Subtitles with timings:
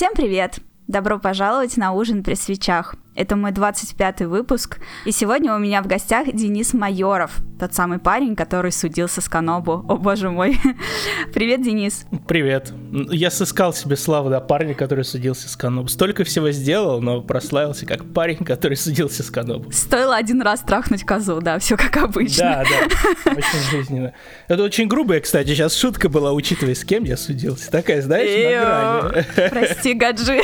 [0.00, 0.60] Всем привет!
[0.88, 2.94] Добро пожаловать на ужин при свечах.
[3.20, 8.34] Это мой 25-й выпуск, и сегодня у меня в гостях Денис Майоров, тот самый парень,
[8.34, 9.84] который судился с Канобу.
[9.86, 10.58] О боже мой.
[11.34, 12.06] Привет, Денис.
[12.26, 12.72] Привет.
[13.10, 15.88] Я сыскал себе славу, да, парня, который судился с Канобу.
[15.88, 19.70] Столько всего сделал, но прославился как парень, который судился с Канобу.
[19.70, 22.42] Стоило один раз трахнуть козу, да, все как обычно.
[22.42, 24.14] Да, да, очень жизненно.
[24.48, 27.70] Это очень грубая, кстати, сейчас шутка была, учитывая, с кем я судился.
[27.70, 29.50] Такая, знаешь, на грани.
[29.50, 30.40] Прости, Гаджи.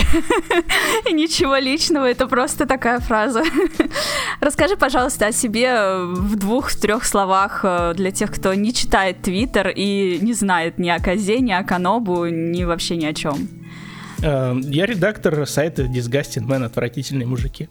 [1.10, 3.42] Ничего личного, это просто такая фраза.
[4.40, 10.18] Расскажи, пожалуйста, о себе в двух-трех словах э, для тех, кто не читает Твиттер и
[10.20, 13.48] не знает ни о Козе, ни о Канобу, ни вообще ни о чем.
[14.22, 17.68] Э, я редактор сайта Disgusting Man, отвратительные мужики.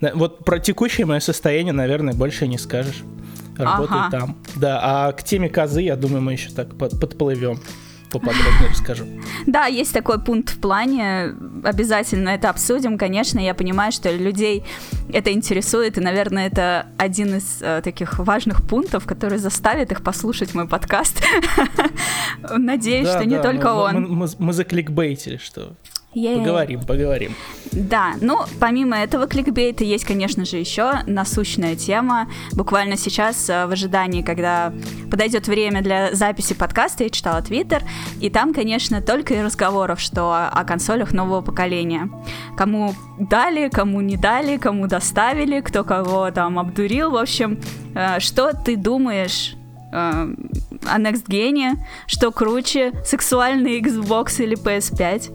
[0.00, 3.02] Вот про текущее мое состояние, наверное, больше не скажешь.
[3.58, 4.10] Работаю ага.
[4.10, 4.36] там.
[4.56, 7.60] Да, а к теме козы, я думаю, мы еще так подплывем
[8.10, 9.04] поподробнее расскажу.
[9.46, 14.64] Да, есть такой пункт в плане, обязательно это обсудим, конечно, я понимаю, что людей
[15.12, 20.54] это интересует, и, наверное, это один из э, таких важных пунктов, который заставит их послушать
[20.54, 21.22] мой подкаст.
[22.56, 24.28] Надеюсь, что не только он.
[24.38, 25.74] Мы закликбейтили, что
[26.14, 27.34] е Поговорим, поговорим.
[27.72, 32.26] Да, ну, помимо этого кликбейта есть, конечно же, еще насущная тема.
[32.52, 34.72] Буквально сейчас, э, в ожидании, когда
[35.08, 37.82] подойдет время для записи подкаста, я читала Твиттер,
[38.20, 42.10] и там, конечно, только и разговоров, что о консолях нового поколения.
[42.56, 47.10] Кому дали, кому не дали, кому доставили, кто кого там обдурил.
[47.12, 47.60] В общем,
[47.94, 49.54] э, что ты думаешь
[49.92, 50.34] э,
[50.86, 55.30] о Next Gen, что круче, сексуальный Xbox или PS5?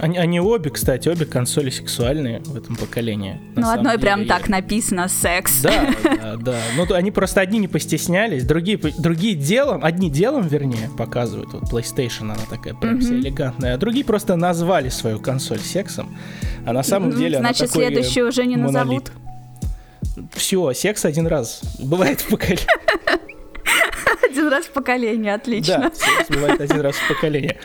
[0.00, 3.38] Они, они обе, кстати, обе консоли сексуальные в этом поколении.
[3.54, 3.98] Ну, одной деле.
[3.98, 5.60] прям так написано секс.
[5.60, 6.58] Да, да, да.
[6.76, 11.52] Ну, они просто одни не постеснялись, другие, другие делом, одни делом, вернее, показывают.
[11.52, 13.00] Вот PlayStation, она такая прям mm-hmm.
[13.00, 16.16] вся элегантная, а другие просто назвали свою консоль сексом.
[16.64, 19.10] А на самом деле Значит, она такой следующую уже не монолит.
[19.10, 20.32] назовут.
[20.32, 21.60] Все, секс один раз.
[21.78, 22.66] Бывает в поколении.
[24.30, 25.78] Один раз в поколении, отлично.
[25.78, 27.58] Да, секс бывает один раз в поколении.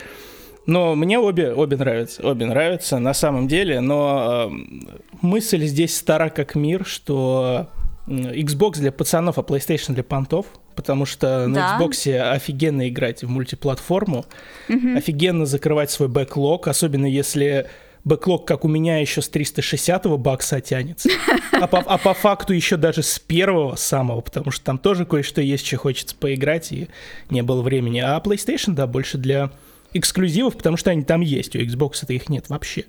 [0.66, 4.86] Но мне обе, обе нравятся, обе нравятся на самом деле, но э,
[5.22, 7.68] мысль здесь стара как мир, что
[8.06, 11.48] Xbox для пацанов, а PlayStation для понтов, потому что да.
[11.48, 14.26] на Xbox офигенно играть в мультиплатформу,
[14.68, 14.96] угу.
[14.96, 17.68] офигенно закрывать свой бэклог, особенно если
[18.04, 21.08] бэклог, как у меня, еще с 360 бакса тянется,
[21.52, 25.40] а по, а по факту еще даже с первого самого, потому что там тоже кое-что
[25.40, 26.88] есть, что хочется поиграть, и
[27.30, 27.98] не было времени.
[27.98, 29.50] А PlayStation, да, больше для
[29.96, 32.84] эксклюзивов, потому что они там есть, у Xbox это их нет вообще.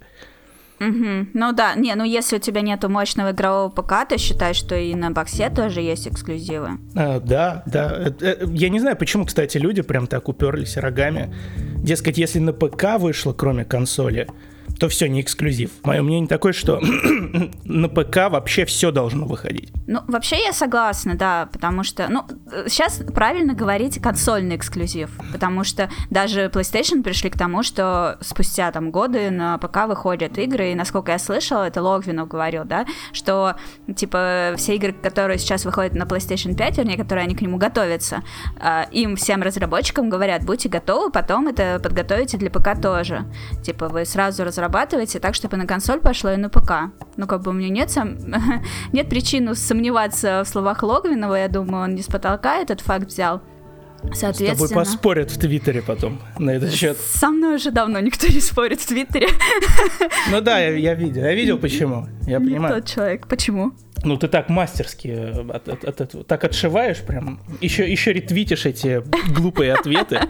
[0.79, 1.27] Угу.
[1.33, 4.93] Ну да, не, ну если у тебя нету мощного игрового ПК, то считай, что и
[4.93, 6.77] на боксе тоже есть эксклюзивы.
[6.95, 7.91] А, да, да.
[7.97, 11.33] Э, э, я не знаю, почему, кстати, люди прям так уперлись рогами.
[11.77, 14.27] Дескать, если на ПК вышло, кроме консоли,
[14.77, 15.71] то все не эксклюзив.
[15.83, 16.79] Мое мнение такое, что
[17.63, 19.71] на ПК вообще все должно выходить.
[19.87, 22.25] Ну, вообще я согласна, да, потому что, ну,
[22.67, 28.91] сейчас правильно говорить консольный эксклюзив, потому что даже PlayStation пришли к тому, что спустя там
[28.91, 33.55] годы на ПК выходят игры, и насколько я слышала, это Логвинов говорил, да, что,
[33.95, 38.23] типа, все игры, которые сейчас выходят на PlayStation 5, вернее, которые они к нему готовятся,
[38.59, 43.25] а, им всем разработчикам говорят, будьте готовы, потом это подготовите для ПК тоже.
[43.63, 46.91] Типа, вы сразу разработаете разрабатывайте так, чтобы на консоль пошло и на ПК.
[47.15, 48.17] Ну, как бы у меня нет, сам...
[48.91, 53.41] нет причин сомневаться в словах Логвинова, я думаю, он не с потолка этот факт взял.
[54.13, 54.67] Соответственно...
[54.67, 56.97] С тобой поспорят в Твиттере потом на этот счет.
[56.97, 59.29] Со мной уже давно никто не спорит в Твиттере.
[60.31, 61.23] Ну да, я, я видел.
[61.23, 62.07] Я видел, почему.
[62.27, 62.75] Я не понимаю.
[62.75, 63.27] тот человек.
[63.27, 63.71] Почему?
[64.03, 67.39] Ну, ты так мастерски э, от, от, от, от, так отшиваешь прям.
[67.61, 69.01] Еще, еще ретвитишь эти
[69.33, 70.19] глупые ответы.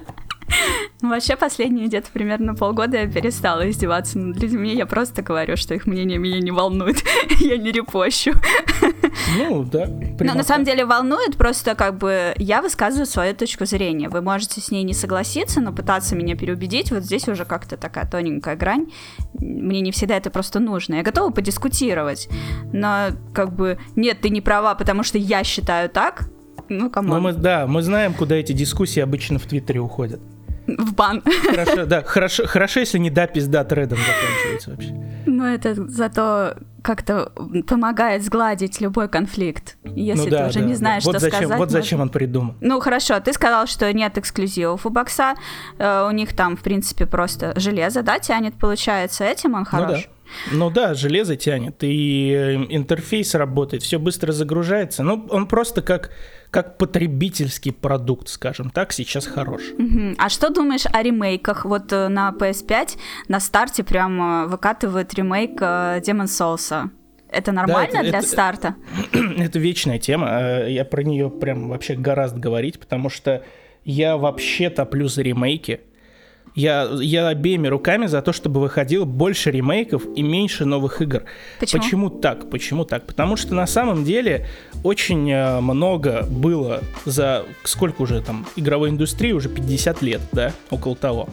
[1.01, 4.75] Вообще, последние где-то примерно полгода я перестала издеваться над людьми.
[4.75, 7.03] Я просто говорю, что их мнение меня не волнует.
[7.39, 8.31] я не репощу.
[9.37, 9.87] ну, да.
[10.19, 14.09] Но на самом деле волнует, просто как бы я высказываю свою точку зрения.
[14.09, 18.09] Вы можете с ней не согласиться, но пытаться меня переубедить, вот здесь уже как-то такая
[18.09, 18.87] тоненькая грань.
[19.33, 20.95] Мне не всегда это просто нужно.
[20.95, 22.27] Я готова подискутировать,
[22.73, 26.29] но как бы нет, ты не права, потому что я считаю так,
[26.69, 27.19] ну, кому?
[27.19, 30.19] Мы, да, мы знаем, куда эти дискуссии обычно в Твиттере уходят
[30.67, 31.23] в бан.
[31.49, 34.93] Хорошо, да, хорошо, хорошо, если не да, пизда тредом заканчивается вообще.
[35.25, 37.31] Ну, это зато как-то
[37.67, 41.11] помогает сгладить любой конфликт, если ну, да, ты уже да, не знаешь, да.
[41.11, 41.59] вот что зачем, сказать.
[41.59, 42.55] Вот зачем он придумал.
[42.61, 45.35] Ну, хорошо, ты сказал, что нет эксклюзивов у бокса,
[45.77, 49.89] э, у них там, в принципе, просто железо, да, тянет, получается, этим он хорош?
[49.89, 50.17] Ну, да.
[50.51, 55.03] Ну да, железо тянет, и э, интерфейс работает, все быстро загружается.
[55.03, 56.11] Ну, он просто как,
[56.51, 59.61] как потребительский продукт, скажем так, сейчас хорош.
[59.77, 60.15] Угу.
[60.17, 61.65] А что думаешь о ремейках?
[61.65, 62.97] Вот э, на PS5
[63.27, 66.89] на старте прям э, выкатывают ремейк Demon Souls.
[67.29, 68.75] Это нормально да, это, для это, старта?
[69.37, 70.63] Это вечная тема.
[70.65, 73.43] Я про нее прям вообще гораздо говорить, потому что
[73.83, 75.81] я вообще топлю за ремейки.
[76.57, 81.21] Я, я обеими руками за то, чтобы выходило больше ремейков и меньше новых игр.
[81.59, 81.83] Почему?
[81.83, 82.49] Почему так?
[82.49, 83.05] Почему так?
[83.05, 84.47] Потому что на самом деле
[84.83, 90.95] очень э, много было за сколько уже там игровой индустрии, уже 50 лет, да, около
[90.95, 91.29] того.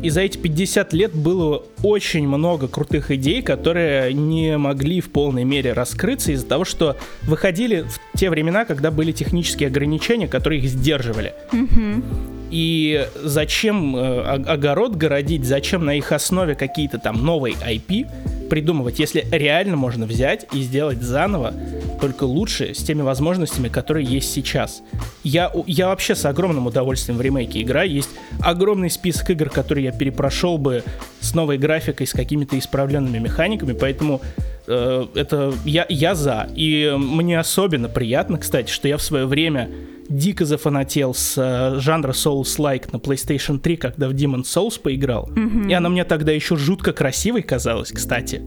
[0.00, 5.42] И за эти 50 лет было очень много крутых идей, которые не могли в полной
[5.42, 10.70] мере раскрыться из-за того, что выходили в те времена, когда были технические ограничения, которые их
[10.70, 11.34] сдерживали.
[11.50, 12.41] Mm-hmm.
[12.52, 18.06] И зачем э, огород городить, зачем на их основе какие-то там новые IP
[18.50, 21.54] придумывать, если реально можно взять и сделать заново,
[21.98, 24.82] только лучше, с теми возможностями, которые есть сейчас.
[25.24, 27.90] Я, я вообще с огромным удовольствием в ремейке играю.
[27.90, 28.10] Есть
[28.42, 30.84] огромный список игр, которые я перепрошел бы
[31.20, 34.20] с новой графикой, с какими-то исправленными механиками, поэтому
[34.66, 36.50] э, это я, я за.
[36.54, 39.70] И мне особенно приятно, кстати, что я в свое время
[40.12, 45.28] дико зафанател с э, жанра Souls-like на PlayStation 3, когда в Demon Souls поиграл.
[45.34, 45.70] Mm-hmm.
[45.70, 48.42] И она мне тогда еще жутко красивой казалась, кстати.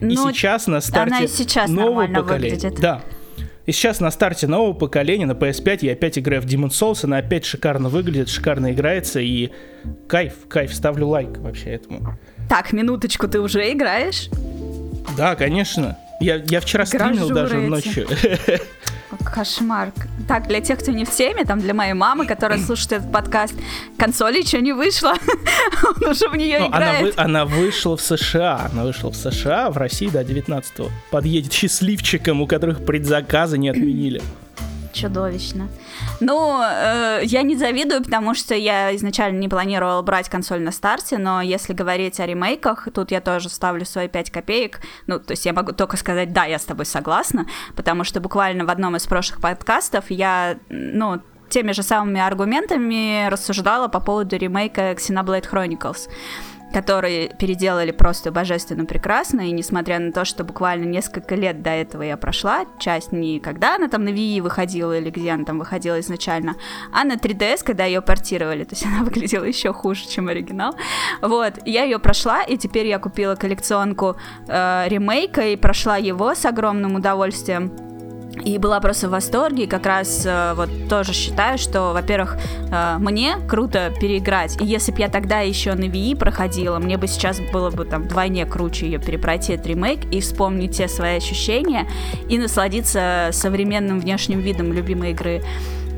[0.00, 2.54] Ну, и сейчас на старте она и сейчас нового поколения.
[2.54, 2.80] Выглядит.
[2.80, 3.02] Да.
[3.66, 7.18] И сейчас на старте нового поколения на PS5 я опять играю в Demon Souls, она
[7.18, 9.50] опять шикарно выглядит, шикарно играется, и
[10.06, 12.16] кайф, кайф, ставлю лайк вообще этому.
[12.48, 14.30] Так, минуточку, ты уже играешь?
[15.16, 15.98] Да, конечно.
[16.20, 18.08] Я, я вчера стримил даже ночью.
[19.24, 19.92] Кошмар.
[20.26, 23.54] Так, для тех, кто не в теме, там для моей мамы, которая слушает этот подкаст,
[23.96, 25.14] консоль еще не вышла.
[25.84, 26.98] Он уже в нее ну, играет.
[26.98, 28.68] Она, вы, она вышла в США.
[28.72, 30.90] Она вышла в США, в России, да, 19-го.
[31.10, 34.20] Подъедет счастливчикам, у которых предзаказы не отменили
[35.00, 35.68] чудовищно.
[36.20, 41.18] Ну, э, я не завидую, потому что я изначально не планировала брать консоль на старте,
[41.18, 44.80] но если говорить о ремейках, тут я тоже ставлю свои 5 копеек.
[45.06, 47.46] Ну, то есть я могу только сказать, да, я с тобой согласна,
[47.76, 53.88] потому что буквально в одном из прошлых подкастов я, ну, теми же самыми аргументами рассуждала
[53.88, 56.08] по поводу ремейка Xenoblade Chronicles
[56.72, 62.02] которые переделали просто божественно прекрасно, и несмотря на то, что буквально несколько лет до этого
[62.02, 65.98] я прошла, часть не когда она там на Wii выходила или где она там выходила
[66.00, 66.56] изначально,
[66.92, 70.74] а на 3DS, когда ее портировали, то есть она выглядела еще хуже, чем оригинал.
[71.22, 74.16] Вот, я ее прошла, и теперь я купила коллекционку
[74.46, 77.87] э, ремейка и прошла его с огромным удовольствием
[78.44, 82.36] и была просто в восторге, и как раз э, вот тоже считаю, что, во-первых,
[82.70, 87.06] э, мне круто переиграть, и если бы я тогда еще на Wii проходила, мне бы
[87.06, 91.86] сейчас было бы там вдвойне круче ее перепройти этот ремейк и вспомнить те свои ощущения
[92.28, 95.42] и насладиться современным внешним видом любимой игры.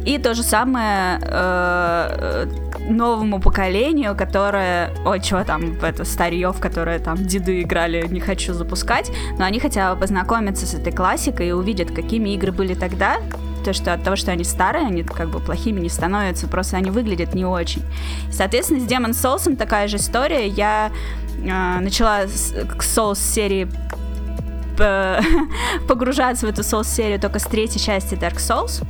[0.05, 2.47] И то же самое э,
[2.89, 8.55] новому поколению, которое, ой, что там, это старье, в которое там деды играли, не хочу
[8.55, 13.19] запускать, но они хотя бы познакомятся с этой классикой и увидят, какими игры были тогда,
[13.65, 16.91] то, что от того, что они старые, они как бы плохими не становятся, просто они
[16.91, 17.83] выглядят не очень.
[18.33, 20.49] Соответственно, с Demon Souls такая же история.
[20.49, 20.91] Я
[21.37, 23.69] э, начала с, к Souls серии
[25.89, 28.83] погружаться в эту Souls серию только с третьей части Dark Souls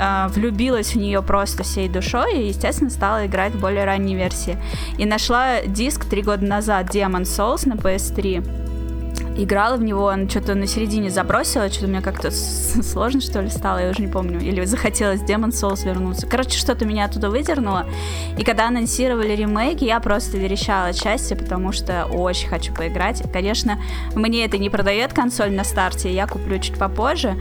[0.00, 4.56] э, влюбилась в нее просто всей душой и, естественно, стала играть в более ранней версии.
[4.98, 8.71] И нашла диск три года назад Demon Souls на PS3
[9.36, 13.78] играла в него, он что-то на середине забросила, что-то мне как-то сложно, что ли, стало,
[13.78, 14.40] я уже не помню.
[14.40, 16.26] Или захотелось Demon Souls вернуться.
[16.26, 17.86] Короче, что-то меня оттуда выдернуло.
[18.38, 23.22] И когда анонсировали ремейк, я просто верещала от счастья, потому что очень хочу поиграть.
[23.32, 23.78] Конечно,
[24.14, 27.36] мне это не продает консоль на старте, я куплю чуть попозже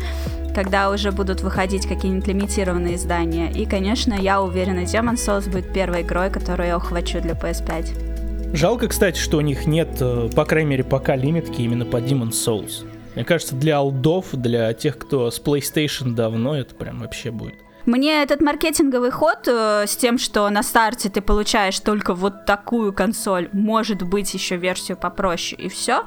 [0.53, 3.49] когда уже будут выходить какие-нибудь лимитированные издания.
[3.51, 8.10] И, конечно, я уверена, Demon Souls будет первой игрой, которую я ухвачу для PS5.
[8.53, 12.31] Жалко, кстати, что у них нет, э, по крайней мере, пока лимитки именно по Demon
[12.31, 12.85] Souls.
[13.15, 18.21] Мне кажется, для алдов, для тех, кто с PlayStation давно, это прям вообще будет мне
[18.21, 23.49] этот маркетинговый ход э, с тем, что на старте ты получаешь только вот такую консоль,
[23.53, 26.03] может быть еще версию попроще и все,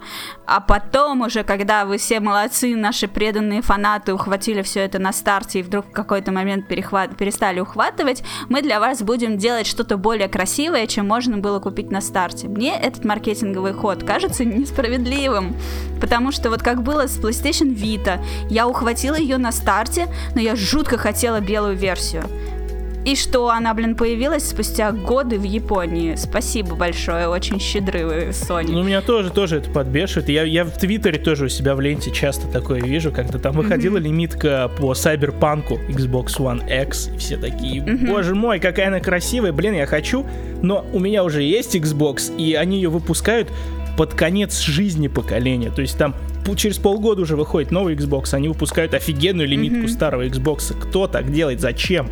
[0.47, 5.61] а потом уже, когда вы все молодцы, наши преданные фанаты ухватили все это на старте
[5.61, 7.17] и вдруг в какой-то момент перехват...
[7.17, 12.01] перестали ухватывать, мы для вас будем делать что-то более красивое, чем можно было купить на
[12.01, 12.49] старте.
[12.49, 15.57] Мне этот маркетинговый ход кажется несправедливым,
[16.01, 20.57] потому что вот как было с PlayStation Vita, я ухватила ее на старте, но я
[20.57, 22.25] жутко хотела белую версию.
[23.05, 26.15] И что она, блин, появилась спустя годы в Японии.
[26.15, 28.73] Спасибо большое, очень щедры вы, Sony.
[28.73, 30.31] Ну, меня тоже, тоже это подбешивает.
[30.31, 33.99] Я, я в Твиттере тоже у себя в ленте часто такое вижу, когда там выходила
[33.99, 34.01] mm-hmm.
[34.01, 38.09] лимитка по Сайберпанку Xbox One X, и все такие, mm-hmm.
[38.09, 40.25] боже мой, какая она красивая, блин, я хочу,
[40.63, 43.51] но у меня уже есть Xbox, и они ее выпускают
[43.97, 45.71] под конец жизни поколения.
[45.71, 46.15] То есть там
[46.57, 49.89] через полгода уже выходит новый Xbox, они выпускают офигенную лимитку mm-hmm.
[49.89, 50.79] старого Xbox.
[50.79, 51.61] Кто так делает?
[51.61, 52.09] Зачем?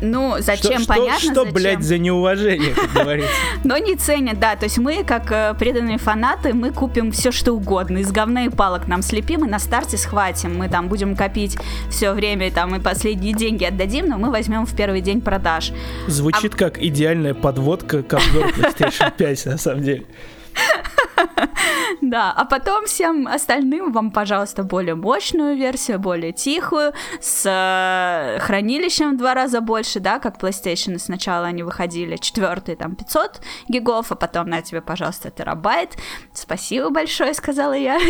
[0.00, 1.54] Ну, зачем, что, понятно, что, что зачем.
[1.54, 3.32] блядь, за неуважение, как говорится.
[3.62, 4.56] Но не ценят, да.
[4.56, 7.98] То есть мы, как э, преданные фанаты, мы купим все, что угодно.
[7.98, 10.56] Из говна и палок нам слепим и на старте схватим.
[10.56, 11.56] Мы там будем копить
[11.90, 15.72] все время, там, и последние деньги отдадим, но мы возьмем в первый день продаж.
[16.06, 16.56] Звучит а...
[16.56, 20.04] как идеальная подводка к обзору PlayStation 5, на самом деле.
[22.00, 29.14] Да, а потом всем остальным вам, пожалуйста, более мощную версию, более тихую, с э, хранилищем
[29.14, 34.14] в два раза больше, да, как PlayStation сначала они выходили, четвертый там 500 гигов, а
[34.16, 35.96] потом на тебе, пожалуйста, терабайт.
[36.32, 37.98] Спасибо большое, сказала я.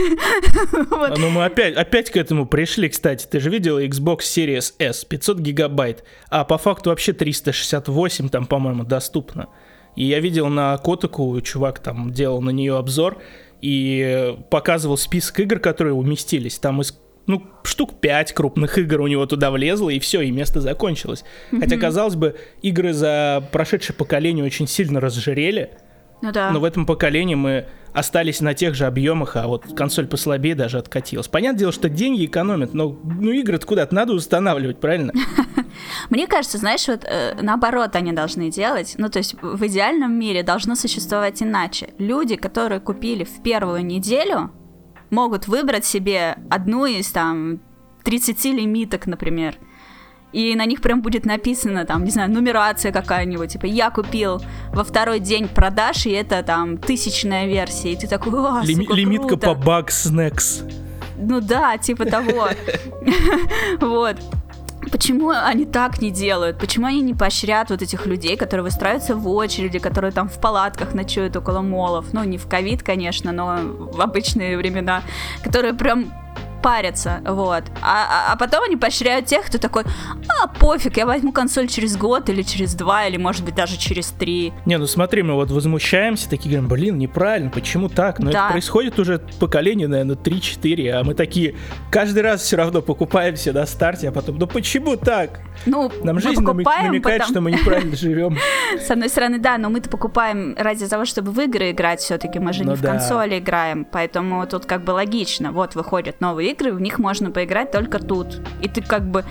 [1.05, 3.27] А ну мы опять, опять к этому пришли, кстати.
[3.27, 8.85] Ты же видела Xbox Series S, 500 гигабайт, а по факту вообще 368 там, по-моему,
[8.85, 9.49] доступно.
[9.97, 13.19] И я видел на Котаку, чувак там делал на нее обзор
[13.61, 16.59] и показывал список игр, которые уместились.
[16.59, 20.61] Там из ну, штук 5 крупных игр у него туда влезло, и все, и место
[20.61, 21.25] закончилось.
[21.51, 21.61] Mm-hmm.
[21.61, 25.71] Хотя, казалось бы, игры за прошедшее поколение очень сильно разжирели.
[26.21, 26.51] Ну да.
[26.51, 30.79] Но в этом поколении мы остались на тех же объемах, а вот консоль послабее даже
[30.79, 31.29] откатилась.
[31.29, 35.13] Понятное дело, что деньги экономят, но ну, игры-то куда-то надо устанавливать, правильно?
[36.11, 38.95] Мне кажется, знаешь, вот э, наоборот они должны делать.
[38.99, 41.95] Ну, то есть в идеальном мире должно существовать иначе.
[41.99, 44.51] Люди, которые купили в первую неделю,
[45.11, 47.61] могут выбрать себе одну из там
[48.03, 49.57] 30 лимиток, например.
[50.35, 54.83] И на них прям будет написано, там, не знаю, нумерация какая-нибудь, типа, я купил во
[54.83, 59.47] второй день продаж, и это там тысячная версия, и ты такой, о, Лими- Лимитка круто.
[59.47, 60.65] по баг снекс.
[61.17, 62.49] Ну да, типа того.
[63.81, 64.17] Вот.
[64.91, 66.59] Почему они так не делают?
[66.59, 70.95] Почему они не поощряют вот этих людей, которые выстраиваются в очереди, которые там в палатках
[70.95, 72.07] ночуют около молов?
[72.13, 75.03] Ну, не в ковид, конечно, но в обычные времена,
[75.43, 76.13] которые прям
[76.65, 77.65] парятся, вот.
[77.83, 79.85] А, а, а потом они поощряют тех, кто такой,
[80.41, 84.09] а, пофиг, я возьму консоль через год или через два, или, может быть, даже через
[84.13, 84.55] три.
[84.65, 88.19] Не, ну смотри, мы вот возмущаемся, такие говорим, блин, неправильно, почему так?
[88.19, 88.45] Но да.
[88.47, 91.55] это происходит уже поколение, наверное, 3-4, а мы такие
[91.91, 95.41] каждый раз все равно покупаемся на старте, а потом, ну почему так?
[95.67, 97.31] Ну, Нам жизнь покупаем, намекает, потому...
[97.31, 98.39] что мы неправильно живем.
[98.81, 102.55] С одной стороны, да, но мы-то покупаем ради того, чтобы в игры играть все-таки, мы
[102.55, 102.89] же ну, не да.
[102.89, 105.53] в консоли играем, поэтому тут как бы логично.
[105.53, 108.41] Вот выходят новые игры, в них можно поиграть только тут.
[108.63, 109.25] И ты как бы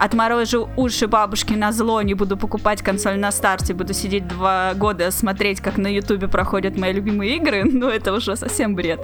[0.00, 5.10] отморожу уши бабушки на зло, не буду покупать консоль на старте, буду сидеть два года
[5.10, 9.00] смотреть, как на ютубе проходят мои любимые игры, ну это уже совсем бред.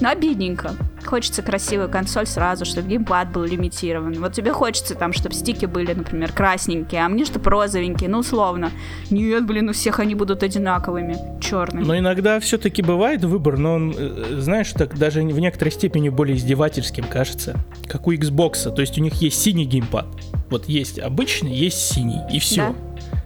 [0.00, 0.72] Но обидненько.
[1.04, 4.14] Хочется красивую консоль сразу, чтобы геймпад был лимитирован.
[4.14, 8.70] Вот тебе хочется там, чтобы стики были, например, красненькие, а мне чтобы розовенькие, ну условно.
[9.10, 11.84] Нет, блин, у всех они будут одинаковыми, черные.
[11.84, 16.36] Но иногда все-таки бывает выбор, но он, э, знаешь, так даже в некоторой степени более
[16.36, 17.56] издевательским кажется,
[17.86, 18.72] как у Xbox.
[18.74, 20.06] То есть у них есть синий геймпад.
[20.50, 22.68] Вот есть обычный, есть синий, и все.
[22.68, 22.74] Да?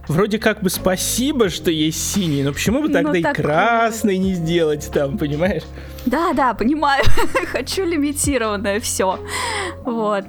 [0.09, 4.35] Вроде как бы спасибо, что есть синий, но почему бы тогда ну, и красный не
[4.35, 5.63] сделать там, понимаешь?
[6.05, 7.03] Да, да, понимаю.
[7.53, 9.19] Хочу лимитированное все.
[9.85, 10.25] Вот.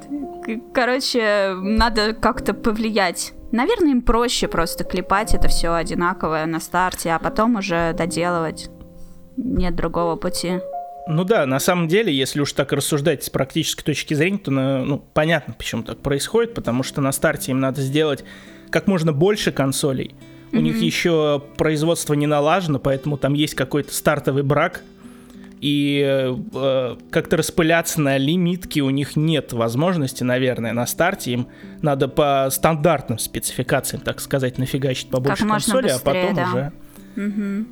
[0.73, 3.33] Короче, надо как-то повлиять.
[3.51, 8.69] Наверное, им проще просто клепать это все одинаковое на старте, а потом уже доделывать.
[9.37, 10.61] Нет другого пути.
[11.07, 15.03] Ну да, на самом деле, если уж так рассуждать с практической точки зрения, то ну,
[15.13, 18.23] понятно, почему так происходит, потому что на старте им надо сделать
[18.71, 20.15] как можно больше консолей.
[20.51, 20.57] Mm-hmm.
[20.57, 24.81] У них еще производство не налажено, поэтому там есть какой-то стартовый брак,
[25.61, 31.31] и э, как-то распыляться на лимитки у них нет возможности, наверное, на старте.
[31.31, 31.47] Им
[31.81, 36.49] надо по стандартным спецификациям, так сказать, нафигачить побольше консоли, быстрее, а потом да.
[36.49, 36.71] уже.
[37.27, 37.65] Угу.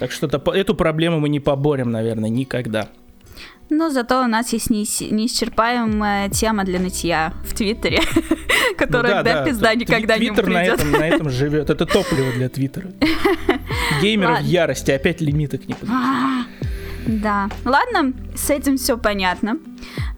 [0.00, 2.88] Так что эту проблему мы не поборем, наверное, никогда.
[3.70, 8.00] Но зато у нас есть неисчерпаемая тема для нытья в Твиттере,
[8.76, 10.46] которая ну, да, да, пизда никогда не придет.
[10.46, 11.70] на этом, на этом живет.
[11.70, 12.90] Это топливо для Твиттера.
[14.02, 15.96] Геймеры в ярости, опять лимиток не подошли.
[17.06, 17.48] Да.
[17.64, 19.58] Ладно, с этим все понятно.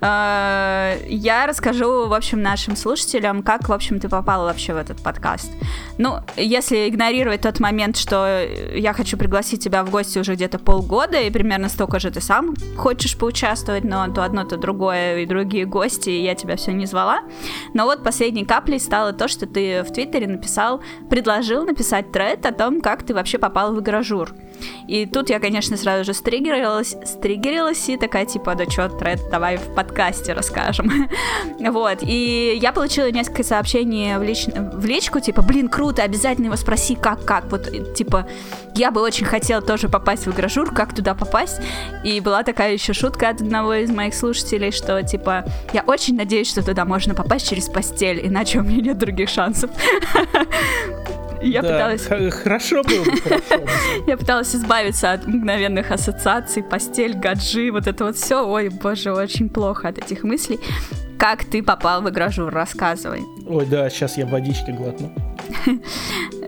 [0.00, 5.02] Э, я расскажу, в общем, нашим слушателям, как, в общем, ты попала вообще в этот
[5.02, 5.50] подкаст.
[5.99, 11.20] Ну, если игнорировать тот момент, что я хочу пригласить тебя в гости уже где-то полгода,
[11.20, 15.66] и примерно столько же ты сам хочешь поучаствовать, но то одно, то другое, и другие
[15.66, 17.20] гости, и я тебя все не звала.
[17.75, 20.80] Но вот последней каплей стало то, что ты в Твиттере написал,
[21.11, 24.35] предложил написать тред о том, как ты вообще попал в игражур.
[24.88, 29.56] И тут я, конечно, сразу же стригерилась, стригерилась и такая, типа, да чё, тред, давай
[29.56, 31.08] в подкасте расскажем.
[31.58, 34.46] вот, и я получила несколько сообщений в, лич...
[34.46, 38.26] в личку, типа, блин, круто, обязательно его спроси, как, как, вот, типа,
[38.76, 41.60] я бы очень хотела тоже попасть в игражур, как туда попасть,
[42.04, 46.48] и была такая еще шутка от одного из моих слушателей, что, типа, я очень надеюсь,
[46.48, 49.70] что туда можно попасть через постель, иначе у меня нет других шансов.
[51.46, 52.06] Я да, пыталась...
[52.32, 53.66] Хорошо было бы, хорошо.
[54.06, 58.46] Я пыталась избавиться от мгновенных ассоциаций, постель, гаджи, вот это вот все.
[58.46, 60.58] Ой, боже, очень плохо от этих мыслей.
[61.18, 62.52] Как ты попал в игражур?
[62.52, 63.23] Рассказывай.
[63.46, 65.12] Ой, да, сейчас я водички глотну.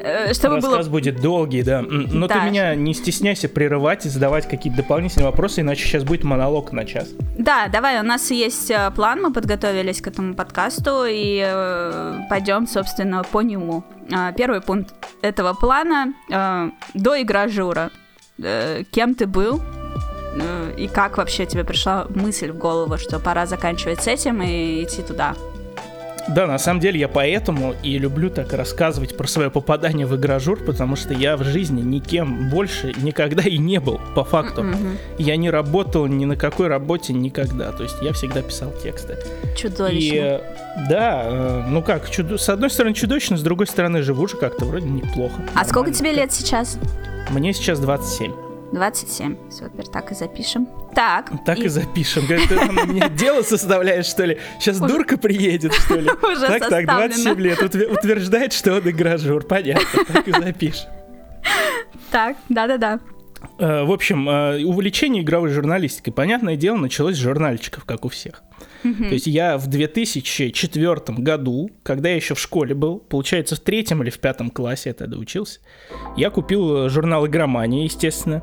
[0.01, 0.93] Э, чтобы Рассказ было...
[0.93, 1.83] будет долгий, да.
[1.83, 2.41] Но да.
[2.41, 6.85] ты меня не стесняйся прерывать и задавать какие-то дополнительные вопросы, иначе сейчас будет монолог на
[6.85, 7.09] час.
[7.37, 12.67] Да, давай, у нас есть э, план, мы подготовились к этому подкасту и э, пойдем,
[12.69, 13.83] собственно, по нему.
[14.11, 16.15] Э, первый пункт этого плана
[16.95, 17.91] до игражура.
[18.93, 19.61] Кем ты был?
[20.35, 24.85] Э, и как вообще тебе пришла мысль в голову, что пора заканчивать с этим и
[24.85, 25.35] идти туда?
[26.29, 30.63] Да, на самом деле я поэтому и люблю так рассказывать про свое попадание в игражур,
[30.63, 34.63] потому что я в жизни никем больше никогда и не был, по факту.
[34.63, 34.97] Mm-hmm.
[35.19, 39.17] Я не работал ни на какой работе никогда, то есть я всегда писал тексты.
[39.57, 40.15] Чудовищно.
[40.15, 40.41] И,
[40.91, 42.37] да, э, ну как, чудо...
[42.37, 45.41] с одной стороны чудовищно, с другой стороны живу же как-то вроде неплохо.
[45.55, 46.79] А сколько тебе лет сейчас?
[47.31, 48.48] Мне сейчас 27.
[48.73, 49.51] 27.
[49.51, 50.69] Супер, так и запишем.
[50.95, 51.33] Так.
[51.45, 52.27] Так и, и запишем.
[52.27, 54.39] Говорит, ты на меня дело составляешь, что ли?
[54.61, 54.89] Сейчас Уже...
[54.89, 56.11] дурка приедет, что ли?
[56.23, 57.63] Уже Так, так, 27 лет.
[57.63, 59.45] Утверждает, что он игражур.
[59.45, 60.89] Понятно, так и запишем.
[62.11, 63.01] Так, да-да-да.
[63.59, 68.43] Э, в общем, э, увлечение игровой журналистикой, понятное дело, началось с журнальчиков, как у всех.
[68.83, 74.03] То есть я в 2004 году, когда я еще в школе был, получается, в третьем
[74.03, 75.61] или в пятом классе я тогда учился,
[76.17, 78.43] я купил э, журнал «Игромания», естественно.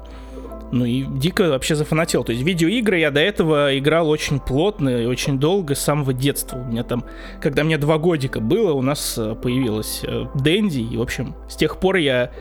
[0.71, 2.23] Ну и дико вообще зафанател.
[2.23, 6.57] То есть видеоигры я до этого играл очень плотно и очень долго, с самого детства.
[6.57, 7.05] У меня там,
[7.39, 10.01] когда мне два годика было, у нас появилась
[10.33, 10.79] Дэнди.
[10.79, 12.31] И, в общем, с тех пор я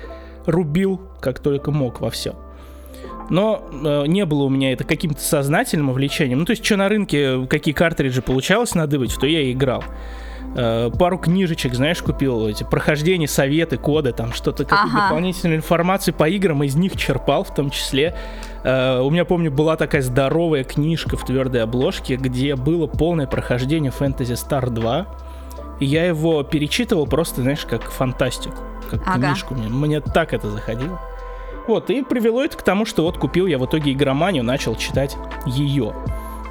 [0.47, 2.35] рубил как только мог во все.
[3.31, 6.41] Но э, не было у меня это каким-то сознательным увлечением.
[6.41, 9.83] Ну, то есть, что на рынке, какие картриджи получалось надывать, то я и играл.
[10.57, 15.09] Э, пару книжечек, знаешь, купил, эти прохождения, советы, коды, там что-то, какую-то ага.
[15.09, 18.15] дополнительную информацию по играм, из них черпал в том числе.
[18.63, 23.93] Э, у меня, помню, была такая здоровая книжка в твердой обложке, где было полное прохождение
[23.97, 25.07] Fantasy Star 2.
[25.81, 28.59] И я его перечитывал просто, знаешь, как фантастику,
[28.91, 29.27] как ага.
[29.27, 29.55] книжку.
[29.55, 31.01] Мне, мне так это заходило.
[31.67, 35.17] Вот, и привело это к тому, что вот купил я в итоге игроманию, начал читать
[35.47, 35.95] ее.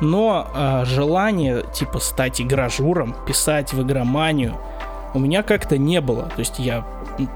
[0.01, 4.57] Но э, желание, типа, стать игражуром, писать в игроманию,
[5.13, 6.23] у меня как-то не было.
[6.35, 6.85] То есть я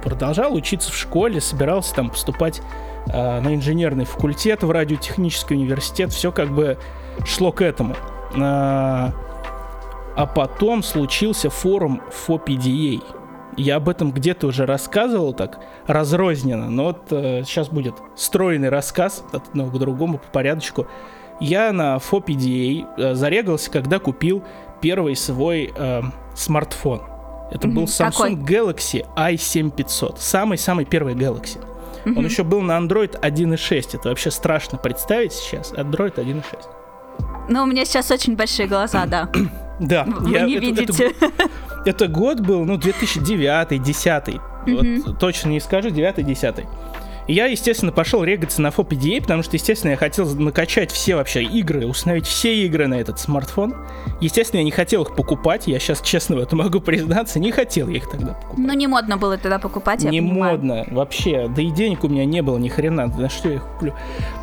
[0.04, 2.62] продолжал учиться в школе, собирался там поступать
[3.08, 6.78] э, на инженерный факультет в радиотехнический университет, все как бы
[7.26, 7.96] шло к этому.
[8.36, 9.14] А,
[10.16, 13.04] а потом случился форум FOPDA,
[13.58, 19.24] я об этом где-то уже рассказывал так разрозненно, но вот э, сейчас будет стройный рассказ
[19.34, 20.88] от одного к другому по порядочку.
[21.40, 24.44] Я на FOPDA э, зарегался, когда купил
[24.80, 26.02] первый свой э,
[26.36, 27.02] смартфон.
[27.52, 27.72] Это mm-hmm.
[27.72, 28.34] был Samsung Какой?
[28.36, 31.60] Galaxy i7500, самый-самый первый Galaxy.
[32.06, 32.18] Mm-hmm.
[32.18, 33.98] Он еще был на Android 1.6.
[33.98, 35.74] Это вообще страшно представить сейчас.
[35.74, 36.77] Android 1.6.
[37.50, 39.30] Ну, у меня сейчас очень большие глаза, да.
[39.80, 40.06] Да.
[40.06, 41.14] Вы я, не это, видите.
[41.22, 41.32] Это,
[41.86, 44.08] это год был, ну, 2009, 10
[44.66, 45.04] mm-hmm.
[45.06, 46.56] вот точно не скажу, 9 10
[47.28, 51.44] и я, естественно, пошел регаться на FOPDA, потому что, естественно, я хотел накачать все вообще
[51.44, 53.76] игры, установить все игры на этот смартфон.
[54.22, 57.90] Естественно, я не хотел их покупать, я сейчас честно в этом могу признаться, не хотел
[57.90, 58.58] я их тогда покупать.
[58.58, 60.54] Ну, не модно было тогда покупать, я Не понимаю.
[60.54, 63.64] модно, вообще, да и денег у меня не было ни хрена, на что я их
[63.64, 63.94] куплю.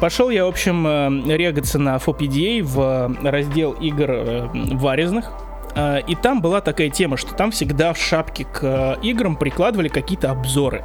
[0.01, 5.31] Пошел я, в общем, э, регаться на FOPDA в раздел игр э, варезных,
[5.75, 10.31] э, и там была такая тема, что там всегда в шапке к играм прикладывали какие-то
[10.31, 10.85] обзоры.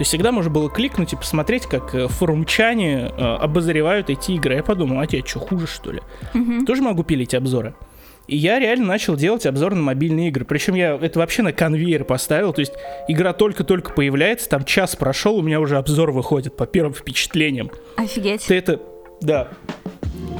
[0.00, 4.54] То есть всегда можно было кликнуть и посмотреть, как э, форумчане э, обозревают эти игры.
[4.54, 6.00] Я подумал, а тебе что, хуже что ли?
[6.32, 6.64] Угу.
[6.64, 7.74] Тоже могу пилить обзоры.
[8.26, 10.46] И я реально начал делать обзор на мобильные игры.
[10.46, 12.54] Причем я это вообще на конвейер поставил.
[12.54, 12.72] То есть
[13.08, 17.70] игра только-только появляется, там час прошел, у меня уже обзор выходит по первым впечатлениям.
[17.98, 18.46] Офигеть.
[18.46, 18.80] Ты это...
[19.20, 19.48] Да.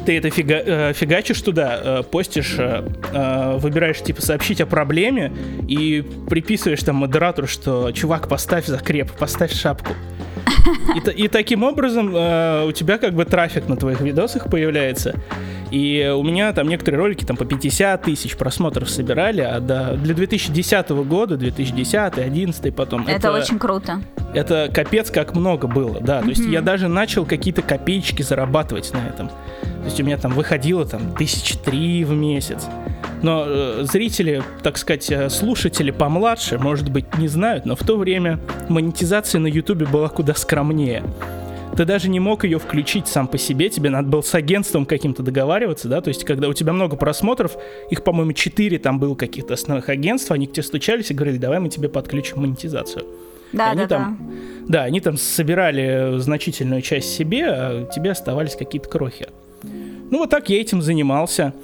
[0.04, 5.32] Ты это фига, э, фигачишь туда, э, постишь, э, э, выбираешь типа сообщить о проблеме
[5.68, 9.94] и приписываешь там модератору, что чувак, поставь закреп, поставь шапку.
[10.94, 15.14] И, и таким образом э, у тебя как бы трафик на твоих видосах появляется.
[15.70, 20.14] И у меня там некоторые ролики там по 50 тысяч просмотров собирали, а до, для
[20.14, 23.02] 2010 года, 2010, 2011 потом...
[23.02, 24.02] Это, это очень круто.
[24.34, 26.18] Это капец как много было, да.
[26.18, 26.22] Mm-hmm.
[26.24, 29.28] То есть я даже начал какие-то копеечки зарабатывать на этом.
[29.28, 32.66] То есть у меня там выходило там тысяч три в месяц.
[33.22, 37.96] Но э, зрители, так сказать, э, слушатели помладше, может быть, не знают, но в то
[37.96, 41.02] время монетизация на Ютубе была куда скромнее.
[41.76, 45.22] Ты даже не мог ее включить сам по себе, тебе надо было с агентством каким-то
[45.22, 47.56] договариваться, да, то есть когда у тебя много просмотров,
[47.90, 51.60] их, по-моему, четыре там было каких-то основных агентств, они к тебе стучались и говорили, давай
[51.60, 53.06] мы тебе подключим монетизацию.
[53.52, 54.34] Да, и они да, там, да.
[54.68, 59.28] Да, они там собирали значительную часть себе, а тебе оставались какие-то крохи.
[59.62, 61.54] Ну вот так я этим занимался.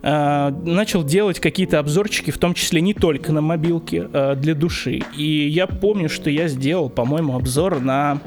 [0.00, 5.00] Uh, начал делать какие-то обзорчики, в том числе не только на мобилке, uh, для души.
[5.16, 8.20] И я помню, что я сделал, по-моему, обзор на,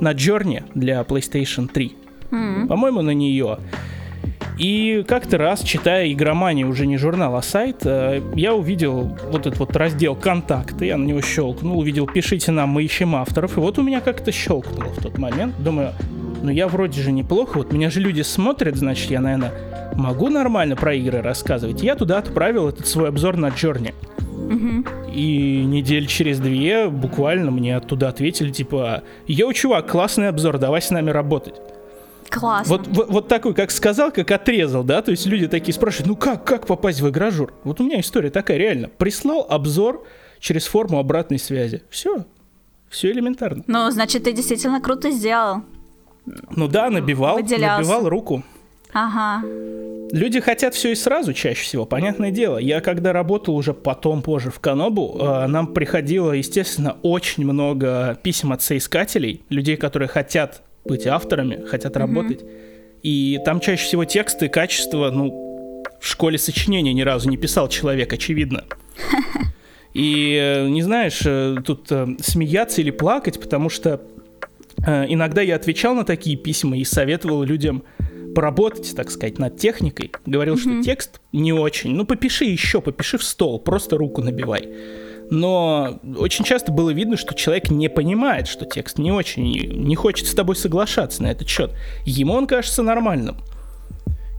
[0.00, 1.96] на Journey для PlayStation 3.
[2.30, 2.66] Mm-hmm.
[2.68, 3.58] По-моему, на нее.
[4.56, 9.58] И как-то раз, читая игроманию, уже не журнал, а сайт, uh, я увидел вот этот
[9.58, 13.78] вот раздел «Контакты», я на него щелкнул, увидел «Пишите нам, мы ищем авторов», и вот
[13.78, 15.54] у меня как-то щелкнуло в тот момент.
[15.62, 15.92] Думаю,
[16.42, 19.52] ну я вроде же неплохо, вот меня же люди смотрят, значит, я, наверное,
[19.94, 21.82] могу нормально про игры рассказывать.
[21.82, 23.48] Я туда отправил этот свой обзор на.
[23.48, 24.84] Угу.
[25.12, 30.90] И недель через две буквально мне оттуда ответили, типа, йоу, чувак, классный обзор, давай с
[30.90, 31.54] нами работать.
[32.30, 32.76] Классно.
[32.76, 36.16] Вот, вот, вот такой, как сказал, как отрезал, да, то есть люди такие спрашивают, ну
[36.16, 37.52] как, как попасть в игражур?
[37.64, 38.88] Вот у меня история такая, реально.
[38.88, 40.06] Прислал обзор
[40.38, 41.82] через форму обратной связи.
[41.90, 42.24] Все,
[42.88, 43.64] все элементарно.
[43.66, 45.62] Ну, значит, ты действительно круто сделал.
[46.50, 47.82] Ну да, набивал, Выделялся.
[47.82, 48.44] набивал руку.
[48.92, 49.42] Ага.
[50.12, 52.58] Люди хотят все и сразу чаще всего, понятное дело.
[52.58, 58.52] Я когда работал уже потом, позже в Канобу, э, нам приходило, естественно, очень много писем
[58.52, 61.98] от соискателей, людей, которые хотят быть авторами, хотят mm-hmm.
[61.98, 62.44] работать.
[63.02, 68.12] И там чаще всего тексты, качество, ну, в школе сочинения ни разу не писал человек,
[68.12, 68.64] очевидно.
[69.94, 71.88] И э, не знаешь, э, тут
[72.20, 74.00] смеяться или плакать, потому что
[74.78, 77.82] иногда я отвечал на такие письма и советовал людям
[78.34, 80.12] поработать, так сказать, над техникой.
[80.26, 80.80] Говорил, mm-hmm.
[80.80, 81.94] что текст не очень.
[81.94, 84.68] Ну, попиши еще, попиши в стол, просто руку набивай.
[85.30, 90.26] Но очень часто было видно, что человек не понимает, что текст не очень, не хочет
[90.26, 91.70] с тобой соглашаться на этот счет.
[92.04, 93.36] Ему он кажется нормальным.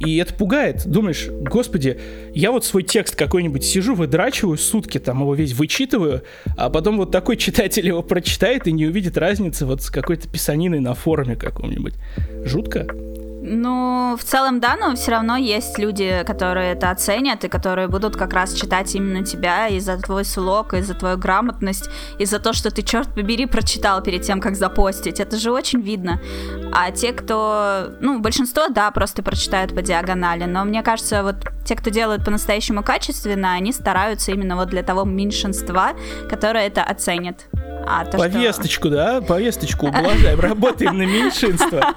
[0.06, 0.86] И это пугает.
[0.86, 2.00] Думаешь, господи,
[2.34, 6.24] я вот свой текст какой-нибудь сижу, выдрачиваю сутки, там его весь вычитываю,
[6.58, 10.80] а потом вот такой читатель его прочитает и не увидит разницы вот с какой-то писаниной
[10.80, 11.94] на форуме каком-нибудь.
[12.44, 12.88] Жутко.
[13.44, 18.16] Ну, в целом, да, но все равно есть люди, которые это оценят и которые будут
[18.16, 22.38] как раз читать именно тебя и за твой слог, и за твою грамотность, и за
[22.38, 25.20] то, что ты, черт побери, прочитал перед тем, как запостить.
[25.20, 26.22] Это же очень видно.
[26.72, 27.88] А те, кто...
[28.00, 32.84] Ну, большинство, да, просто прочитают по диагонали, но мне кажется, вот те, кто делают по-настоящему
[32.84, 35.94] качественно, они стараются именно вот для того меньшинства,
[36.30, 37.48] которое это оценит.
[37.88, 38.96] А то, Повесточку, что...
[38.96, 39.22] да?
[39.22, 41.82] Повесточку ублажаем, работаем на меньшинство.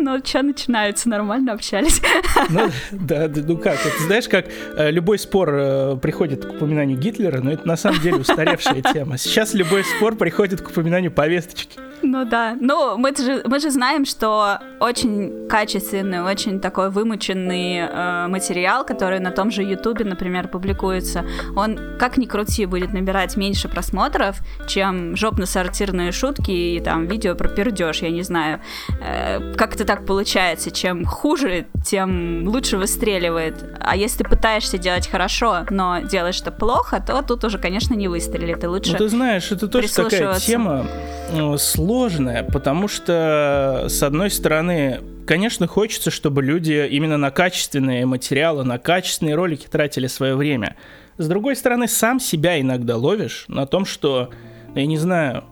[0.00, 2.00] Ну, что начинается, нормально общались.
[2.50, 4.46] Ну, да, ну как, это знаешь, как
[4.76, 9.18] э, любой спор э, приходит к упоминанию Гитлера, но это на самом деле устаревшая тема.
[9.18, 11.78] Сейчас любой спор приходит к упоминанию повесточки.
[12.18, 12.56] Ну да.
[12.58, 19.20] Ну, мы же, мы же знаем, что очень качественный, очень такой вымученный э, материал, который
[19.20, 25.16] на том же Ютубе, например, публикуется, он, как ни крути, будет набирать меньше просмотров, чем
[25.16, 28.60] жопно-сортирные шутки и там видео про пердеж, я не знаю.
[29.00, 30.70] Э, как это так получается?
[30.70, 33.78] Чем хуже, тем лучше выстреливает.
[33.80, 38.08] А если ты пытаешься делать хорошо, но делаешь это плохо, то тут уже, конечно, не
[38.08, 38.64] выстрелит.
[38.64, 40.86] И лучше Ну, ты знаешь, это тоже такая тема
[41.30, 41.56] э,
[41.98, 48.78] сложная, потому что, с одной стороны, конечно, хочется, чтобы люди именно на качественные материалы, на
[48.78, 50.76] качественные ролики тратили свое время.
[51.16, 54.30] С другой стороны, сам себя иногда ловишь на том, что,
[54.76, 55.42] я не знаю,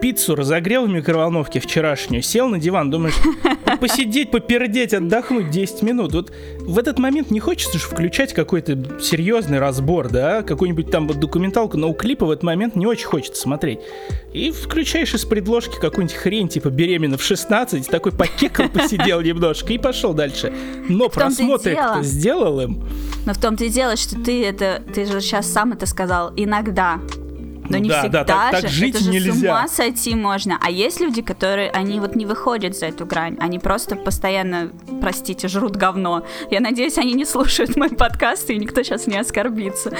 [0.00, 3.14] пиццу разогрел в микроволновке вчерашнюю, сел на диван, думаешь,
[3.80, 6.12] посидеть, попердеть, отдохнуть 10 минут.
[6.12, 11.20] Вот в этот момент не хочется же включать какой-то серьезный разбор, да, какую-нибудь там вот
[11.20, 13.80] документалку, но у клипа в этот момент не очень хочется смотреть.
[14.32, 19.78] И включаешь из предложки какую-нибудь хрень, типа беременна в 16, такой покекал, посидел немножко и
[19.78, 20.52] пошел дальше.
[20.88, 22.82] Но просмотры кто сделал им.
[23.26, 27.00] Но в том-то и дело, что ты это, ты же сейчас сам это сказал, иногда
[27.68, 28.62] Но не да, всегда да, так, же.
[28.62, 29.32] так жить это же нельзя.
[29.32, 30.58] с ума сойти можно.
[30.62, 33.36] А есть люди, которые, они вот не выходят за эту грань.
[33.40, 36.24] Они просто постоянно, простите, жрут говно.
[36.50, 39.96] Я надеюсь, они не слушают мои подкасты, и никто сейчас не оскорбится.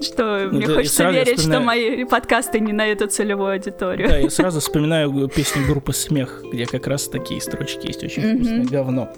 [0.00, 4.08] Что мне да, хочется верить, что вспоминаю- мои подкасты не на эту целевую аудиторию.
[4.08, 8.64] Да, я сразу вспоминаю песню группы «Смех», где как раз такие строчки есть, очень вкусное
[8.64, 9.12] говно.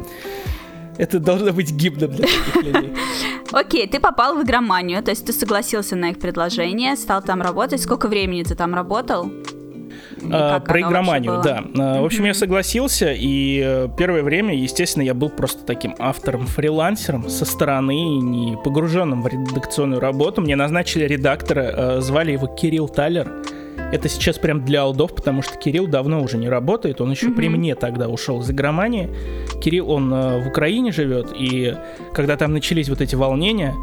[0.98, 2.92] Это должно быть гимном для таких людей.
[3.52, 7.80] Окей, ты попал в игроманию, то есть ты согласился на их предложение, стал там работать.
[7.80, 9.30] Сколько времени ты там работал?
[10.30, 11.64] А, Про игроманию, да.
[11.78, 17.28] А, В общем, я согласился, и э, первое время, естественно, я был просто таким автором-фрилансером
[17.28, 20.40] со стороны, не погруженным в редакционную работу.
[20.40, 23.42] Мне назначили редактора, э, звали его Кирилл Талер.
[23.92, 27.48] Это сейчас прям для алдов, потому что Кирилл давно уже не работает, он еще при
[27.48, 27.58] Мгм.
[27.58, 29.08] мне тогда ушел из игромании.
[29.60, 31.74] Кирилл, он э, в Украине живет, и
[32.14, 33.74] когда там начались вот эти волнения,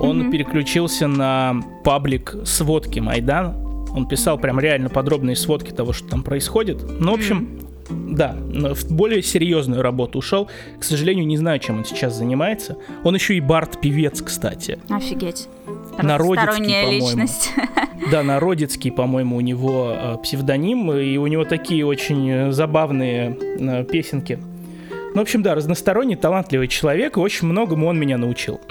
[0.00, 0.30] он Мгм.
[0.30, 3.56] переключился на паблик сводки Майдана.
[3.94, 6.84] Он писал прям реально подробные сводки того, что там происходит.
[7.00, 7.48] Ну, в общем,
[7.88, 10.48] да, но в более серьезную работу ушел.
[10.78, 12.76] К сожалению, не знаю, чем он сейчас занимается.
[13.04, 14.78] Он еще и бард-певец, кстати.
[14.90, 15.48] Офигеть.
[16.02, 17.52] Народецкий, личность.
[18.10, 23.84] Да, Народецкий, по-моему, у него э, псевдоним, и у него такие очень э, забавные э,
[23.84, 24.38] песенки.
[25.14, 28.60] Ну, в общем, да, разносторонний, талантливый человек, и очень многому он меня научил.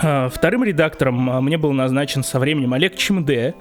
[0.00, 3.56] А, Вторым редактором а, мне был назначен со временем Олег Чемде,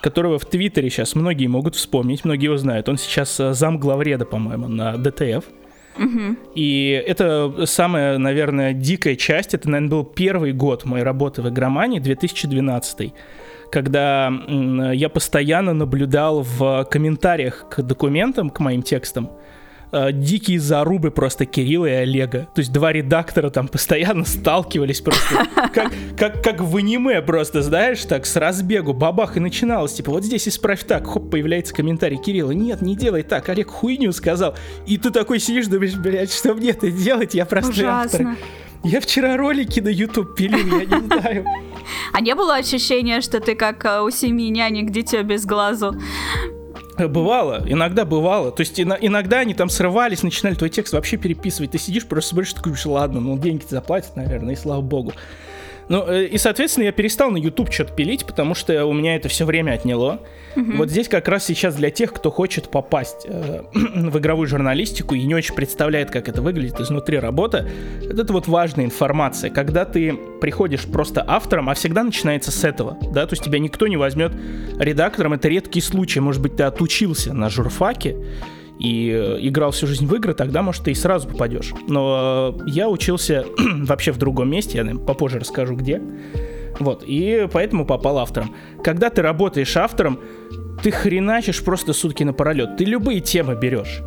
[0.00, 2.88] которого в Твиттере сейчас многие могут вспомнить, многие его знают.
[2.88, 5.44] Он сейчас зам главреда, по-моему, на ДТФ.
[6.54, 9.54] И это самая, наверное, дикая часть.
[9.54, 13.12] Это, наверное, был первый год моей работы в игромании, 2012
[13.72, 14.30] когда
[14.92, 19.30] я постоянно наблюдал в комментариях к документам, к моим текстам,
[19.92, 22.48] э, дикие зарубы просто Кирилла и Олега.
[22.54, 28.04] То есть два редактора там постоянно сталкивались просто, как, как, как в аниме просто, знаешь,
[28.04, 32.52] так, с разбегу, бабах, и начиналось, типа, вот здесь исправь так, хоп, появляется комментарий Кирилла,
[32.52, 34.56] нет, не делай так, Олег хуйню сказал.
[34.86, 38.20] И ты такой сидишь, думаешь, блядь, что мне это делать, я простой автор.
[38.20, 38.36] Ужасно.
[38.84, 41.46] Я вчера ролики на YouTube пилил, я не знаю.
[42.12, 45.96] А не было ощущения, что ты как э, у семьи нянек дитё без глазу?
[47.02, 48.52] Э, Бывало, иногда бывало.
[48.52, 51.72] То есть ино- иногда они там срывались, начинали твой текст вообще переписывать.
[51.72, 55.12] Ты сидишь, просто смотришь, такой, ладно, ну деньги заплатят, наверное, и слава богу.
[55.88, 59.28] Ну, э, и, соответственно, я перестал на YouTube что-то пилить, потому что у меня это
[59.28, 60.20] все время отняло.
[60.54, 65.22] Вот здесь как раз сейчас для тех, кто хочет попасть э, в игровую журналистику и
[65.22, 67.68] не очень представляет, как это выглядит изнутри работа,
[68.02, 69.50] это вот важная информация.
[69.50, 73.86] Когда ты приходишь просто автором, а всегда начинается с этого, да, то есть тебя никто
[73.86, 74.32] не возьмет
[74.78, 78.16] редактором, это редкий случай, может быть, ты отучился на журфаке,
[78.82, 81.72] и э, играл всю жизнь в игры, тогда, может, ты и сразу попадешь.
[81.86, 86.02] Но э, я учился вообще в другом месте, я наверное, попозже расскажу где.
[86.80, 88.56] Вот, и поэтому попал автором.
[88.82, 90.18] Когда ты работаешь автором,
[90.82, 92.76] ты хреначишь просто сутки напролет.
[92.76, 94.02] Ты любые темы берешь.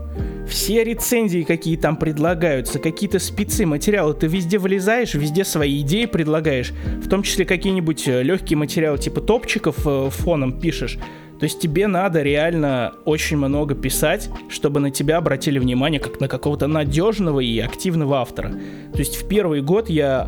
[0.45, 6.73] Все рецензии, какие там предлагаются, какие-то спецы, материалы, ты везде влезаешь, везде свои идеи предлагаешь,
[7.01, 10.97] в том числе какие-нибудь э, легкие материалы типа топчиков фоном пишешь.
[11.45, 16.27] То есть тебе надо реально очень много писать, чтобы на тебя обратили внимание как на
[16.27, 18.49] какого-то надежного и активного автора.
[18.93, 20.27] То есть в первый год я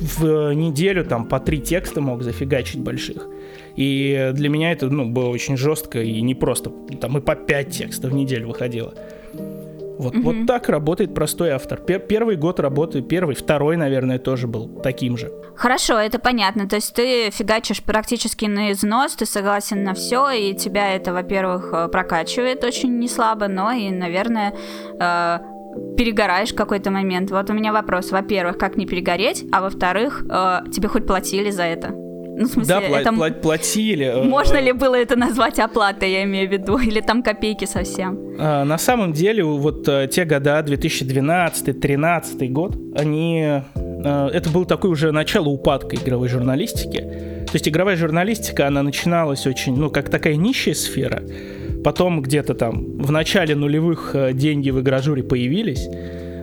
[0.00, 3.28] в неделю там по три текста мог зафигачить больших.
[3.76, 6.72] И для меня это ну, было очень жестко и непросто.
[6.98, 8.94] Там и по пять текстов в неделю выходило.
[9.98, 11.80] Вот, вот так работает простой автор.
[11.80, 15.32] Пер- первый год работы, первый, второй, наверное, тоже был таким же.
[15.56, 16.68] Хорошо, это понятно.
[16.68, 21.70] То есть ты фигачишь практически на износ, ты согласен на все, и тебя это, во-первых,
[21.72, 24.52] э, прокачивает очень неслабо, но и, наверное,
[24.98, 25.38] э,
[25.96, 27.30] перегораешь в какой-то момент.
[27.30, 28.10] Вот у меня вопрос.
[28.10, 31.94] Во-первых, как не перегореть, а во-вторых, э, тебе хоть платили за это?
[32.36, 34.04] Ну, в смысле, да, пла- это пла- платили.
[34.06, 38.18] э, можно ли было это назвать оплатой, я имею в виду, или там копейки совсем?
[38.38, 43.42] А, На самом деле, вот э, те года, 2012-2013 год, они...
[43.74, 46.98] э, Это был такой уже начало упадка игровой журналистики.
[47.00, 51.22] То есть игровая журналистика, она начиналась очень, ну, как такая нищая сфера.
[51.84, 55.86] Потом где-то там в начале нулевых э, деньги в игражуре появились.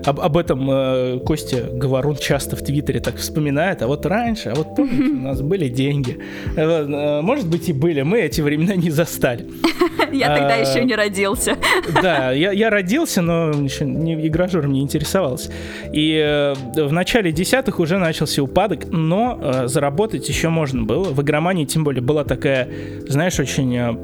[0.05, 3.81] Об, об этом э, Костя Говорун часто в Твиттере так вспоминает.
[3.81, 6.17] А вот раньше, а вот помните, у нас были деньги.
[6.55, 9.45] Э, э, Может быть и были, мы эти времена не застали.
[10.11, 11.55] Я тогда А, еще не родился.
[12.01, 15.51] Да, я, родился, но еще не, игражуром не интересовался.
[15.93, 21.05] И э, в начале десятых уже начался упадок, но заработать еще можно было.
[21.05, 22.67] В игромании, тем более, была такая,
[23.07, 24.01] знаешь, очень...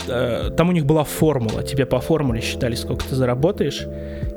[0.56, 1.64] там у них была формула.
[1.64, 3.86] Тебе по формуле считали, сколько ты заработаешь.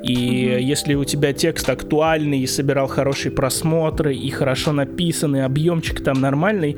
[0.03, 6.21] И если у тебя текст актуальный, и собирал хорошие просмотры, и хорошо написанный, объемчик там
[6.21, 6.77] нормальный,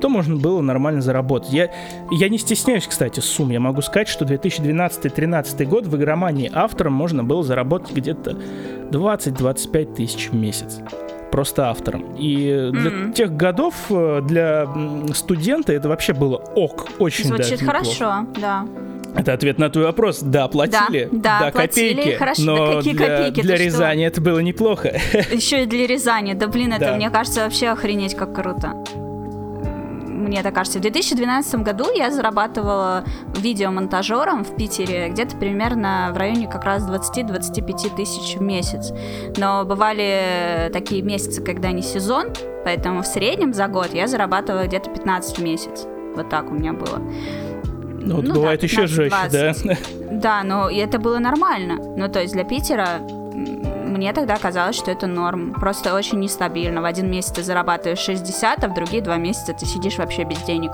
[0.00, 1.52] то можно было нормально заработать.
[1.52, 1.72] Я,
[2.12, 3.50] я не стесняюсь, кстати, сумм.
[3.50, 8.38] Я могу сказать, что 2012-2013 год в игромании автором можно было заработать где-то
[8.92, 10.78] 20-25 тысяч в месяц
[11.32, 12.14] просто автором.
[12.16, 13.12] И для mm-hmm.
[13.14, 14.68] тех годов э, для
[15.14, 18.66] студента это вообще было ок, очень Звучит даже хорошо, да.
[19.14, 20.20] Это ответ на твой вопрос.
[20.20, 21.08] Да, платили.
[21.12, 22.18] Да, да до платили, копейки.
[22.18, 23.40] Хорошо, но да какие для, копейки?
[23.42, 24.08] Для Рязани что?
[24.08, 24.88] это было неплохо.
[25.32, 26.34] Еще и для Рязани.
[26.34, 26.96] Да блин, это, да.
[26.96, 28.74] мне кажется, вообще охренеть как круто
[30.32, 30.78] мне так кажется.
[30.78, 33.04] В 2012 году я зарабатывала
[33.36, 38.92] видеомонтажером в Питере где-то примерно в районе как раз 20-25 тысяч в месяц.
[39.36, 42.28] Но бывали такие месяцы, когда не сезон,
[42.64, 45.86] поэтому в среднем за год я зарабатывала где-то 15 в месяц.
[46.16, 47.00] Вот так у меня было.
[48.04, 49.54] Ну, вот ну бывает да, еще жестче, да?
[50.10, 51.76] Да, но это было нормально.
[51.96, 53.00] Ну, то есть для Питера
[53.92, 55.52] мне тогда казалось, что это норм.
[55.54, 56.80] Просто очень нестабильно.
[56.82, 60.38] В один месяц ты зарабатываешь 60, а в другие два месяца ты сидишь вообще без
[60.42, 60.72] денег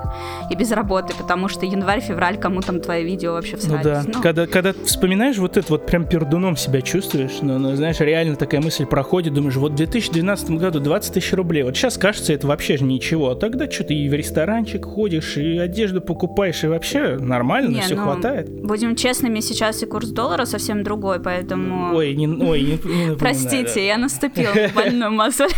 [0.49, 3.85] и без работы, потому что январь-февраль кому там твое видео вообще всрались.
[3.85, 4.21] Ну да, ну.
[4.21, 8.61] Когда, когда вспоминаешь вот это, вот прям пердуном себя чувствуешь, ну, ну, знаешь, реально такая
[8.61, 12.77] мысль проходит, думаешь, вот в 2012 году 20 тысяч рублей, вот сейчас кажется это вообще
[12.77, 17.75] же ничего, а тогда что-то и в ресторанчик ходишь, и одежду покупаешь, и вообще нормально,
[17.75, 18.49] не, все ну, хватает.
[18.49, 21.95] Будем честными, сейчас и курс доллара совсем другой, поэтому...
[21.95, 25.51] Ой, не, ой, не, не Простите, я наступила на больную мозоль.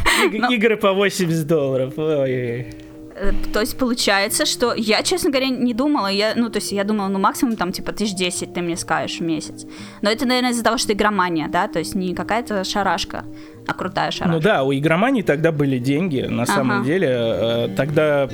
[0.50, 1.94] Игры по 80 долларов.
[1.98, 6.84] Э, то есть получается, что я, честно говоря, не думала, я, ну, то есть я
[6.84, 9.66] думала, ну, максимум там, типа, тысяч десять ты мне скажешь в месяц.
[10.02, 13.26] Но это, наверное, из-за того, что игромания, да, то есть не какая-то шарашка,
[13.72, 14.36] а крутая шарашка.
[14.36, 16.54] Ну да, у игромании тогда были деньги, на ага.
[16.54, 17.08] самом деле.
[17.10, 18.30] Э, тогда,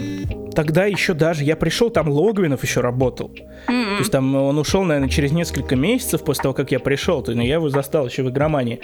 [0.56, 3.32] тогда еще даже, я пришел, там Логвинов еще работал.
[3.68, 3.94] Mm-hmm.
[3.94, 7.32] То есть там он ушел, наверное, через несколько месяцев после того, как я пришел, то
[7.32, 8.80] есть, я его застал еще в игромании.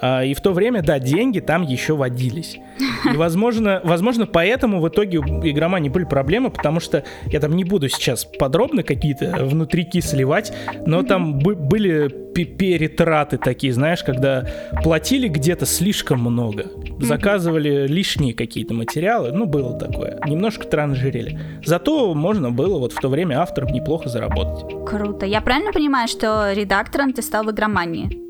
[0.00, 2.58] А, и в то время, да, деньги там еще водились.
[3.04, 7.62] И, возможно, возможно, поэтому в итоге у игромании были проблемы, потому что я там не
[7.64, 10.52] буду сейчас подробно какие-то внутрики сливать,
[10.86, 14.46] но там были перетраты такие, знаешь, когда
[14.82, 16.66] платили где-то слишком много,
[17.00, 21.38] заказывали лишние какие-то материалы, ну, было такое, немножко транжирили.
[21.64, 24.86] Зато можно было вот в то время авторам неплохо заработать.
[24.86, 25.26] Круто.
[25.26, 28.22] Я правильно понимаю, что редактором ты стал в игромании?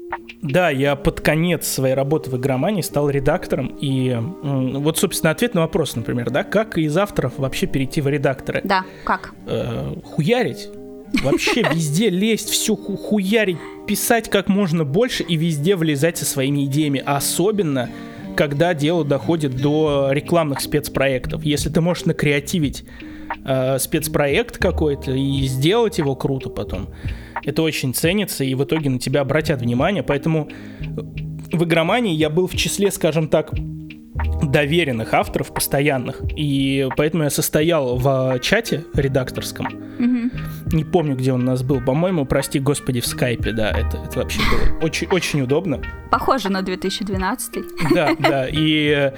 [0.42, 3.68] Да, я под конец своей работы в игромании стал редактором.
[3.80, 8.60] И вот, собственно, ответ на вопрос, например, да, как из авторов вообще перейти в редакторы?
[8.64, 9.32] Да, как?
[9.46, 10.68] Э, хуярить.
[11.22, 17.02] Вообще везде лезть, все хуярить, писать как можно больше и везде влезать со своими идеями.
[17.04, 17.88] Особенно,
[18.36, 21.44] когда дело доходит до рекламных спецпроектов.
[21.44, 22.84] Если ты можешь накреативить
[23.44, 26.90] э, спецпроект какой-то и сделать его круто потом,
[27.44, 30.02] это очень ценится, и в итоге на тебя обратят внимание.
[30.02, 30.48] Поэтому
[31.52, 33.52] в игромании я был в числе, скажем так,
[34.42, 36.20] доверенных авторов, постоянных.
[36.36, 39.66] И поэтому я состоял в чате редакторском.
[39.66, 40.74] Mm-hmm.
[40.74, 41.80] Не помню, где он у нас был.
[41.80, 43.70] По-моему, прости господи, в скайпе, да.
[43.70, 45.80] Это, это вообще было очень, очень удобно.
[46.10, 47.64] Похоже на 2012.
[47.94, 48.46] Да, да.
[48.50, 49.12] И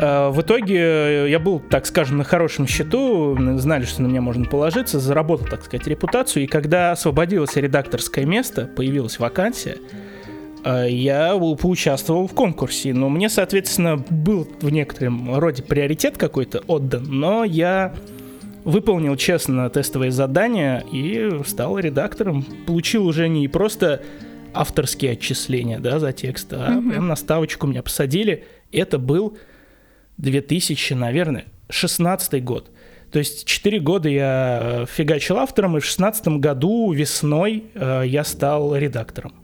[0.00, 4.44] Э, в итоге я был, так скажем, на хорошем счету, знали, что на меня можно
[4.46, 9.76] положиться, заработал, так сказать, репутацию, и когда освободилось редакторское место, появилась вакансия,
[10.64, 17.44] я поучаствовал в конкурсе, но мне, соответственно, был в некотором роде приоритет какой-то отдан, но
[17.44, 17.94] я
[18.64, 22.44] выполнил честно тестовые задания и стал редактором.
[22.66, 24.02] Получил уже не просто
[24.52, 26.90] авторские отчисления да, за текст, а mm-hmm.
[26.90, 28.44] прям на ставочку меня посадили.
[28.72, 29.36] Это был
[30.18, 32.70] 2000, наверное, 16 год.
[33.10, 38.22] То есть 4 года я э, фигачил автором, и в 16 году весной э, я
[38.24, 39.34] стал редактором.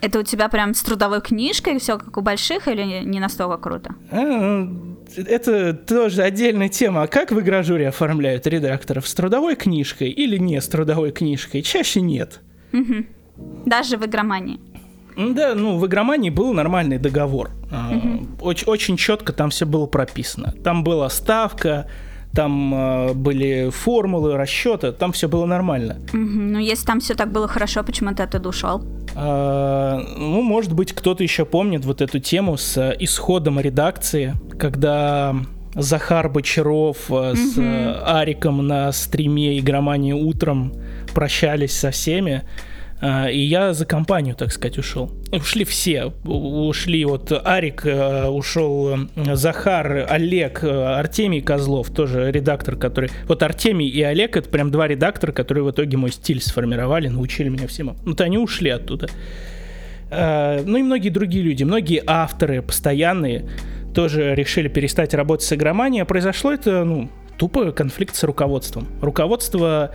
[0.00, 3.94] Это у тебя прям с трудовой книжкой все как у больших или не настолько круто?
[4.10, 4.66] Э,
[5.16, 7.02] это тоже отдельная тема.
[7.02, 9.06] А как в игражуре оформляют редакторов?
[9.06, 11.62] С трудовой книжкой или не с трудовой книжкой?
[11.62, 12.40] Чаще нет.
[12.72, 13.04] Угу.
[13.66, 14.60] Даже в игромании.
[15.16, 17.50] Да, ну в игромании был нормальный договор.
[17.70, 18.46] Угу.
[18.46, 20.54] Очень, очень четко там все было прописано.
[20.64, 21.88] Там была ставка,
[22.32, 25.96] там э, были формулы, расчеты, там все было нормально.
[26.12, 26.16] Угу.
[26.16, 28.84] Ну, если там все так было хорошо, почему ты оттуда ушел?
[29.14, 35.34] А, ну, может быть, кто-то еще помнит вот эту тему с исходом редакции, когда
[35.74, 37.34] Захар Бочаров угу.
[37.34, 37.58] с
[38.04, 40.72] Ариком на стриме игромании утром
[41.14, 42.42] прощались со всеми.
[43.02, 45.10] А, и я за компанию, так сказать, ушел.
[45.32, 46.12] Ушли все.
[46.24, 53.10] Ушли вот Арик, э, ушел э, Захар, Олег, э, Артемий Козлов, тоже редактор, который...
[53.26, 57.48] Вот Артемий и Олег— это прям два редактора, которые в итоге мой стиль сформировали, научили
[57.48, 57.96] меня всему.
[58.04, 59.08] Вот они ушли оттуда.
[60.10, 63.48] А, ну и многие другие люди, многие авторы постоянные
[63.94, 66.02] тоже решили перестать работать с игроманией.
[66.02, 67.08] А произошло это, ну,
[67.38, 68.86] тупо конфликт с руководством.
[69.00, 69.92] Руководство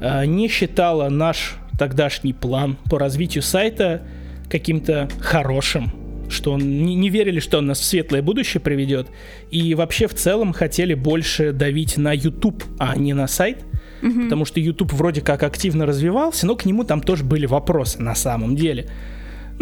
[0.00, 4.02] э, не считало наш тогдашний план по развитию сайта
[4.50, 5.92] каким-то хорошим,
[6.28, 9.08] что он не, не верили, что он нас в светлое будущее приведет,
[9.50, 13.64] и вообще в целом хотели больше давить на YouTube, а не на сайт,
[14.02, 14.24] mm-hmm.
[14.24, 18.14] потому что YouTube вроде как активно развивался, но к нему там тоже были вопросы на
[18.14, 18.88] самом деле.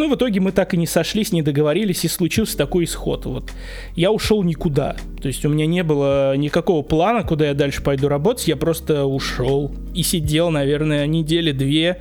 [0.01, 3.27] Ну, в итоге мы так и не сошлись, не договорились, и случился такой исход.
[3.27, 3.53] Вот.
[3.97, 4.97] Я ушел никуда.
[5.21, 8.49] То есть у меня не было никакого плана, куда я дальше пойду работать.
[8.49, 11.99] Я просто ушел и сидел, наверное, недели две,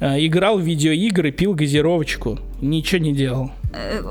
[0.00, 2.38] э, играл в видеоигры, пил газировочку.
[2.60, 3.52] Ничего не делал.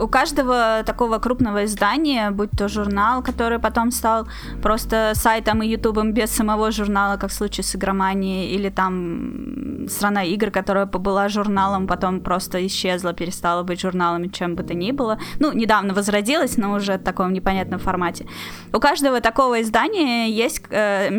[0.02, 4.28] У каждого такого крупного издания, будь то журнал, который потом стал
[4.62, 10.24] просто сайтом и ютубом без самого журнала, как в случае с игроманией, или там страна
[10.24, 15.18] игр, которая была журналом, потом просто исчезла, перестала быть журналом, чем бы то ни было.
[15.40, 18.26] Ну, недавно возродилась, но уже в таком непонятном формате.
[18.74, 21.10] У каждого такого издания есть, э,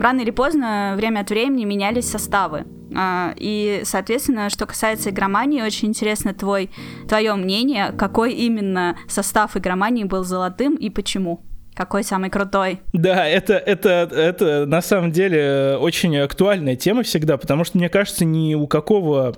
[0.00, 2.64] рано или поздно, время от времени менялись составы.
[2.94, 6.70] Uh, и, соответственно, что касается игромании, очень интересно твой,
[7.08, 11.44] твое мнение, какой именно состав игромании был золотым и почему.
[11.74, 12.80] Какой самый крутой?
[12.92, 18.24] Да, это, это, это на самом деле очень актуальная тема всегда, потому что, мне кажется,
[18.24, 19.34] ни у какого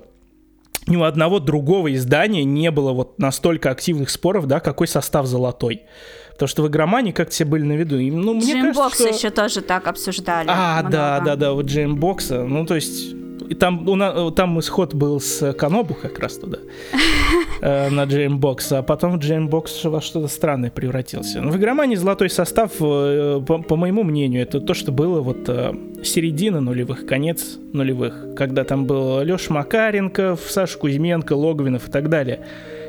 [0.85, 5.83] ни у одного другого издания не было вот настолько активных споров, да, какой состав золотой.
[6.31, 7.97] Потому что в игромании как все были на виду.
[7.97, 9.07] И, ну, мне GMbox что...
[9.09, 10.47] еще тоже так обсуждали.
[10.49, 10.91] А, много.
[10.91, 12.43] да, да, да, вот GMbox а.
[12.43, 13.15] Ну, то есть
[13.49, 16.59] и там, у нас, там исход был с Канобу как раз туда,
[17.61, 21.41] э, на GMbox, а потом GMbox во что-то странное превратился.
[21.41, 25.47] Но в игромании золотой состав, э, по, по моему мнению, это то, что было вот
[25.47, 25.73] э,
[26.03, 32.41] середина нулевых, конец нулевых, когда там был Леша Макаренков, Саша Кузьменко, Логвинов и так далее.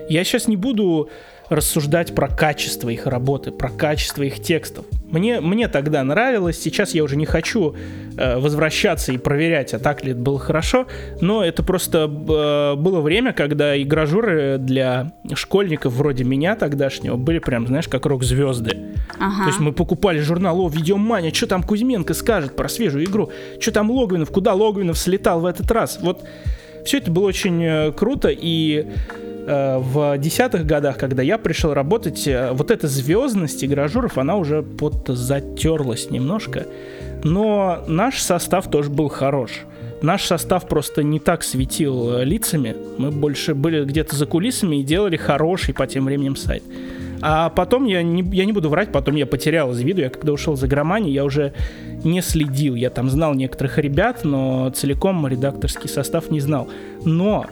[0.08, 1.10] Я сейчас не буду
[1.48, 4.84] рассуждать про качество их работы, про качество их текстов.
[5.10, 7.74] Мне, мне тогда нравилось, сейчас я уже не хочу
[8.16, 10.86] э, возвращаться и проверять, а так ли это было хорошо,
[11.20, 17.66] но это просто э, было время, когда игражуры для школьников вроде меня тогдашнего были прям,
[17.66, 18.76] знаешь, как рок-звезды.
[19.18, 19.44] Ага.
[19.44, 23.30] То есть мы покупали журнал, о, Видеомания, что там Кузьменко скажет про свежую игру,
[23.60, 25.98] что там Логвинов, куда Логвинов слетал в этот раз.
[26.02, 26.24] Вот
[26.84, 28.86] все это было очень э, круто, и
[29.48, 36.10] в десятых годах, когда я пришел работать, э, вот эта звездность игражуров, она уже подзатерлась
[36.10, 36.66] немножко.
[37.24, 39.62] Но наш состав тоже был хорош.
[40.02, 42.76] Наш состав просто не так светил э, лицами.
[42.98, 46.62] Мы больше были где-то за кулисами и делали хороший по тем временем сайт.
[47.20, 50.02] А потом, я не, я не буду врать, потом я потерял из виду.
[50.02, 51.52] Я когда ушел за громани, я уже
[52.04, 52.74] не следил.
[52.74, 56.68] Я там знал некоторых ребят, но целиком редакторский состав не знал.
[57.04, 57.46] Но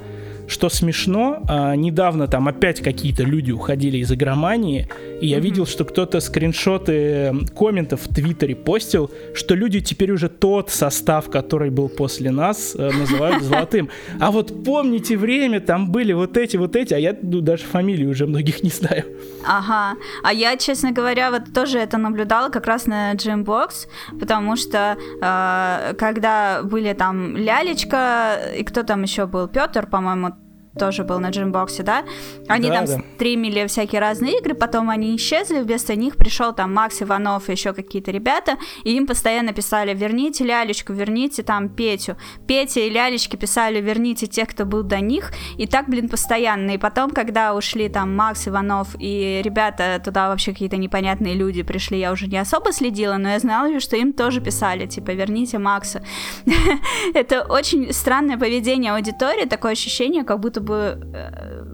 [0.47, 4.89] что смешно, а, недавно там опять какие-то люди уходили из игромании,
[5.21, 5.41] и я mm-hmm.
[5.41, 11.71] видел, что кто-то скриншоты комментов в Твиттере постил, что люди теперь уже тот состав, который
[11.71, 13.91] был после нас, э, называют золотым.
[14.21, 18.07] А вот помните время, там были вот эти, вот эти, а я ну, даже фамилии
[18.07, 19.05] уже многих не знаю.
[19.45, 19.97] Ага.
[20.23, 23.87] А я, честно говоря, вот тоже это наблюдала как раз на Gymbox,
[24.21, 30.36] потому что э, когда были там Лялечка, и кто там еще был, Петр, по-моему,
[30.77, 32.05] тоже был на джимбоксе, да?
[32.49, 33.03] Они да, там да.
[33.17, 37.73] стримили всякие разные игры, потом они исчезли, вместо них пришел там Макс Иванов и еще
[37.73, 42.17] какие-то ребята, и им постоянно писали, верните Лялечку, верните там Петю.
[42.47, 46.73] Петя и Лялечки писали, верните тех, кто был до них, и так, блин, постоянно.
[46.73, 51.99] И потом, когда ушли там Макс Иванов и ребята, туда вообще какие-то непонятные люди пришли,
[51.99, 56.03] я уже не особо следила, но я знала, что им тоже писали, типа, верните Макса.
[57.15, 61.65] Это очень странное поведение аудитории, такое ощущение, как будто бы э,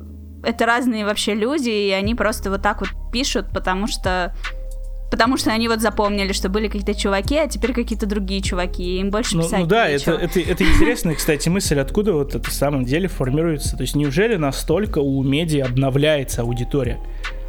[0.44, 4.34] это разные вообще люди, и они просто вот так вот пишут, потому что
[5.10, 9.00] потому что они вот запомнили, что были какие-то чуваки, а теперь какие-то другие чуваки, и
[9.00, 12.48] им больше ну, писать Ну да, это, это, это интересная, кстати, мысль, откуда вот это
[12.48, 13.76] в самом деле формируется.
[13.76, 16.98] То есть неужели настолько у медиа обновляется аудитория?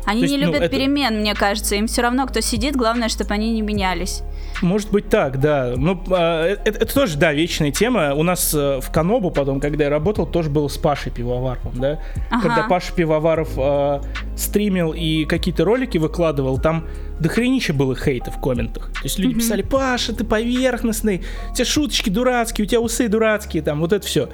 [0.06, 0.76] Они есть, не ну, любят ну, это...
[0.76, 1.76] перемен, мне кажется.
[1.76, 4.22] Им все равно, кто сидит, главное, чтобы они не менялись.
[4.62, 5.74] Может быть так, да.
[5.76, 8.14] Ну, а, это, это тоже, да, вечная тема.
[8.14, 11.99] У нас э, в Канобу потом, когда я работал, тоже было с Пашей Пивоваровым, да.
[12.30, 12.41] Ага.
[12.41, 14.01] Когда Паша Пивоваров э,
[14.38, 16.86] стримил и какие-то ролики выкладывал, там
[17.20, 18.91] дохренища было хейта в комментах.
[18.93, 19.39] То есть люди mm-hmm.
[19.39, 24.06] писали, Паша, ты поверхностный, у тебя шуточки дурацкие, у тебя усы дурацкие, там, вот это
[24.06, 24.30] все.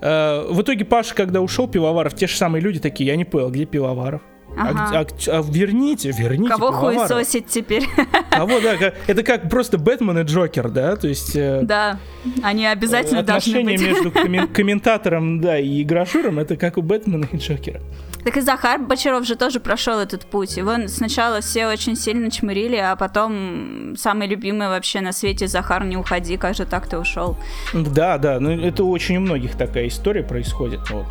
[0.00, 3.50] Э, в итоге Паша, когда ушел, Пивоваров, те же самые люди такие, я не понял,
[3.50, 4.20] где Пивоваров?
[4.56, 5.00] А ага.
[5.00, 6.50] А, а, а верните, верните.
[6.50, 7.84] Кого хуесосить теперь?
[8.30, 11.34] Кого, да, это как просто Бэтмен и Джокер, да, то есть...
[11.34, 11.98] Э, да,
[12.42, 13.74] они обязательно должны быть.
[13.74, 17.80] Отношения между комментатором, да, и игрошуром, это как у Бэтмена и Джокера.
[18.24, 20.56] Так и Захар Бочаров же тоже прошел этот путь.
[20.56, 25.98] Его сначала все очень сильно чмырили, а потом самый любимый вообще на свете Захар, не
[25.98, 27.36] уходи, как же так ты ушел.
[27.74, 30.88] Да, да, ну это очень у многих такая история происходит.
[30.90, 31.06] Вот.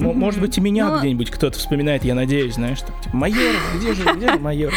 [0.00, 0.98] Может быть, и меня ну...
[0.98, 4.72] где-нибудь кто-то вспоминает, я надеюсь, знаешь, так, типа, майор, где же, где же майор?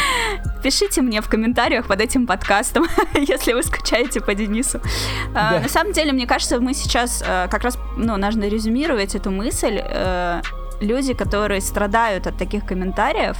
[0.62, 4.80] Пишите мне в комментариях под этим подкастом, если вы скучаете по Денису.
[5.34, 5.60] А, да.
[5.60, 9.78] на самом деле, мне кажется, мы сейчас а, как раз, ну, нужно резюмировать эту мысль.
[9.80, 10.42] А,
[10.80, 13.36] люди, которые страдают от таких комментариев,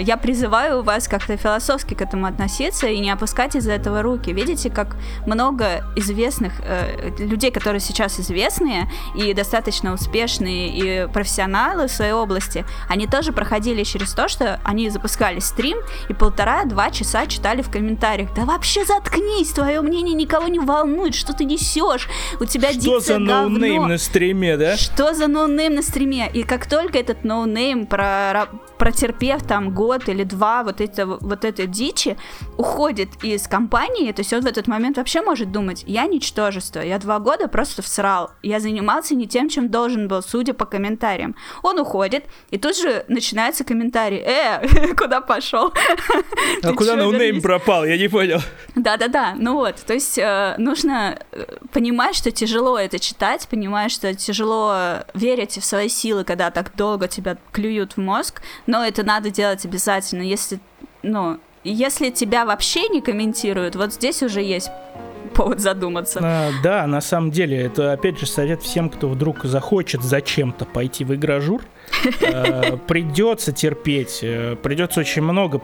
[0.00, 4.30] я призываю вас как-то философски к этому относиться и не опускать из-за этого руки.
[4.32, 11.90] Видите, как много известных э, людей, которые сейчас известные и достаточно успешные и профессионалы в
[11.90, 15.78] своей области, они тоже проходили через то, что они запускали стрим
[16.08, 18.34] и полтора-два часа читали в комментариях.
[18.34, 22.08] Да вообще заткнись, твое мнение никого не волнует, что ты несешь,
[22.40, 24.76] у тебя что дикция за ноунейм на стриме, да?
[24.76, 26.30] Что за ноунейм на стриме?
[26.32, 28.48] И как только этот ноунейм про
[28.78, 32.16] протерпев там год или два вот, это, вот этой дичи,
[32.56, 36.98] уходит из компании, то есть он в этот момент вообще может думать, я ничтожество, я
[36.98, 41.34] два года просто всрал, я занимался не тем, чем должен был, судя по комментариям.
[41.62, 45.72] Он уходит, и тут же начинается комментарий, э, куда пошел?
[46.62, 48.40] А куда ноунейм пропал, я не понял.
[48.74, 54.14] Да-да-да, ну вот, то есть э, нужно э, понимать, что тяжело это читать, понимать, что
[54.14, 59.30] тяжело верить в свои силы, когда так долго тебя клюют в мозг, но это надо
[59.30, 60.22] делать обязательно.
[60.22, 60.60] Если,
[61.02, 64.70] ну, если тебя вообще не комментируют, вот здесь уже есть
[65.34, 66.20] повод задуматься.
[66.22, 71.04] А, да, на самом деле, это опять же совет всем, кто вдруг захочет зачем-то пойти
[71.04, 71.62] в игражур.
[72.20, 75.56] Э, придется терпеть, э, придется очень много,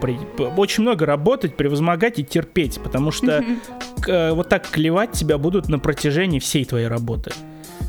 [0.57, 3.45] очень много работать, превозмогать и терпеть, потому что
[4.07, 7.33] вот так клевать тебя будут на протяжении всей твоей работы.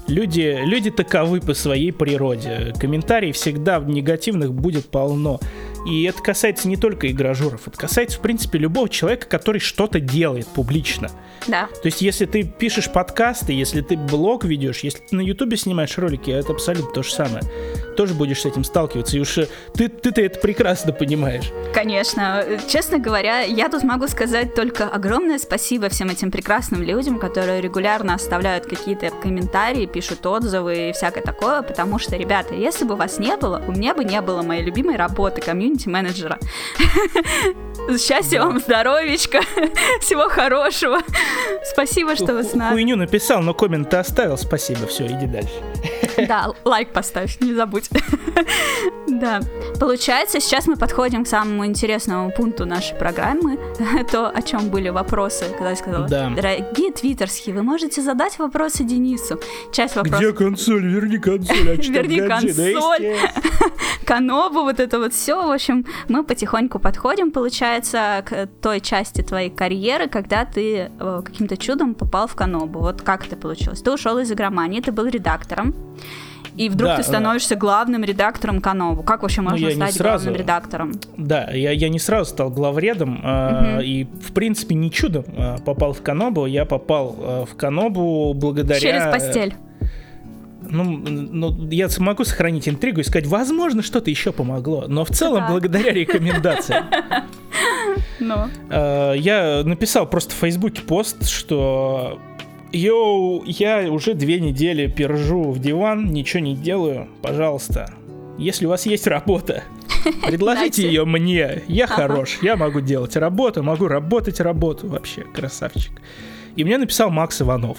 [0.07, 2.73] Люди, люди таковы по своей природе.
[2.79, 5.39] Комментарий всегда негативных будет полно.
[5.87, 10.47] И это касается не только игражуров, это касается, в принципе, любого человека, который что-то делает
[10.47, 11.09] публично.
[11.47, 11.67] Да.
[11.67, 15.95] То есть, если ты пишешь подкасты, если ты блог ведешь, если ты на Ютубе снимаешь
[15.97, 17.43] ролики, это абсолютно то же самое.
[17.95, 19.17] Тоже будешь с этим сталкиваться.
[19.17, 21.51] И уж э, ты, ты-то это прекрасно понимаешь.
[21.73, 22.43] Конечно.
[22.67, 28.13] Честно говоря, я тут могу сказать только огромное спасибо всем этим прекрасным людям, которые регулярно
[28.15, 33.35] оставляют какие-то комментарии, пишут отзывы и всякое такое, потому что, ребята, если бы вас не
[33.37, 36.39] было, у меня бы не было моей любимой работы, комьюнити комьюнити-менеджера.
[37.99, 39.41] Счастья вам, здоровечка,
[40.01, 40.99] всего хорошего.
[41.63, 42.73] Спасибо, что вы с нами.
[42.73, 44.37] Хуйню написал, но коммент ты оставил.
[44.37, 45.53] Спасибо, все, иди дальше.
[46.27, 47.89] Да, лайк поставь, не забудь.
[49.07, 49.39] Да.
[49.79, 53.57] Получается, сейчас мы подходим к самому интересному пункту нашей программы.
[54.11, 56.29] То, о чем были вопросы, когда я сказала, да.
[56.29, 59.39] дорогие твиттерские, вы можете задать вопросы Денису.
[59.71, 60.19] Часть вопросов...
[60.19, 60.85] Где консоль?
[60.85, 61.69] Верни консоль.
[61.69, 63.15] А Верни консоль.
[64.05, 65.47] Канобу, вот это вот все.
[65.47, 71.57] В общем, мы потихоньку подходим, получается, к той части твоей карьеры, когда ты э, каким-то
[71.57, 72.79] чудом попал в Канобу.
[72.79, 73.81] Вот как это получилось?
[73.81, 75.73] Ты ушел из игромании, ты был редактором
[76.57, 79.03] и вдруг да, ты становишься главным редактором Канову.
[79.03, 80.91] Как вообще ну, можно ну, стать сразу, главным редактором?
[81.17, 83.27] Да, я, я не сразу стал главредом, угу.
[83.27, 86.45] э, и в принципе не чудом э, попал в Канобу.
[86.45, 88.79] Я попал э, в Канобу благодаря...
[88.79, 89.55] Через постель.
[90.67, 95.41] Ну, ну, я могу сохранить интригу и сказать, возможно, что-то еще помогло, но в целом
[95.41, 95.51] да.
[95.51, 96.85] благодаря рекомендациям.
[98.69, 102.19] Э, я написал просто в Фейсбуке пост, что
[102.75, 107.07] Йоу, я уже две недели пержу в диван, ничего не делаю.
[107.21, 107.93] Пожалуйста,
[108.37, 109.63] если у вас есть работа,
[110.27, 111.63] предложите ее мне.
[111.69, 114.89] Я хорош, я могу делать работу, могу работать работу.
[114.89, 115.93] Вообще, красавчик.
[116.57, 117.77] И мне написал Макс Иванов.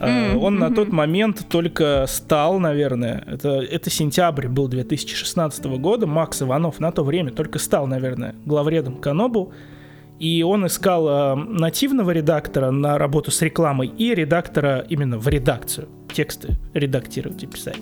[0.00, 0.36] Mm-hmm.
[0.38, 6.80] Он на тот момент только стал, наверное, это, это сентябрь был 2016 года, Макс Иванов
[6.80, 9.52] на то время только стал, наверное, главредом Канобу
[10.22, 15.88] и он искал э, нативного редактора на работу с рекламой и редактора именно в редакцию,
[16.12, 17.78] тексты редактировать и писать.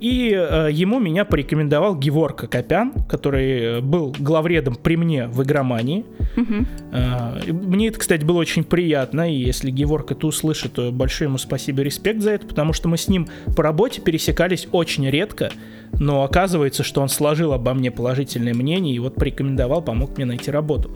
[0.00, 6.04] И э, ему меня порекомендовал Геворка Копян, который был главредом при мне в игромании.
[6.36, 6.54] Угу.
[6.94, 11.38] Э, мне это, кстати, было очень приятно, и если Геворка это услышит, то большое ему
[11.38, 15.52] спасибо и респект за это, потому что мы с ним по работе пересекались очень редко,
[15.92, 20.50] но оказывается, что он сложил обо мне положительное мнение и вот порекомендовал, помог мне найти
[20.50, 20.90] работу.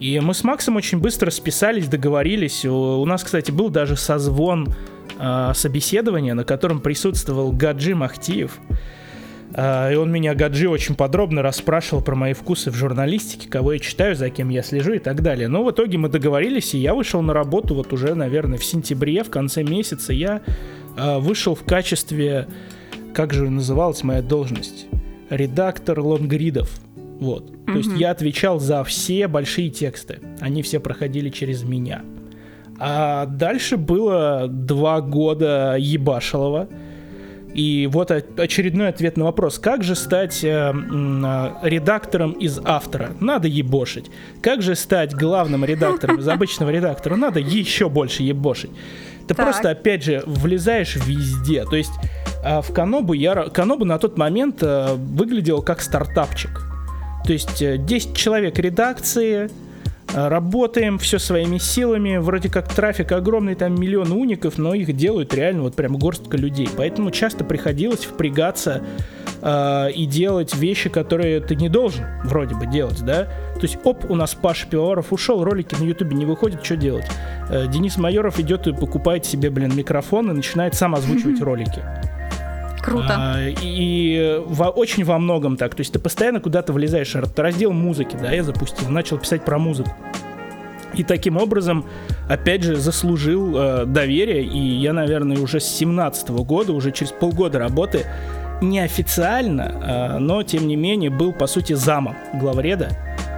[0.00, 2.64] И мы с Максом очень быстро списались, договорились.
[2.64, 4.72] У, у нас, кстати, был даже созвон
[5.18, 8.58] э, собеседования, на котором присутствовал Гаджи Махтиев.
[9.52, 13.78] Э, и он меня, Гаджи, очень подробно расспрашивал про мои вкусы в журналистике, кого я
[13.78, 15.48] читаю, за кем я слежу и так далее.
[15.48, 19.22] Но в итоге мы договорились, и я вышел на работу вот уже, наверное, в сентябре,
[19.22, 20.14] в конце месяца.
[20.14, 20.40] Я
[20.96, 22.48] э, вышел в качестве,
[23.12, 24.86] как же называлась моя должность?
[25.30, 26.70] редактор лонгридов.
[27.20, 27.50] Вот.
[27.50, 27.66] Mm-hmm.
[27.66, 30.18] То есть я отвечал за все большие тексты.
[30.40, 32.02] Они все проходили через меня.
[32.78, 36.68] А дальше было два года ебашилова.
[37.52, 43.10] И вот очередной ответ на вопрос, как же стать э, э, редактором из автора?
[43.20, 44.06] Надо ебошить.
[44.40, 47.16] Как же стать главным редактором из обычного редактора?
[47.16, 48.70] Надо еще больше ебошить.
[49.26, 49.46] Ты так.
[49.46, 51.64] просто, опять же, влезаешь везде.
[51.64, 51.92] То есть
[52.44, 53.34] э, в Канобу я...
[53.50, 56.69] Канобу на тот момент э, выглядел как стартапчик.
[57.30, 59.48] То есть э, 10 человек редакции,
[60.12, 65.34] Э, работаем все своими силами, вроде как трафик огромный, там миллион уников, но их делают
[65.34, 66.68] реально вот прям горстка людей.
[66.76, 68.82] Поэтому часто приходилось впрягаться
[69.42, 73.24] э, и делать вещи, которые ты не должен вроде бы делать, да.
[73.54, 77.06] То есть, оп, у нас Паша Пивоваров ушел, ролики на Ютубе не выходят, что делать?
[77.48, 81.82] Э, Денис Майоров идет и покупает себе, блин, микрофон и начинает сам озвучивать ролики.
[82.90, 83.14] Круто.
[83.16, 85.76] А, и во, очень во многом так.
[85.76, 87.14] То есть ты постоянно куда-то влезаешь.
[87.36, 89.90] Раздел музыки, да, я запустил, начал писать про музыку.
[90.94, 91.86] И таким образом,
[92.28, 94.42] опять же, заслужил э, доверие.
[94.42, 98.06] И я, наверное, уже с 17 года, уже через полгода работы,
[98.60, 102.88] неофициально, э, но тем не менее был, по сути, замом главреда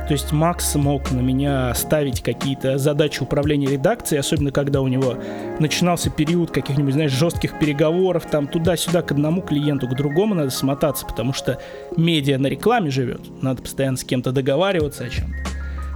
[0.07, 5.15] то есть Макс мог на меня ставить какие-то задачи управления редакцией, особенно когда у него
[5.59, 11.07] начинался период каких-нибудь, знаешь, жестких переговоров, там туда-сюда к одному клиенту, к другому надо смотаться,
[11.07, 11.59] потому что
[11.97, 15.37] медиа на рекламе живет, надо постоянно с кем-то договариваться о чем-то.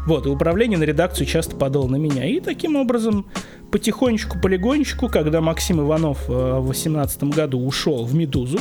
[0.07, 2.25] Вот, и управление на редакцию часто падало на меня.
[2.27, 3.27] И таким образом,
[3.73, 8.61] потихонечку, полигонечку, когда Максим Иванов э, в 2018 году ушел в «Медузу»,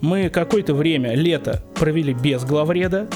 [0.00, 3.08] мы какое-то время, лето, провели без главреда,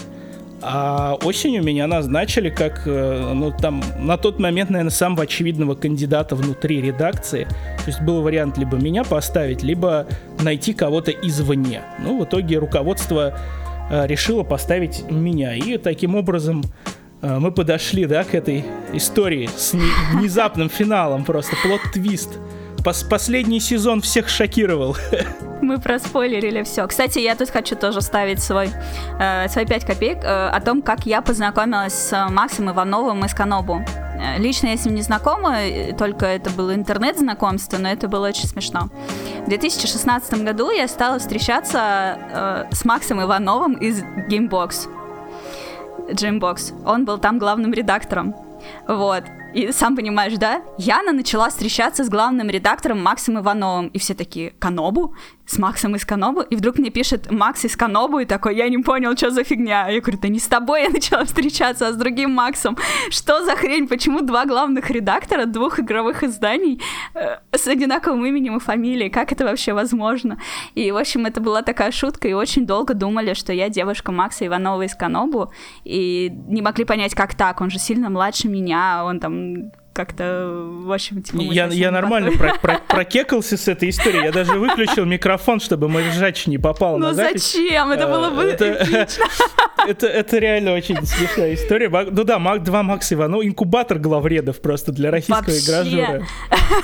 [0.61, 6.35] а осенью меня назначили как, э, ну, там, на тот момент, наверное, самого очевидного кандидата
[6.35, 7.45] внутри редакции.
[7.45, 10.07] То есть был вариант либо меня поставить, либо
[10.41, 11.83] найти кого-то извне.
[12.01, 13.39] Ну, в итоге руководство
[13.91, 15.55] э, решило поставить меня.
[15.55, 16.65] И таким образом
[17.23, 19.75] э, мы подошли, да, к этой истории с
[20.13, 22.39] внезапным финалом, просто плод-твист.
[22.89, 24.97] Пос последний сезон всех шокировал.
[25.61, 26.87] Мы проспойлерили все.
[26.87, 28.71] Кстати, я тут хочу тоже ставить свой,
[29.21, 33.85] э, свои 5 копеек э, о том, как я познакомилась с Максом Ивановым из Канобу.
[34.19, 35.57] Э, лично я с ним не знакома,
[35.99, 38.89] только это было интернет-знакомство, но это было очень смешно.
[39.45, 42.19] В 2016 году я стала встречаться
[42.71, 44.89] э, с Максом Ивановым из Gamebox.
[46.09, 46.87] Dreambox.
[46.87, 48.35] Он был там главным редактором.
[48.87, 49.25] Вот.
[49.59, 50.63] И сам понимаешь, да?
[50.79, 53.89] Яна начала встречаться с главным редактором Максом Ивановым.
[53.89, 55.17] И все такие, Канобу?
[55.49, 58.79] С Максом из Канобу, и вдруг мне пишет Макс из Канобу, и такой, я не
[58.79, 59.89] понял, что за фигня.
[59.89, 62.77] Я говорю, да не с тобой я начала встречаться, а с другим Максом.
[63.09, 63.89] Что за хрень?
[63.89, 66.83] Почему два главных редактора двух игровых изданий
[67.15, 69.09] э, с одинаковым именем и фамилией?
[69.09, 70.39] Как это вообще возможно?
[70.75, 74.47] И, в общем, это была такая шутка, и очень долго думали, что я девушка Макса
[74.47, 75.51] Иванова из Канобу,
[75.83, 80.93] и не могли понять, как так, он же сильно младше меня, он там как-то, в
[80.93, 81.41] общем, типа...
[81.41, 86.09] Я, я нормально про, про, прокекался с этой историей, я даже выключил микрофон, чтобы мой
[86.09, 87.53] ржач не попал ну на запись.
[87.53, 87.91] зачем?
[87.91, 88.65] Это было бы это,
[89.89, 91.89] это, это реально очень смешная история.
[91.89, 96.23] Ну да, Мак 2 Макс Иванов, инкубатор главредов просто для российского игражура.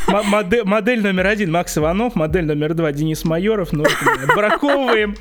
[0.09, 3.85] Модель, модель номер один Макс Иванов, модель номер два Денис Майоров, ну,
[4.35, 5.15] браковываем.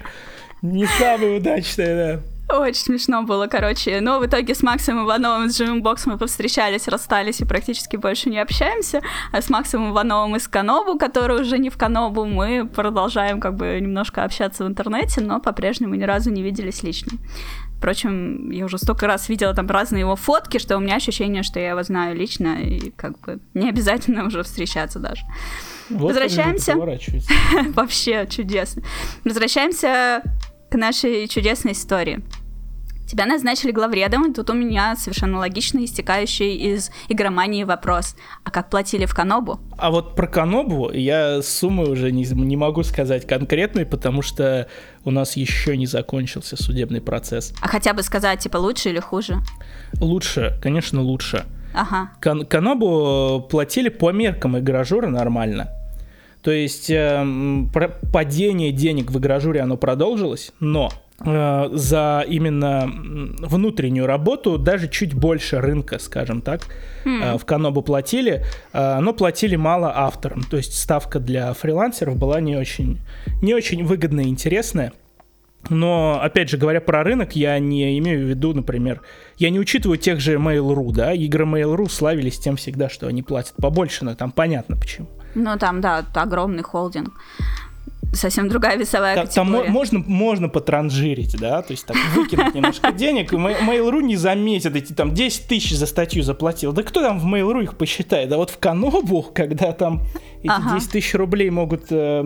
[0.63, 2.32] Не самый удачный, да.
[2.59, 3.99] Очень смешно было, короче.
[4.01, 8.29] Но в итоге с Максом Ивановым с Живым Боксом мы повстречались, расстались и практически больше
[8.29, 9.01] не общаемся.
[9.31, 13.79] А с Максом Ивановым из Канобу, который уже не в Канобу, мы продолжаем как бы
[13.81, 17.17] немножко общаться в интернете, но по-прежнему ни разу не виделись лично.
[17.77, 21.59] Впрочем, я уже столько раз видела там разные его фотки, что у меня ощущение, что
[21.59, 25.23] я его знаю лично, и как бы не обязательно уже встречаться даже.
[25.89, 26.75] Вот Возвращаемся.
[27.73, 28.83] Вообще чудесно.
[29.25, 30.23] Возвращаемся
[30.71, 32.23] к нашей чудесной истории.
[33.13, 38.15] Тебя назначили главредом, и тут у меня совершенно логично истекающий из игромании вопрос.
[38.43, 39.59] А как платили в Канобу?
[39.77, 44.67] А вот про Канобу я суммы уже не, не могу сказать конкретной, потому что
[45.05, 47.53] у нас еще не закончился судебный процесс.
[47.61, 49.37] А хотя бы сказать, типа, лучше или хуже?
[50.01, 51.45] Лучше, конечно, лучше.
[51.75, 52.13] Ага.
[52.19, 55.69] Кан Канобу платили по меркам игражура нормально.
[56.41, 57.23] То есть э,
[58.11, 62.89] падение денег в игражуре оно продолжилось, но за именно
[63.39, 66.61] внутреннюю работу даже чуть больше рынка, скажем так,
[67.05, 67.35] mm.
[67.35, 68.43] э, в Канобу платили,
[68.73, 70.43] э, но платили мало авторам.
[70.43, 72.99] То есть ставка для фрилансеров была не очень,
[73.41, 74.91] не очень выгодная и интересная.
[75.69, 79.01] Но, опять же, говоря про рынок, я не имею в виду, например,
[79.37, 83.55] я не учитываю тех же Mail.ru, да, игры Mail.ru славились тем всегда, что они платят
[83.55, 85.07] побольше, но там понятно почему.
[85.35, 87.13] Ну, там, да, огромный холдинг.
[88.13, 89.69] Совсем другая весовая Там, там категория.
[89.71, 94.93] можно, можно потранжирить, да, то есть так выкинуть немножко денег, и Mail.ru не заметит, эти
[94.93, 96.73] там 10 тысяч за статью заплатил.
[96.73, 98.29] Да кто там в Mail.ru их посчитает?
[98.29, 100.01] Да вот в Канобу, когда там
[100.41, 100.75] эти Ага.
[100.75, 102.21] 10 тысяч рублей могут э,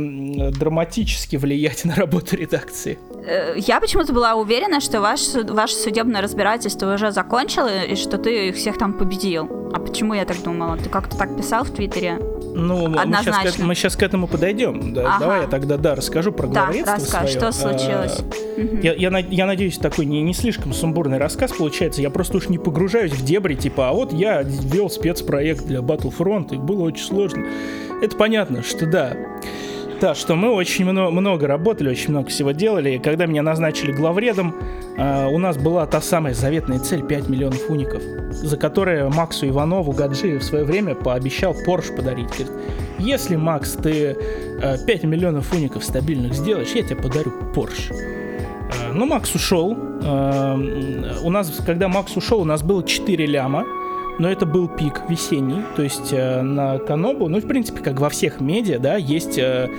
[0.57, 2.97] драматически влиять на работу редакции.
[3.25, 8.49] Э, Я почему-то была уверена, что ваш, ваше судебное разбирательство уже закончило, и что ты
[8.49, 9.45] их всех там победил.
[9.73, 10.77] А почему я так думала?
[10.77, 12.19] Ты как-то так писал в Твиттере?
[12.60, 13.66] Ну, мы сейчас, к, Однозначно.
[13.66, 14.93] мы щас к этому подойдем.
[14.93, 15.20] Да, Ага.
[15.20, 17.51] Давай я тогда, да, расскажу про Да, главредство расскажи, своё.
[17.51, 18.20] что случилось?
[18.20, 18.80] А, Мгм.
[18.82, 22.01] Я, я, я надеюсь, такой не, не слишком сумбурный рассказ получается.
[22.01, 26.55] Я просто уж не погружаюсь в дебри, типа, а вот я вел спецпроект для Battlefront,
[26.55, 27.45] и было очень сложно.
[28.01, 29.16] Это понятно, что да.
[30.00, 32.91] Да, что мы очень много, много работали, очень много всего делали.
[32.91, 34.56] И когда меня назначили главредом,
[34.98, 39.91] а, у нас была та самая заветная цель 5 миллионов уников, за которые Максу Иванову
[39.93, 42.28] Гаджи в свое время пообещал Porsche подарить.
[42.28, 42.52] Говорит,
[43.00, 44.16] если, Макс, ты
[44.62, 47.91] э, 5 миллионов уников стабильных сделаешь, я тебе подарю Porsche.
[47.93, 49.76] Э, Ну, Макс ушел.
[50.04, 50.56] Э,
[51.24, 53.66] У нас, когда Макс ушел, у нас было 4 ляма.
[54.20, 58.09] Но это был пик весенний, то есть э, на Канобу, ну, в принципе, как во
[58.09, 59.70] всех медиа, да, есть э,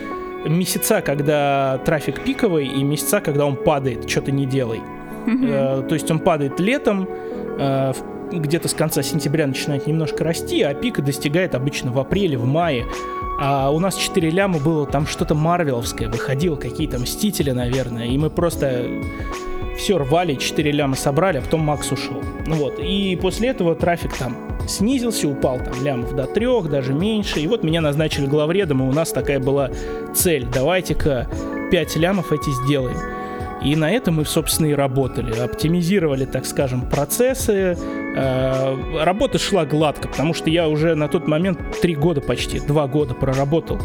[0.46, 4.80] месяца, когда трафик пиковый, и месяца, когда он падает, что-то не делай.
[5.26, 7.08] Э, то есть он падает летом,
[7.58, 7.92] э,
[8.32, 12.84] где-то с конца сентября начинает немножко расти, а пика достигает обычно в апреле, в мае.
[13.40, 18.30] А у нас 4 ляма было, там что-то марвеловское выходило, какие-то мстители, наверное, и мы
[18.30, 18.86] просто
[19.78, 22.22] все рвали, 4 ляма собрали, а потом Макс ушел.
[22.46, 27.40] Ну вот, и после этого трафик там снизился, упал там лямов до трех, даже меньше,
[27.40, 29.70] и вот меня назначили главредом, и у нас такая была
[30.14, 31.28] цель, давайте-ка
[31.70, 32.98] 5 лямов эти сделаем.
[33.62, 35.36] И на этом мы, собственно, и работали.
[35.36, 37.76] Оптимизировали, так скажем, процессы.
[38.18, 42.86] Э, Работа шла гладко, потому что я уже на тот момент три года почти, два
[42.86, 43.78] года проработал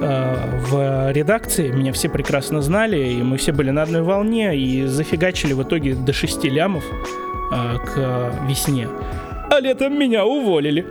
[0.00, 1.70] э, в редакции.
[1.72, 5.94] Меня все прекрасно знали, и мы все были на одной волне, и зафигачили в итоге
[5.94, 6.84] до 6 лямов
[7.52, 8.88] э, к весне.
[9.50, 10.86] А летом меня уволили.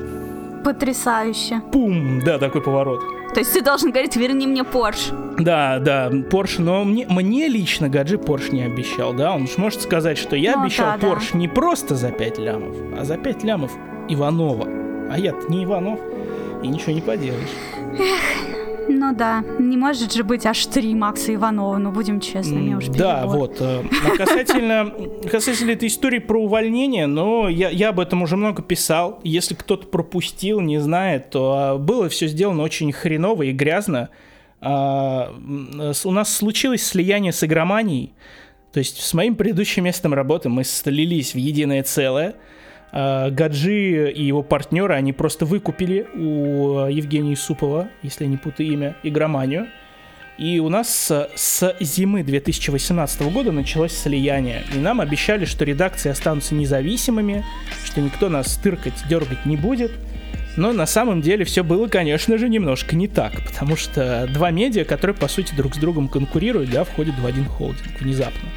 [0.66, 1.62] Потрясающе.
[1.72, 3.02] Пум, да, такой поворот.
[3.34, 5.09] То есть ты должен говорить, верни мне Порш.
[5.38, 9.82] Да, да, Porsche, но мне, мне лично Гаджи Porsche не обещал, да, он уж может
[9.82, 11.38] сказать, что я Ну, обещал да, да.
[11.38, 13.71] Не просто за 5 лямов, а за 5 лямов
[14.09, 14.67] Иванова.
[15.11, 15.99] А я-то не Иванов,
[16.63, 17.49] и ничего не поделаешь.
[18.91, 23.19] Ну да, не может же быть аж три Макса Иванова, ну будем честными, уж Да,
[23.19, 23.37] перебор.
[23.37, 23.57] вот.
[23.61, 24.91] э, а Касательно,
[25.29, 29.19] касательно этой истории про увольнение, но я, я об этом уже много писал.
[29.23, 34.09] Если кто-то пропустил, не знает, то а, было все сделано очень хреново и грязно.
[34.59, 35.33] А,
[35.93, 38.13] с- у нас случилось слияние с игроманией.
[38.73, 42.35] То есть с моим предыдущим местом работы мы слились в единое целое.
[42.91, 48.69] А, Гаджи и его партнеры, они просто выкупили у э, Евгения Супова, если не путаю
[48.69, 49.67] имя, игроманию.
[50.37, 54.63] И у нас с, с зимы 2018 года началось слияние.
[54.73, 57.43] И нам обещали, что редакции останутся независимыми,
[57.83, 59.91] что никто нас тыркать, дергать не будет.
[60.55, 64.83] Но на самом деле все было, конечно же, немножко не так, потому что два медиа,
[64.83, 68.49] которые, по сути, друг с другом конкурируют, да, входят в один холдинг внезапно.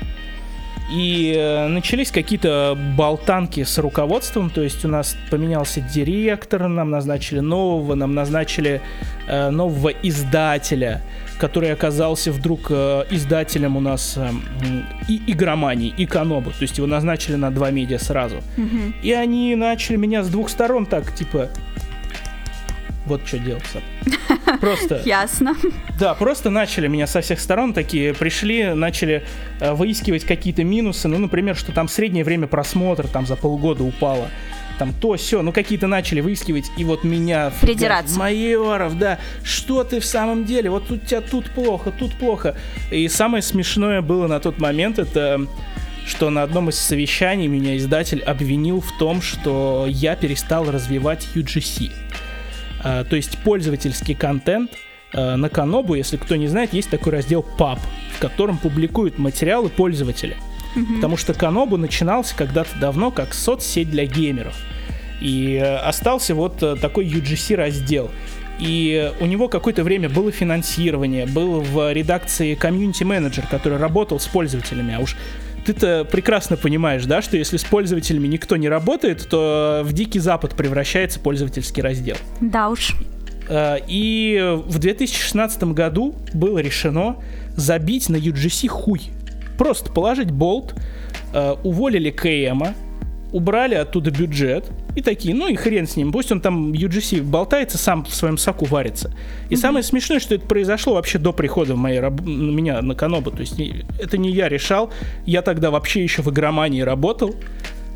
[0.90, 7.40] И э, начались какие-то болтанки с руководством, то есть у нас поменялся директор, нам назначили
[7.40, 8.80] нового, нам назначили
[9.26, 11.02] э, нового издателя,
[11.38, 14.30] который оказался вдруг э, издателем у нас э,
[15.08, 18.36] и игромании, и Канобу, то есть его назначили на два медиа сразу.
[18.56, 18.94] Мгм.
[19.02, 21.48] И они начали меня с двух сторон так, типа,
[23.06, 23.62] вот что делать.
[24.60, 25.54] Просто, Ясно.
[25.98, 29.24] да, просто начали меня со всех сторон такие, пришли, начали
[29.60, 34.28] э, выискивать какие-то минусы, ну, например, что там среднее время просмотра там за полгода упало,
[34.78, 37.52] там то все, ну какие-то начали выискивать, и вот меня...
[37.60, 38.18] Придираться.
[38.18, 42.56] Майоров, да, что ты в самом деле, вот у тебя тут плохо, тут плохо.
[42.90, 45.46] И самое смешное было на тот момент, это
[46.06, 51.92] что на одном из совещаний меня издатель обвинил в том, что я перестал развивать UGC.
[52.82, 54.72] А, то есть пользовательский контент
[55.12, 57.78] а, на Канобу, если кто не знает, есть такой раздел PUB,
[58.14, 60.36] в котором публикуют материалы пользователя.
[60.94, 64.56] Потому что Канобу начинался когда-то давно как соцсеть для геймеров.
[65.20, 68.10] И э, остался вот э, такой UGC раздел.
[68.58, 74.94] И у него какое-то время было финансирование, был в редакции комьюнити-менеджер, который работал с пользователями.
[74.94, 75.16] А уж
[75.64, 80.54] ты-то прекрасно понимаешь, да, что если с пользователями никто не работает, то в дикий запад
[80.54, 82.16] превращается пользовательский раздел.
[82.40, 82.94] Да уж.
[83.48, 87.16] Э, И в 2016 году было решено
[87.56, 89.10] забить на UGC хуй.
[89.58, 90.74] Просто положить болт,
[91.32, 92.74] э, уволили КМа,
[93.32, 97.78] убрали оттуда бюджет, И такие, ну и хрен с ним, пусть он там UGC болтается,
[97.78, 99.14] сам в своем соку варится.
[99.48, 99.56] И mm-hmm.
[99.56, 102.20] самое смешное, что это произошло вообще до прихода моей раб...
[102.20, 103.30] меня на Канобу.
[103.30, 103.60] То есть
[103.98, 104.90] это не я решал,
[105.24, 107.34] я тогда вообще еще в игромании работал.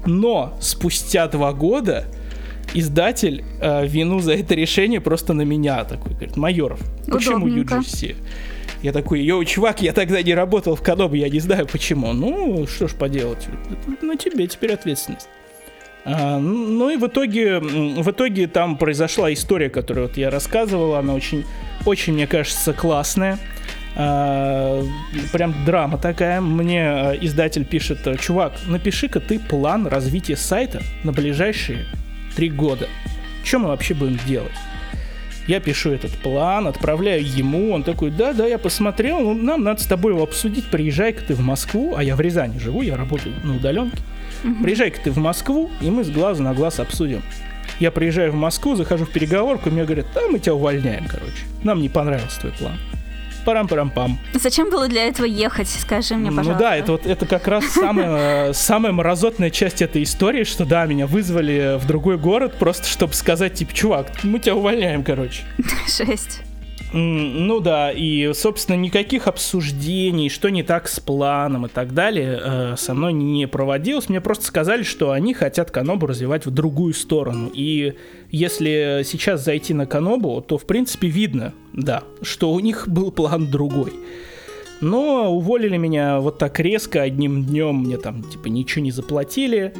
[0.07, 2.07] Но спустя два года
[2.75, 8.17] издатель э, вину за это решение просто на меня такой говорит, Майоров, почему UGC?
[8.83, 12.13] Я такой, йоу, чувак, я тогда не работал в Канобе, я не знаю почему.
[12.13, 13.49] Ну, что ж поделать,
[14.03, 15.29] на тебе теперь ответственность.
[16.09, 21.15] А, ну и в итоге, в итоге там произошла история, которую вот я рассказывал, она
[21.15, 21.45] очень,
[21.85, 23.39] очень, мне кажется, классная.
[23.97, 24.85] А,
[25.33, 26.41] прям драма такая.
[26.41, 31.87] Мне а, издатель пишет, чувак, напиши-ка ты план развития сайта на ближайшие
[32.37, 32.89] три года.
[33.43, 34.53] Что мы вообще будем делать?
[35.49, 39.81] Я пишу этот план, отправляю ему, он такой, да, да, я посмотрел, ну, нам надо
[39.81, 43.35] с тобой его обсудить, приезжай-ка ты в Москву, а я в Рязани живу, я работаю
[43.45, 43.99] на удаленке.
[44.45, 44.63] Угу.
[44.63, 47.23] Приезжай-ка ты в Москву, и мы с глаза на глаз обсудим.
[47.81, 51.45] Я приезжаю в Москву, захожу в переговорку, и мне говорят, да, мы тебя увольняем, короче.
[51.63, 52.79] Нам не понравился твой план
[53.47, 54.19] парам-парам-пам.
[54.35, 56.53] Зачем было для этого ехать, скажи мне, пожалуйста.
[56.53, 60.85] Ну да, это вот это как раз самая, самая мразотная часть этой истории, что да,
[60.85, 65.45] меня вызвали в другой город просто, чтобы сказать, типа, чувак, мы тебя увольняем, короче.
[65.87, 66.43] Шесть.
[66.93, 72.75] Ну да, и, собственно, никаких обсуждений, что не так с планом и так далее, э,
[72.77, 74.09] со мной не проводилось.
[74.09, 77.51] Мне просто сказали, что они хотят Канобу развивать в другую сторону.
[77.53, 77.95] И
[78.31, 83.51] если сейчас зайти на Канобу, то, в принципе, видно, да, что у них был план
[83.51, 83.93] другой.
[84.81, 89.75] Но уволили меня вот так резко, одним днем мне там, типа, ничего не заплатили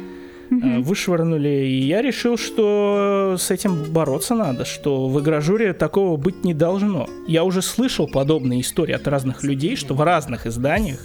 [0.49, 0.81] mm-hmm.
[0.81, 1.65] вышвырнули.
[1.67, 7.07] И я решил, что с этим бороться надо, что в игражуре такого быть не должно.
[7.27, 10.99] Я уже слышал подобные истории от разных людей, что в разных изданиях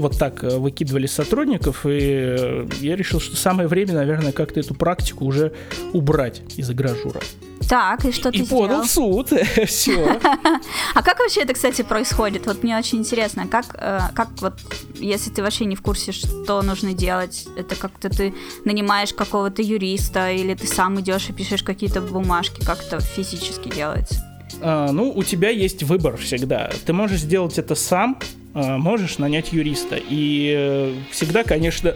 [0.00, 4.74] вот так э, выкидывали сотрудников, и э, я решил, что самое время, наверное, как-то эту
[4.74, 5.52] практику уже
[5.92, 7.20] убрать из игражура.
[7.68, 8.62] Так, и что ты и сделал?
[8.62, 9.28] подал в суд,
[9.66, 10.20] все.
[10.94, 12.46] А как вообще это, кстати, происходит?
[12.46, 14.54] Вот мне очень интересно, как, э, как вот,
[14.94, 18.34] если ты вообще не в курсе, что нужно делать, это как-то ты
[18.64, 24.24] нанимаешь какого-то юриста, или ты сам идешь и пишешь какие-то бумажки, как это физически делается?
[24.60, 26.70] А, ну, у тебя есть выбор всегда.
[26.84, 28.18] Ты можешь сделать это сам,
[28.54, 29.96] можешь нанять юриста.
[29.96, 31.94] И э, всегда, конечно,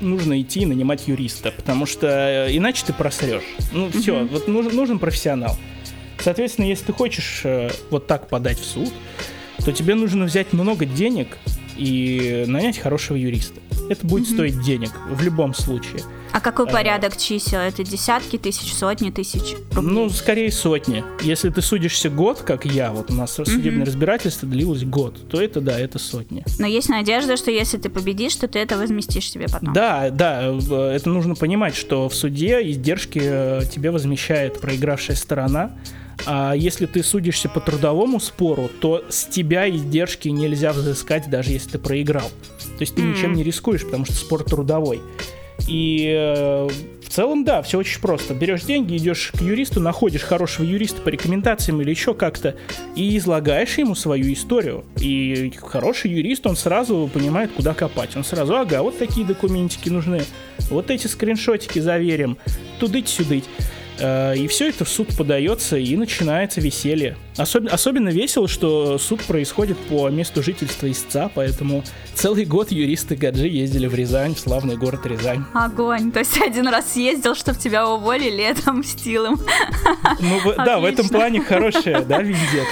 [0.00, 3.44] нужно идти и нанимать юриста, потому что э, иначе ты просрешь.
[3.72, 4.28] Ну, все, mm-hmm.
[4.28, 5.56] вот нужен, нужен профессионал.
[6.18, 8.92] Соответственно, если ты хочешь э, вот так подать в суд,
[9.64, 11.38] то тебе нужно взять много денег
[11.76, 13.60] и нанять хорошего юриста.
[13.88, 14.34] Это будет mm-hmm.
[14.34, 16.02] стоить денег в любом случае.
[16.32, 17.60] А какой порядок чисел?
[17.60, 19.92] Это десятки тысяч, сотни тысяч рублей?
[19.92, 21.04] Ну, скорее сотни.
[21.22, 25.60] Если ты судишься год, как я, вот у нас судебное разбирательство длилось год, то это
[25.60, 26.44] да, это сотни.
[26.58, 29.72] Но есть надежда, что если ты победишь, то ты это возместишь себе потом.
[29.72, 30.54] Да, да,
[30.92, 35.72] это нужно понимать, что в суде издержки э, тебе возмещает проигравшая сторона.
[36.26, 41.70] А если ты судишься по трудовому спору, то с тебя издержки нельзя взыскать, даже если
[41.70, 42.28] ты проиграл.
[42.28, 43.16] То есть ты mm-hmm.
[43.16, 45.00] ничем не рискуешь, потому что спор трудовой.
[45.66, 46.68] И э,
[47.02, 48.34] в целом, да, все очень просто.
[48.34, 52.54] Берешь деньги, идешь к юристу, находишь хорошего юриста по рекомендациям или еще как-то,
[52.94, 54.84] и излагаешь ему свою историю.
[55.00, 58.16] И хороший юрист, он сразу понимает, куда копать.
[58.16, 60.22] Он сразу, ага, вот такие документики нужны,
[60.70, 62.36] вот эти скриншотики заверим,
[62.78, 63.44] тудыть-сюдыть.
[63.98, 67.16] Э, и все это в суд подается, и начинается веселье.
[67.36, 71.84] Особенно, особенно весело, что суд происходит по месту жительства истца, поэтому
[72.14, 75.44] целый год юристы Гаджи ездили в Рязань, в славный город Рязань.
[75.54, 76.10] Огонь!
[76.12, 79.40] То есть один раз съездил, чтобы тебя уволили, летом стил им.
[80.20, 82.66] Ну да, в этом плане хорошая, да, везет.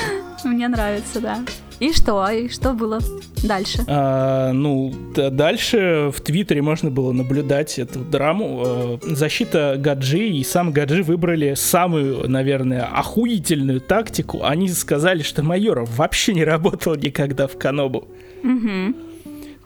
[0.45, 1.39] Мне нравится, да.
[1.79, 2.27] И что?
[2.29, 3.01] И что было
[3.43, 3.85] дальше?
[3.87, 8.63] А, ну, дальше в Твиттере можно было наблюдать эту драму.
[8.65, 14.43] А, защита Гаджи и сам Гаджи выбрали самую, наверное, охуительную тактику.
[14.43, 18.09] Они сказали, что Майоров вообще не работал никогда в Канобу.
[18.43, 18.95] Угу.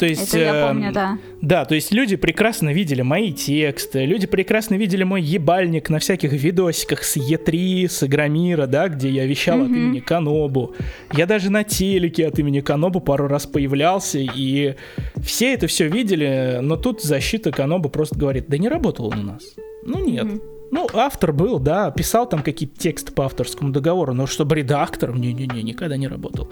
[0.01, 1.19] То есть, Это я помню, э, да.
[1.43, 6.33] Да, то есть люди прекрасно видели мои тексты, люди прекрасно видели мой ебальник на всяких
[6.33, 9.65] видосиках с Е3, с Игромира, да, где я вещал mm-hmm.
[9.65, 10.75] от имени Канобу.
[11.13, 14.75] Я даже на телеке от имени Канобу пару раз появлялся, и
[15.23, 19.23] все это все видели, но тут защита Канобу просто говорит, да не работал он у
[19.25, 19.55] нас.
[19.85, 20.25] Ну нет.
[20.25, 20.60] Mm-hmm.
[20.71, 25.63] Ну, автор был, да, писал там какие-то тексты по авторскому договору, но чтобы редактором, не-не-не,
[25.63, 26.51] никогда не работал.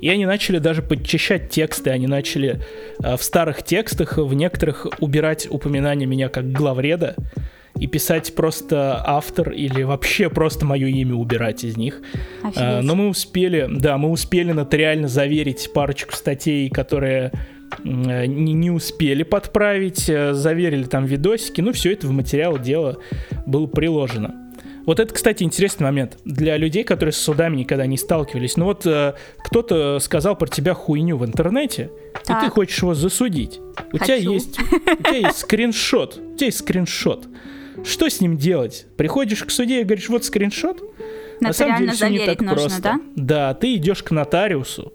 [0.00, 2.62] И они начали даже подчищать тексты, они начали
[3.02, 7.14] э, в старых текстах, в некоторых убирать упоминания меня как главреда
[7.78, 12.02] и писать просто автор или вообще просто мое имя убирать из них.
[12.56, 17.32] Э, но мы успели, да, мы успели нотариально заверить парочку статей, которые
[17.84, 22.98] не, не успели подправить, э, заверили там видосики, ну все это в материал дела
[23.46, 24.34] было приложено.
[24.86, 28.56] Вот это, кстати, интересный момент для людей, которые с судами никогда не сталкивались.
[28.56, 31.90] Ну вот э, кто-то сказал про тебя хуйню в интернете,
[32.24, 32.42] так.
[32.42, 33.60] и ты хочешь его засудить.
[33.92, 37.28] У тебя есть, у тебя есть скриншот, у тебя есть скриншот.
[37.84, 38.86] Что с ним делать?
[38.96, 40.82] Приходишь к суде и говоришь, вот скриншот.
[41.40, 42.82] На самом деле все не так нужно, просто.
[42.82, 43.00] Да?
[43.14, 44.92] да, ты идешь к нотариусу,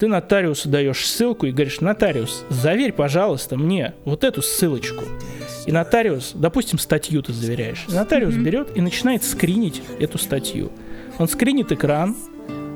[0.00, 5.04] ты нотариусу даешь ссылку и говоришь, нотариус, заверь, пожалуйста, мне вот эту ссылочку.
[5.66, 7.84] И нотариус, допустим, статью ты заверяешь.
[7.86, 8.42] И нотариус mm-hmm.
[8.42, 10.72] берет и начинает скринить эту статью.
[11.18, 12.16] Он скринит экран,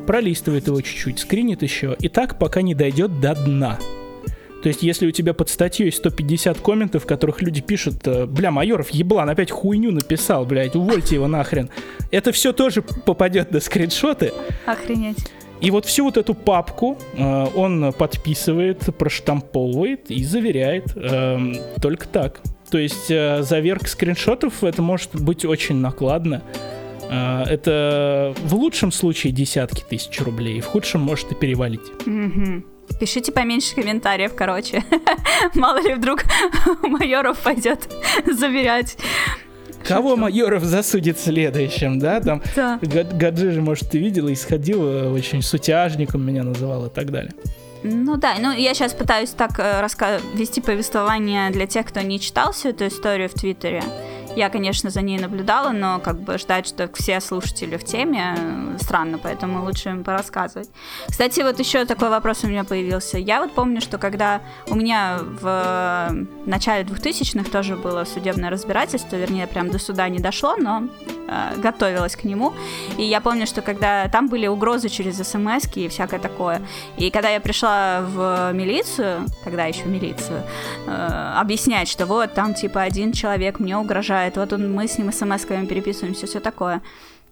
[0.06, 3.78] пролистывает его чуть-чуть, скринит еще, и так пока не дойдет до дна.
[4.62, 8.50] То есть, если у тебя под статьей 150 комментов, в которых люди пишут, э, бля,
[8.50, 11.70] Майоров еблан опять хуйню написал, блядь, увольте его нахрен.
[12.10, 14.32] Это все тоже попадет на скриншоты.
[14.66, 15.30] Охренеть.
[15.64, 20.92] И вот всю вот эту папку э, он подписывает, проштамповывает и заверяет.
[20.94, 21.38] Э,
[21.80, 22.40] только так.
[22.70, 26.42] То есть э, заверка скриншотов это может быть очень накладно.
[27.10, 31.80] Э, это в лучшем случае десятки тысяч рублей, в худшем может и перевалить.
[33.00, 34.84] Пишите поменьше комментариев, короче.
[35.54, 36.24] Мало ли вдруг
[36.82, 37.88] майоров пойдет
[38.30, 38.98] заверять.
[39.84, 42.20] Кого Майоров засудит следующим, да?
[42.20, 42.78] Там да.
[42.82, 47.32] Гаджи же, может, ты видела, исходил очень сутяжником меня называл и так далее.
[47.82, 52.18] Ну да, ну я сейчас пытаюсь так э, раска- вести повествование для тех, кто не
[52.18, 53.82] читал всю эту историю в Твиттере.
[54.36, 58.78] Я, конечно, за ней наблюдала, но как бы ждать, что все слушатели в теме, э,
[58.80, 60.68] странно, поэтому лучше им порассказывать.
[61.08, 63.18] Кстати, вот еще такой вопрос у меня появился.
[63.18, 66.12] Я вот помню, что когда у меня в
[66.46, 70.88] начале 2000-х тоже было судебное разбирательство, вернее, прям до суда не дошло, но
[71.28, 72.52] э, готовилась к нему.
[72.98, 76.60] И я помню, что когда там были угрозы через смс и всякое такое.
[76.96, 80.42] И когда я пришла в милицию, тогда еще милицию,
[80.86, 84.36] э, объяснять, что вот там типа один человек мне угрожает, бывает.
[84.36, 86.80] Вот он, мы с ним смс-ками переписываемся, все такое.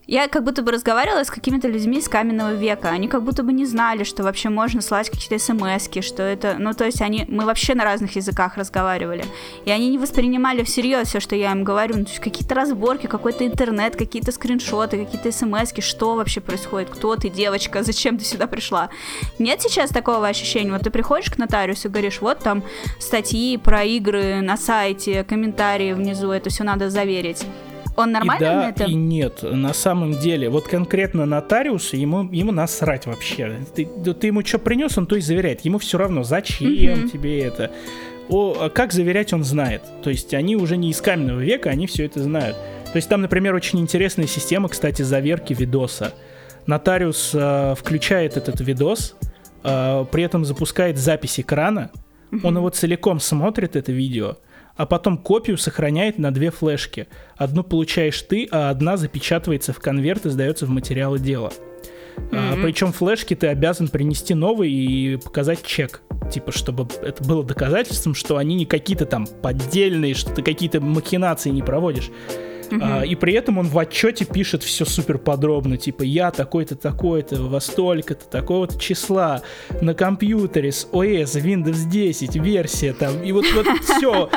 [0.06, 2.88] Я как будто бы разговаривала с какими-то людьми из каменного века.
[2.88, 6.56] Они как будто бы не знали, что вообще можно слать какие-то смс что это...
[6.58, 7.24] Ну, то есть они...
[7.28, 9.24] Мы вообще на разных языках разговаривали.
[9.64, 11.96] И они не воспринимали всерьез все, что я им говорю.
[11.98, 16.90] Ну, то есть какие-то разборки, какой-то интернет, какие-то скриншоты, какие-то смс что вообще происходит?
[16.90, 17.82] Кто ты, девочка?
[17.84, 18.90] Зачем ты сюда пришла?
[19.38, 20.72] Нет сейчас такого ощущения.
[20.72, 22.64] Вот ты приходишь к нотариусу и говоришь, вот там
[22.98, 27.46] статьи про игры на сайте, комментарии внизу, это все надо заверить.
[27.96, 28.84] Он нормально и да, на это?
[28.84, 29.42] и нет.
[29.42, 33.58] На самом деле, вот конкретно нотариус, ему, ему насрать вообще.
[33.74, 35.60] Ты, ты ему что принес, он то и заверяет.
[35.62, 37.70] Ему все равно, зачем тебе это.
[38.28, 39.82] О, а как заверять, он знает.
[40.02, 42.56] То есть они уже не из каменного века, они все это знают.
[42.92, 46.14] То есть там, например, очень интересная система, кстати, заверки видоса.
[46.66, 49.16] Нотариус э, включает этот видос,
[49.64, 51.90] э, при этом запускает запись экрана,
[52.42, 54.36] он его целиком смотрит, это видео,
[54.76, 57.08] а потом копию сохраняет на две флешки.
[57.36, 61.52] Одну получаешь ты, а одна запечатывается в конверт и сдается в материалы дела.
[62.16, 62.28] Mm-hmm.
[62.32, 66.02] А, причем флешки ты обязан принести новые и показать чек.
[66.30, 71.50] Типа, чтобы это было доказательством, что они не какие-то там поддельные, что ты какие-то махинации
[71.50, 72.10] не проводишь.
[72.80, 77.42] А, и при этом он в отчете пишет все супер подробно, типа я такой-то, такой-то,
[77.42, 79.42] во столько-то, такого-то числа
[79.80, 84.30] на компьютере с OS, Windows 10, версия там, и вот, вот все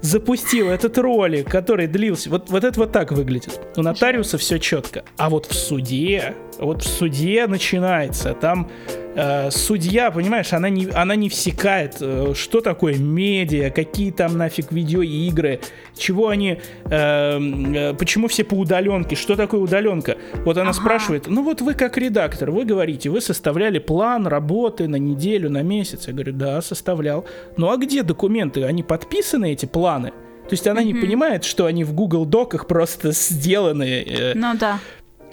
[0.00, 2.30] запустил этот ролик, который длился.
[2.30, 3.60] Вот, вот это вот так выглядит.
[3.76, 5.04] У нотариуса все четко.
[5.16, 8.70] А вот в суде, вот в суде начинается, там
[9.14, 14.72] э, судья, понимаешь, она не, она не всекает, э, что такое медиа, какие там нафиг
[14.72, 15.60] видеоигры,
[15.96, 20.16] чего они, э, почему все по удаленке, что такое удаленка.
[20.44, 20.80] Вот она ага.
[20.80, 25.62] спрашивает, ну вот вы как редактор, вы говорите, вы составляли план работы на неделю, на
[25.62, 26.06] месяц.
[26.08, 27.24] Я говорю, да, составлял.
[27.56, 28.64] Ну а где документы?
[28.64, 30.12] Они подписаны, эти планы?
[30.44, 30.84] То есть она mm-hmm.
[30.84, 34.04] не понимает, что они в Google Доках просто сделаны.
[34.06, 34.78] Э, ну да.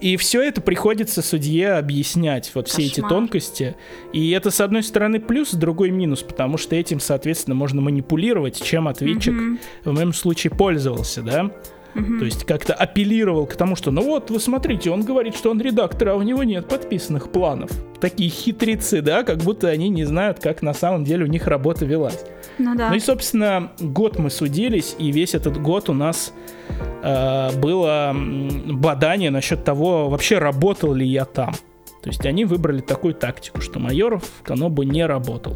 [0.01, 2.81] И все это приходится судье объяснять, вот Кошмар.
[2.81, 3.75] все эти тонкости.
[4.13, 8.61] И это, с одной стороны, плюс, с другой минус, потому что этим, соответственно, можно манипулировать,
[8.61, 9.59] чем ответчик mm-hmm.
[9.85, 11.51] в моем случае пользовался, да.
[11.95, 12.19] Угу.
[12.19, 15.59] То есть как-то апеллировал к тому, что ну вот, вы смотрите, он говорит, что он
[15.61, 17.71] редактор, а у него нет подписанных планов.
[17.99, 21.85] Такие хитрецы, да, как будто они не знают, как на самом деле у них работа
[21.85, 22.23] велась.
[22.57, 22.89] Ну да.
[22.89, 26.33] Ну и, собственно, год мы судились, и весь этот год у нас
[27.03, 31.53] э, было бадание насчет того, вообще работал ли я там.
[32.01, 35.55] То есть они выбрали такую тактику, что Майоров в Канобу не работал.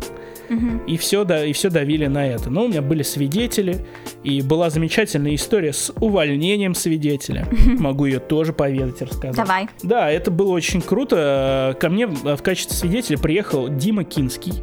[0.50, 0.86] Угу.
[0.86, 2.52] И, все, да, и все давили на это.
[2.52, 3.84] Но у меня были свидетели,
[4.24, 7.48] и была замечательная история с увольнением свидетеля.
[7.52, 7.82] Угу.
[7.82, 9.36] Могу ее тоже поведать, рассказать.
[9.36, 9.68] Давай.
[9.82, 11.76] Да, это было очень круто.
[11.80, 14.54] Ко мне в качестве свидетеля приехал Дима Кинский.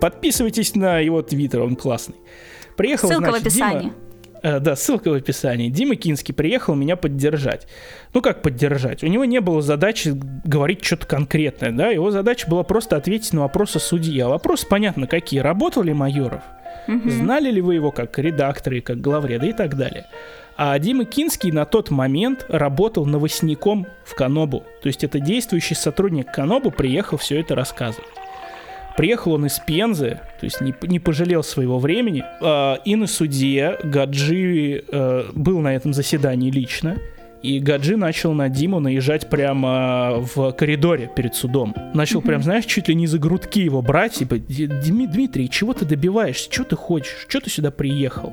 [0.00, 2.16] Подписывайтесь на его твиттер, он классный.
[2.76, 3.80] Приехал, Ссылка значит, в описании.
[3.80, 3.94] Дима,
[4.42, 5.68] да, ссылка в описании.
[5.68, 7.66] Дима Кинский приехал меня поддержать.
[8.14, 9.02] Ну как поддержать?
[9.02, 10.12] У него не было задачи
[10.44, 11.88] говорить что-то конкретное, да?
[11.88, 14.20] Его задача была просто ответить на вопросы судьи.
[14.20, 15.40] А вопросы понятно какие.
[15.40, 16.42] Работал ли Майоров?
[16.86, 17.10] Угу.
[17.10, 20.06] Знали ли вы его как редактора и как главреда и так далее?
[20.56, 24.64] А Дима Кинский на тот момент работал новостником в Канобу.
[24.82, 28.08] То есть это действующий сотрудник Канобу приехал все это рассказывать.
[28.98, 32.24] Приехал он из Пензы, то есть не, не пожалел своего времени.
[32.40, 36.98] Э, и на суде Гаджи э, был на этом заседании лично.
[37.40, 41.76] И Гаджи начал на Диму наезжать прямо в коридоре перед судом.
[41.94, 44.14] Начал прям, знаешь, чуть ли не за грудки его брать.
[44.14, 46.52] Типа, Дмитрий, чего ты добиваешься?
[46.52, 47.24] Что ты хочешь?
[47.28, 48.32] Что ты сюда приехал?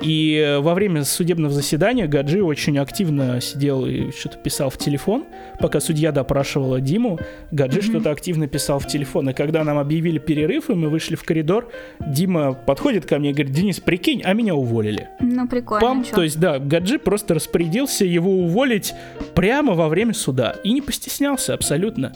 [0.00, 5.26] И э, во время судебного заседания Гаджи очень активно сидел и что-то писал в телефон.
[5.60, 7.18] Пока судья допрашивала Диму,
[7.50, 7.82] Гаджи mm-hmm.
[7.82, 9.30] что-то активно писал в телефон.
[9.30, 11.70] И когда нам объявили перерыв, и мы вышли в коридор,
[12.00, 15.08] Дима подходит ко мне и говорит, Денис, прикинь, а меня уволили.
[15.20, 15.86] Ну, прикольно.
[15.86, 18.94] Пам, то есть, да, Гаджи просто распорядился его уволить
[19.34, 20.56] прямо во время суда.
[20.64, 22.12] И не постеснялся абсолютно.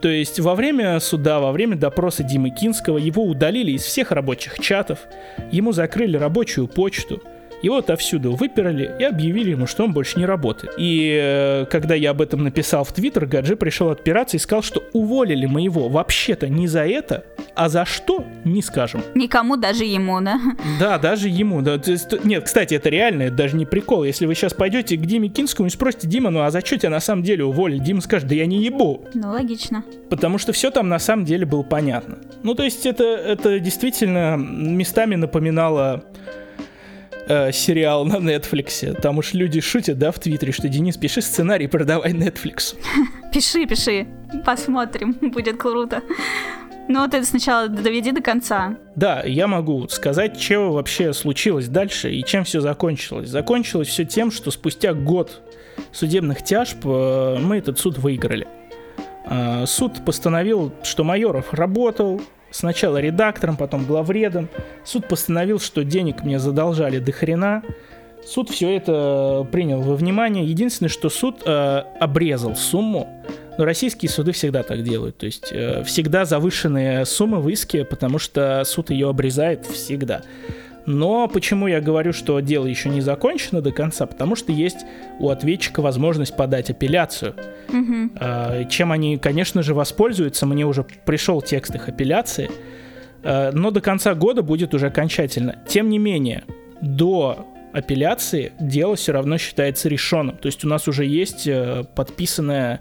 [0.00, 4.58] То есть во время суда, во время допроса Димы Кинского его удалили из всех рабочих
[4.58, 5.00] чатов,
[5.50, 7.22] ему закрыли рабочую почту,
[7.62, 10.74] его отовсюду выперли и объявили ему, что он больше не работает.
[10.78, 14.82] И э, когда я об этом написал в Твиттер, Гаджи пришел отпираться и сказал, что
[14.92, 19.02] уволили мы его вообще-то не за это, а за что, не скажем.
[19.14, 20.40] Никому, даже ему, да?
[20.78, 21.62] Да, даже ему.
[21.62, 21.80] Да.
[22.24, 24.04] Нет, кстати, это реально, это даже не прикол.
[24.04, 26.90] Если вы сейчас пойдете к Диме Кинскому и спросите, Дима, ну а за что тебя
[26.90, 27.78] на самом деле уволили?
[27.78, 29.04] Дима скажет, да я не ебу.
[29.14, 29.84] Ну, логично.
[30.08, 32.18] Потому что все там на самом деле было понятно.
[32.42, 36.04] Ну, то есть это, это действительно местами напоминало
[37.26, 39.00] э, сериал на Netflix.
[39.00, 42.76] Там уж люди шутят, да, в Твиттере, что Денис, пиши сценарий, продавай Netflix.
[43.32, 44.06] Пиши, пиши,
[44.44, 46.02] посмотрим, будет круто.
[46.88, 48.76] Ну, ты сначала доведи до конца.
[48.96, 53.28] Да, я могу сказать, что вообще случилось дальше и чем все закончилось.
[53.28, 55.40] Закончилось все тем, что спустя год
[55.92, 58.48] судебных тяжб э, мы этот суд выиграли.
[59.24, 62.20] Э, суд постановил, что Майоров работал,
[62.50, 64.48] сначала редактором, потом главредом.
[64.84, 67.62] Суд постановил, что денег мне задолжали до хрена.
[68.26, 70.44] Суд все это принял во внимание.
[70.44, 73.08] Единственное, что суд э, обрезал сумму.
[73.58, 75.18] Но российские суды всегда так делают.
[75.18, 80.22] То есть э, всегда завышенные суммы в иске, потому что суд ее обрезает всегда.
[80.86, 84.06] Но почему я говорю, что дело еще не закончено до конца?
[84.06, 84.78] Потому что есть
[85.18, 87.34] у ответчика возможность подать апелляцию.
[87.68, 88.68] Угу.
[88.68, 90.46] Чем они, конечно же, воспользуются.
[90.46, 92.50] Мне уже пришел текст их апелляции.
[93.22, 95.58] А, но до конца года будет уже окончательно.
[95.68, 96.44] Тем не менее,
[96.80, 100.36] до апелляции дело все равно считается решенным.
[100.36, 102.80] То есть у нас уже есть э, подписанное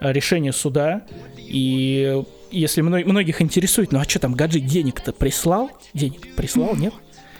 [0.00, 1.02] решение суда.
[1.38, 5.70] И если многих интересует, ну а что там, Гаджи денег-то прислал?
[5.94, 6.92] Денег прислал, нет?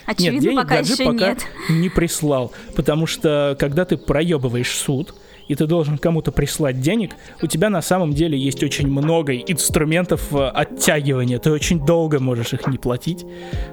[0.07, 1.47] Очевидно, нет, денег пока Гаджи еще пока нет.
[1.69, 2.53] не прислал.
[2.75, 5.15] Потому что, когда ты проебываешь суд,
[5.49, 10.35] и ты должен кому-то прислать денег, у тебя на самом деле есть очень много инструментов
[10.35, 11.39] э, оттягивания.
[11.39, 13.25] Ты очень долго можешь их не платить.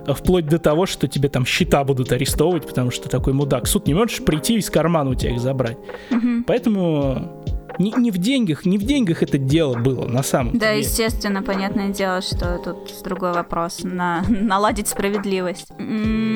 [0.06, 3.68] Э, вплоть до того, что тебе там счета будут арестовывать, потому что ты такой мудак.
[3.68, 5.78] Суд не можешь прийти из кармана у тебя их забрать.
[6.12, 6.44] Угу.
[6.48, 7.44] Поэтому
[7.80, 10.84] не, не в деньгах, не в деньгах это дело было на самом да, деле.
[10.84, 13.80] Да, естественно, понятное дело, что тут другой вопрос.
[13.84, 15.68] На, наладить справедливость.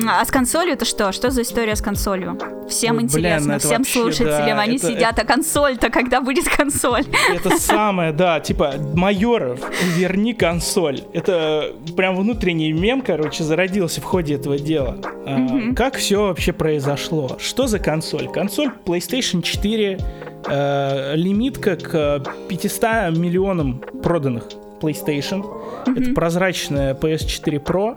[0.08, 1.12] А с консолью это что?
[1.12, 2.38] Что за история с консолью?
[2.68, 4.56] Всем Ой, интересно, блин, всем вообще, слушателям.
[4.56, 5.22] Да, Они это, сидят, это...
[5.22, 7.04] а консоль-то когда будет консоль?
[7.30, 9.60] Это самое, да, типа, Майоров,
[9.96, 11.02] верни консоль.
[11.12, 14.96] Это прям внутренний мем, короче, зародился в ходе этого дела.
[15.26, 17.36] А, как все вообще произошло?
[17.38, 18.28] Что за консоль?
[18.28, 20.00] Консоль PlayStation 4
[20.48, 24.44] э, лимитка к 500 миллионам проданных
[24.80, 25.42] PlayStation.
[25.86, 26.02] Mm-hmm.
[26.02, 27.96] Это прозрачная PS4 Pro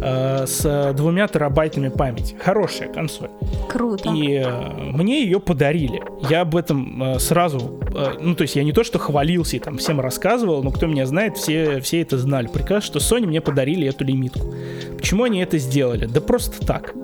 [0.00, 2.36] э, с двумя терабайтами памяти.
[2.42, 3.30] Хорошая консоль.
[3.68, 4.10] Круто.
[4.10, 6.02] И э, мне ее подарили.
[6.28, 9.58] Я об этом э, сразу, э, ну то есть я не то что хвалился и
[9.58, 12.48] там всем рассказывал, но кто меня знает, все, все это знали.
[12.48, 14.54] Прекрасно, что Sony мне подарили эту лимитку.
[14.96, 16.06] Почему они это сделали?
[16.06, 16.94] Да просто так.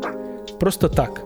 [0.59, 1.23] Просто так.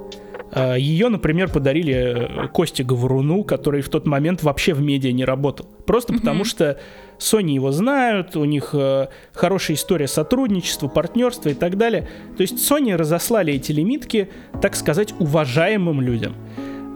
[0.52, 5.24] А, Ее, например, подарили э, Косте Говоруну, который в тот момент вообще в медиа не
[5.24, 5.66] работал.
[5.86, 6.18] Просто mm-hmm.
[6.18, 6.78] потому что
[7.18, 12.08] Sony его знают, у них э, хорошая история сотрудничества, партнерства и так далее.
[12.36, 14.28] То есть Sony разослали эти лимитки,
[14.60, 16.34] так сказать, уважаемым людям.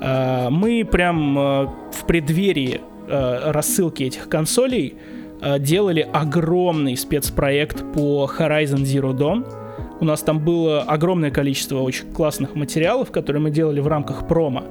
[0.01, 4.97] Э, мы прям э, в преддверии э, рассылки этих консолей
[5.41, 9.64] э, делали огромный спецпроект по Horizon Zero Dawn
[10.05, 14.63] у нас там было огромное количество очень классных материалов, которые мы делали в рамках промо.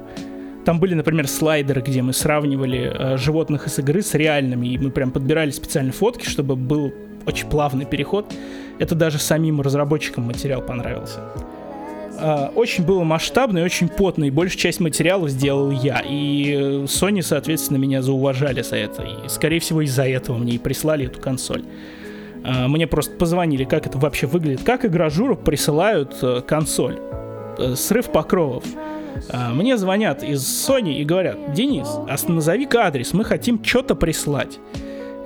[0.64, 4.90] Там были, например, слайдеры, где мы сравнивали э, животных из игры с реальными, и мы
[4.90, 6.92] прям подбирали специальные фотки, чтобы был
[7.26, 8.32] очень плавный переход.
[8.78, 11.18] Это даже самим разработчикам материал понравился.
[12.18, 16.00] э, очень было масштабно и очень потно, и большую часть материала сделал я.
[16.08, 19.02] И Sony, соответственно, меня зауважали за это.
[19.02, 21.64] И, скорее всего, из-за этого мне и прислали эту консоль.
[22.44, 24.64] Э, мне просто позвонили, как это вообще выглядит.
[24.64, 26.98] Как игражуров присылают э, консоль.
[27.58, 28.64] Э, срыв покровов.
[29.28, 34.58] Э, мне звонят из Sony и говорят, Денис, а назови-ка адрес, мы хотим что-то прислать.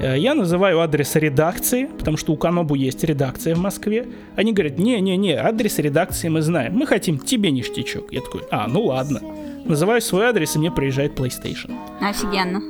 [0.01, 4.07] Э, я называю адрес редакции, потому что у Канобу есть редакция в Москве.
[4.37, 8.13] Они говорят, не-не-не, адрес редакции мы знаем, мы хотим тебе ништячок.
[8.13, 9.21] Я такой, а, ну ладно.
[9.69, 11.77] Называю свой адрес, и мне приезжает PlayStation.
[12.01, 12.63] Офигенно.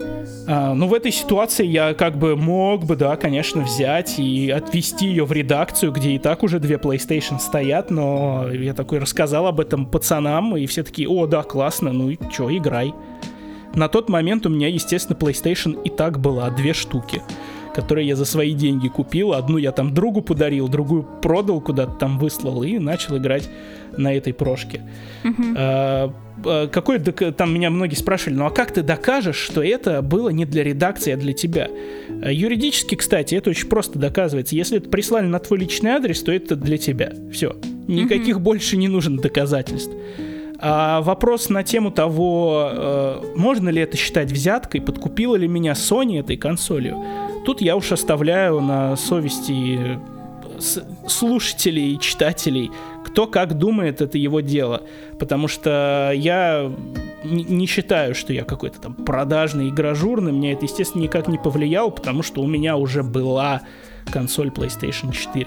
[0.48, 5.06] А, ну, в этой ситуации я как бы мог бы, да, конечно, взять и отвезти
[5.06, 9.60] ее в редакцию, где и так уже две PlayStation стоят, но я такой рассказал об
[9.60, 12.92] этом пацанам, и все такие, о, да, классно, ну и чё, играй.
[13.74, 17.22] На тот момент у меня, естественно, PlayStation и так была две штуки,
[17.74, 19.34] которые я за свои деньги купил.
[19.34, 23.48] Одну я там другу подарил, другую продал, куда-то там выслал и начал играть
[23.98, 24.80] на этой прошке.
[25.56, 26.12] А,
[26.44, 30.44] а, какой там меня многие спрашивали, ну а как ты докажешь, что это было не
[30.44, 31.68] для редакции, а для тебя?
[32.22, 34.54] А, Юридически, кстати, это очень просто доказывается.
[34.56, 37.12] Если это прислали на твой личный адрес, то это для тебя.
[37.32, 37.56] Все.
[37.86, 39.92] Никаких больше не нужно доказательств.
[40.60, 46.18] А вопрос на тему того, э, можно ли это считать взяткой, подкупила ли меня Sony
[46.18, 46.96] этой консолью,
[47.46, 50.00] тут я уж оставляю на совести
[50.58, 52.72] с- слушателей и читателей,
[53.08, 54.82] кто как думает, это его дело.
[55.18, 56.70] Потому что я
[57.24, 61.90] не, считаю, что я какой-то там продажный игражур, на меня это, естественно, никак не повлияло,
[61.90, 63.62] потому что у меня уже была
[64.12, 65.46] консоль PlayStation 4.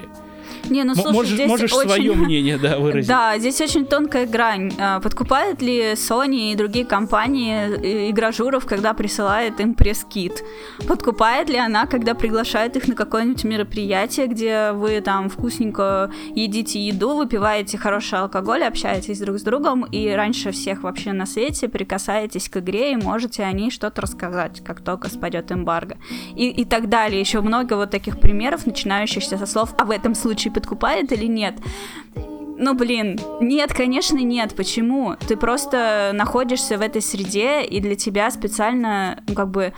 [0.70, 1.90] Не, ну слушай, можешь здесь можешь очень...
[1.90, 3.08] свое мнение, да, выразить.
[3.08, 4.72] Да, здесь очень тонкая грань.
[4.80, 10.44] А, Подкупают ли Sony и другие компании э, игражуров, когда присылает им пресс-кит?
[10.88, 17.16] Подкупает ли она, когда приглашает их на какое-нибудь мероприятие, где вы там вкусненько едите еду,
[17.16, 22.58] выпиваете хороший алкоголь, общаетесь друг с другом, и раньше всех вообще на свете прикасаетесь к
[22.58, 25.98] игре и можете о ней что-то рассказать, как только спадет эмбарго.
[26.36, 27.20] И, и так далее.
[27.20, 31.56] Еще много вот таких примеров, начинающихся со слов «а в этом случае подкупает или нет?»
[32.64, 34.54] Ну, блин, нет, конечно, нет.
[34.56, 35.16] Почему?
[35.28, 39.74] Ты просто находишься в этой среде, и для тебя специально, ну, как бы,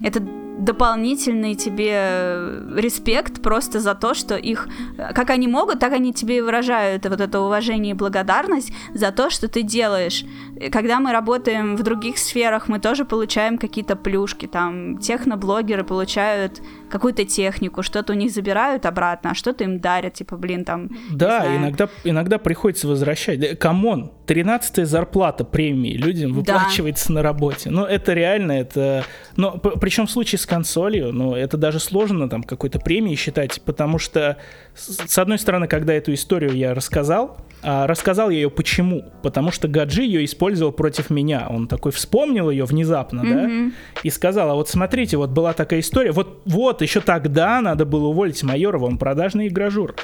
[0.00, 0.22] это
[0.62, 6.12] дополнительный тебе э, респект просто за то, что их, э, как они могут, так они
[6.12, 10.24] тебе и выражают вот это уважение и благодарность за то, что ты делаешь.
[10.60, 16.62] И Когда мы работаем в других сферах, мы тоже получаем какие-то плюшки, там, техноблогеры получают
[16.90, 20.90] какую-то технику, что-то у них забирают обратно, а что-то им дарят, типа, блин, там...
[21.10, 23.40] Да, иногда, иногда приходится возвращать.
[23.40, 27.70] Да, come on, 13 зарплата премии людям выплачивается на работе.
[27.70, 29.04] Ну, это реально, это...
[29.36, 33.98] Но причем в случае с консолью, ну, это даже сложно там какой-то премии считать, потому
[33.98, 34.36] что,
[34.74, 39.04] с одной стороны, когда эту историю я рассказал, а рассказал я ее почему?
[39.22, 41.46] Потому что Гаджи ее использовал против меня.
[41.48, 43.72] Он такой вспомнил ее внезапно, да,
[44.02, 48.08] и сказал, а вот смотрите, вот была такая история, вот, вот, еще тогда надо было
[48.08, 49.94] уволить Майорова, он продажный игражур.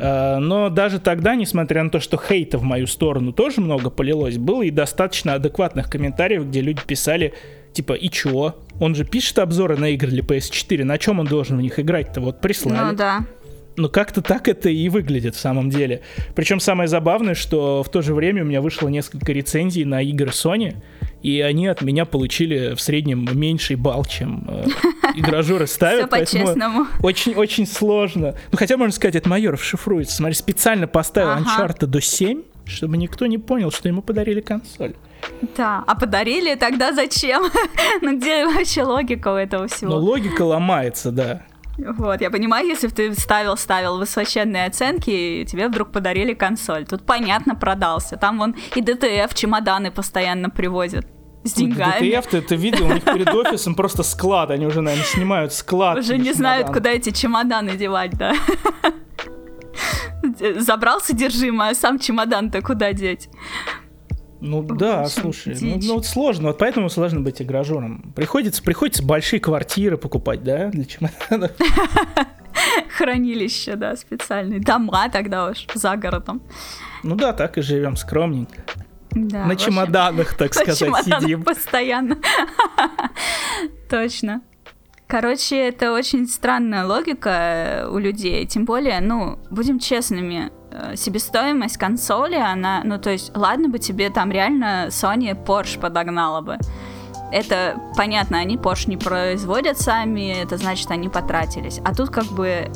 [0.00, 4.38] А, Но даже тогда, несмотря на то, что хейта в мою сторону тоже много полилось,
[4.38, 7.34] было и достаточно адекватных комментариев, где люди писали,
[7.74, 8.54] типа, и чё?
[8.80, 12.20] Он же пишет обзоры на игры для PS4, на чем он должен в них играть-то?
[12.20, 12.90] Вот прислали.
[12.90, 13.24] Ну да.
[13.76, 16.02] Ну, как-то так это и выглядит в самом деле.
[16.36, 20.28] Причем самое забавное, что в то же время у меня вышло несколько рецензий на игры
[20.28, 20.76] Sony,
[21.22, 24.66] и они от меня получили в среднем меньший балл, чем э,
[25.16, 26.10] игражуры Все ставят.
[26.10, 26.86] поэтому по-честному.
[27.02, 28.36] Очень-очень сложно.
[28.52, 30.14] Ну, хотя, можно сказать, от майоров шифруется.
[30.16, 31.42] Смотри, специально поставил.
[31.44, 34.94] Uncharted до 7, чтобы никто не понял, что ему подарили консоль.
[35.56, 35.84] Да.
[35.86, 37.44] А подарили тогда зачем?
[38.02, 39.92] ну где вообще логика у этого всего?
[39.92, 41.42] Но логика ломается, да.
[41.76, 46.86] Вот, я понимаю, если бы ты ставил, ставил высоченные оценки, и тебе вдруг подарили консоль.
[46.86, 48.16] Тут понятно продался.
[48.16, 51.06] Там вон и ДТФ, чемоданы постоянно привозят
[51.42, 52.10] с деньгами.
[52.10, 55.98] ДТФ, ты это видел, у них перед офисом просто склад, они уже, наверное, снимают склад.
[55.98, 56.74] Уже не знают, чемоданов.
[56.76, 58.34] куда эти чемоданы девать, да.
[60.58, 63.28] Забрал содержимое, а сам чемодан-то куда деть?
[64.40, 68.12] Ну да, слушай, ну, ну вот сложно, вот поэтому сложно быть игражером.
[68.14, 71.52] Приходится, приходится большие квартиры покупать, да, для чемоданов.
[72.96, 74.60] Хранилище, да, специальные.
[74.60, 76.42] Дома тогда уж за городом.
[77.02, 78.62] Ну да, так и живем скромненько.
[79.12, 81.42] Да, На чемоданах, так сказать, сидим.
[81.42, 82.18] постоянно.
[83.90, 84.42] Точно.
[85.06, 88.46] Короче, это очень странная логика э, у людей.
[88.46, 94.08] Тем более, ну, будем честными, э, себестоимость консоли, она, ну, то есть, ладно бы тебе
[94.10, 96.58] там реально Sony Porsche подогнала бы.
[97.30, 101.80] Это понятно, они Porsche не производят сами, это значит, они потратились.
[101.84, 102.70] А тут как бы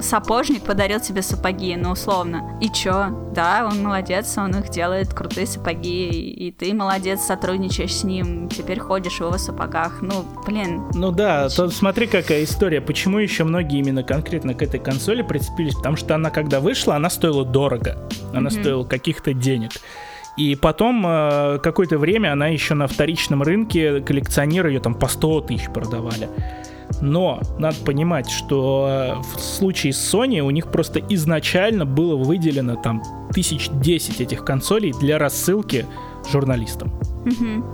[0.00, 2.58] сапожник подарил тебе сапоги, ну, условно.
[2.60, 3.08] И чё?
[3.34, 8.78] Да, он молодец, он их делает, крутые сапоги, и ты молодец, сотрудничаешь с ним, теперь
[8.78, 10.02] ходишь в его сапогах.
[10.02, 10.84] Ну, блин.
[10.94, 12.80] Ну да, то смотри, какая история.
[12.80, 15.74] Почему еще многие именно конкретно к этой консоли прицепились?
[15.74, 17.96] Потому что она, когда вышла, она стоила дорого.
[18.32, 18.60] Она mm-hmm.
[18.60, 19.72] стоила каких-то денег.
[20.36, 25.42] И потом э, какое-то время она еще на вторичном рынке, коллекционеры ее там по 100
[25.42, 26.28] тысяч продавали.
[27.00, 33.02] Но надо понимать, что в случае с Sony у них просто изначально было выделено там
[33.32, 35.86] тысяч десять этих консолей для рассылки
[36.30, 36.92] журналистам.
[37.24, 37.64] Угу.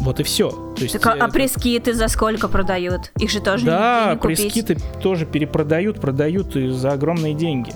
[0.00, 0.50] Вот и все.
[0.50, 3.12] То есть, так, а, а пресс-киты за сколько продают?
[3.18, 4.38] Их же тоже да, не, не купить.
[4.38, 7.72] пресс-киты тоже перепродают, продают и за огромные деньги.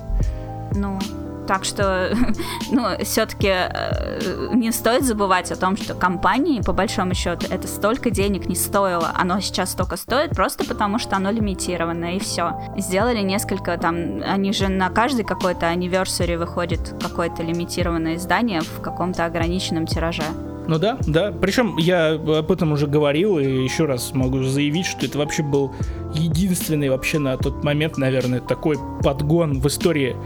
[0.75, 0.99] Ну,
[1.47, 2.17] так что,
[2.71, 8.11] ну, все-таки э, не стоит забывать о том, что компании, по большому счету, это столько
[8.11, 9.11] денег не стоило.
[9.15, 12.61] Оно сейчас столько стоит просто потому, что оно лимитированное, и все.
[12.77, 19.25] Сделали несколько там, они же на каждый какой-то anniversary выходит какое-то лимитированное издание в каком-то
[19.25, 20.25] ограниченном тираже.
[20.67, 21.33] Ну да, да.
[21.33, 25.73] Причем я об этом уже говорил и еще раз могу заявить, что это вообще был
[26.15, 30.17] единственный вообще на тот момент, наверное, такой подгон в истории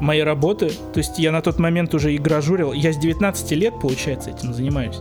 [0.00, 0.70] моей работы.
[0.92, 2.72] То есть я на тот момент уже и гражурил.
[2.72, 5.00] Я с 19 лет, получается, этим занимаюсь.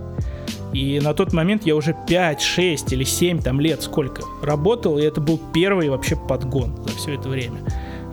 [0.73, 5.03] И на тот момент я уже 5, 6 или 7 там лет сколько работал, и
[5.03, 7.59] это был первый вообще подгон за все это время.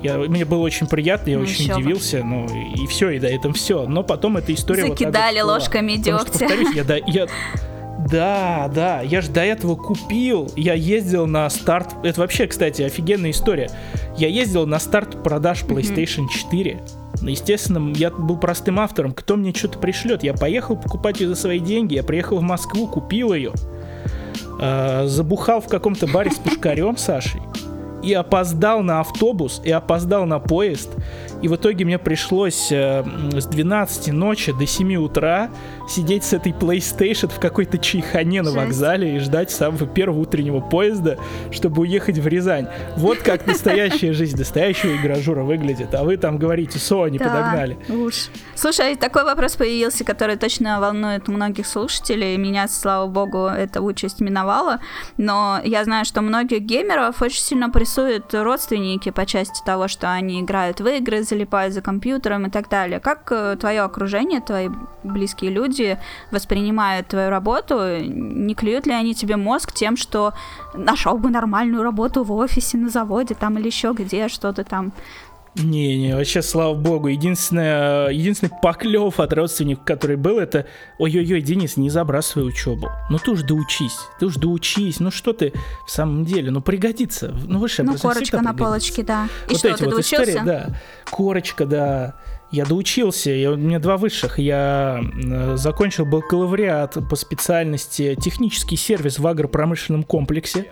[0.03, 3.53] Я, мне было очень приятно, я ну, очень удивился, ну и все, и да, это
[3.53, 3.87] все.
[3.87, 6.19] Но потом эта история Закидали вот ложками дегтя.
[6.19, 7.27] Что, повторюсь, я, да, я,
[8.11, 13.33] да, да, я же до этого купил, я ездил на старт, это вообще, кстати, офигенная
[13.33, 13.71] история.
[14.17, 16.81] Я ездил на старт продаж PlayStation 4.
[17.23, 20.23] Естественно, я был простым автором, кто мне что-то пришлет.
[20.23, 23.53] Я поехал покупать ее за свои деньги, я приехал в Москву, купил ее,
[24.61, 27.41] э, забухал в каком-то баре с пушкарем Сашей
[28.03, 30.91] и опоздал на автобус, и опоздал на поезд,
[31.43, 35.51] и в итоге мне пришлось э, с 12 ночи до 7 утра
[35.89, 41.19] сидеть с этой PlayStation в какой-то чайхане на вокзале и ждать самого первого утреннего поезда,
[41.51, 42.69] чтобы уехать в Рязань.
[42.97, 45.95] Вот как настоящая жизнь настоящего игражура выглядит.
[45.95, 47.79] А вы там говорите, Sony да, подогнали.
[47.89, 48.29] Уж.
[48.55, 52.37] Слушай, такой вопрос появился, который точно волнует многих слушателей.
[52.37, 54.81] Меня, слава богу, эта участь миновала.
[55.17, 60.41] Но я знаю, что многих геймеров очень сильно прессуют родственники по части того, что они
[60.41, 63.01] играют в игры, залипают за компьютером и так далее.
[63.01, 64.69] Как э, твое окружение, твои
[65.05, 65.99] близкие люди
[66.31, 67.75] воспринимают твою работу?
[68.01, 70.33] Не клюют ли они тебе мозг тем, что
[70.75, 74.93] нашел бы нормальную работу в офисе, на заводе там или еще где, что-то там
[75.55, 80.67] не-не, вообще, слава богу, единственное, единственный поклев от родственников, который был, это
[80.99, 82.89] ой-ой-ой, Денис, не забрасывай учебу.
[83.11, 85.53] Ну ты уж доучись, ты уж доучись, ну что ты
[85.87, 87.35] в самом деле, ну пригодится.
[87.47, 89.29] Ну высшее Ну корочка на полочке, да.
[89.49, 90.31] И вот что, эти ты вот доучился?
[90.31, 90.71] истории, да.
[91.11, 92.15] Корочка, да.
[92.51, 94.39] Я доучился, я, у меня два высших.
[94.39, 95.03] Я
[95.55, 100.67] закончил бакалавриат по специальности технический сервис в агропромышленном комплексе,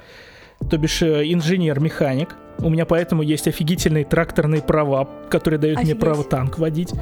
[0.71, 2.35] то бишь э, инженер-механик.
[2.59, 5.95] У меня поэтому есть офигительные тракторные права, которые дают Офигеть.
[5.95, 6.93] мне право танк водить.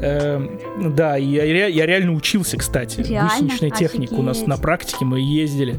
[0.00, 0.40] Э,
[0.80, 3.00] да, я, я реально учился, кстати.
[3.00, 3.30] Реально?
[3.30, 4.14] Гусеничная техника.
[4.14, 5.76] У нас на практике мы ездили.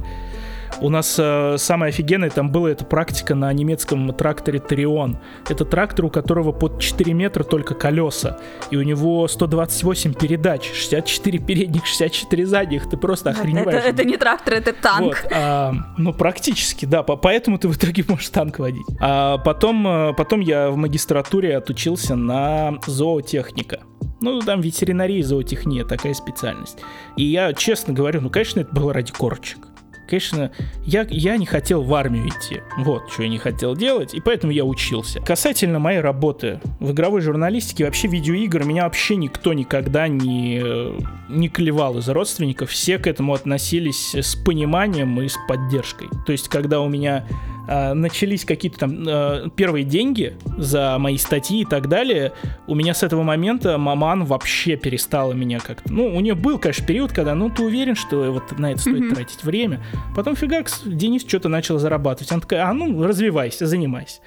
[0.81, 5.17] У нас э, самое офигенное там было эта практика на немецком тракторе Тарион.
[5.49, 8.39] Это трактор, у которого под 4 метра только колеса.
[8.71, 12.89] И у него 128 передач, 64 передних, 64 задних.
[12.89, 13.79] Ты просто охреневаешь.
[13.79, 15.23] Это, это не трактор, это танк.
[15.23, 17.03] Вот, а, ну, практически, да.
[17.03, 18.85] Поэтому ты в итоге можешь танк водить.
[18.99, 23.79] А потом, э, потом я в магистратуре отучился на зоотехника.
[24.21, 26.79] Ну, там ветеринария и зоотехния, такая специальность.
[27.15, 29.59] И я честно говорю, ну, конечно, это было ради корочек.
[30.07, 30.51] Конечно,
[30.85, 32.61] я, я не хотел в армию идти.
[32.77, 35.19] Вот, что я не хотел делать, и поэтому я учился.
[35.21, 40.63] Касательно моей работы в игровой журналистике, вообще видеоигр, меня вообще никто никогда не,
[41.29, 42.69] не клевал из родственников.
[42.69, 46.09] Все к этому относились с пониманием и с поддержкой.
[46.25, 47.25] То есть, когда у меня
[47.67, 52.33] э, начались какие-то там э, первые деньги за мои статьи и так далее,
[52.67, 55.91] у меня с этого момента маман вообще перестала меня как-то...
[55.91, 58.97] Ну, у нее был, конечно, период, когда, ну, ты уверен, что вот на это стоит
[58.97, 59.15] mm-hmm.
[59.15, 59.83] тратить время.
[60.15, 62.31] Потом фигакс, Денис что-то начал зарабатывать.
[62.31, 64.19] Она такая, а ну, развивайся, занимайся.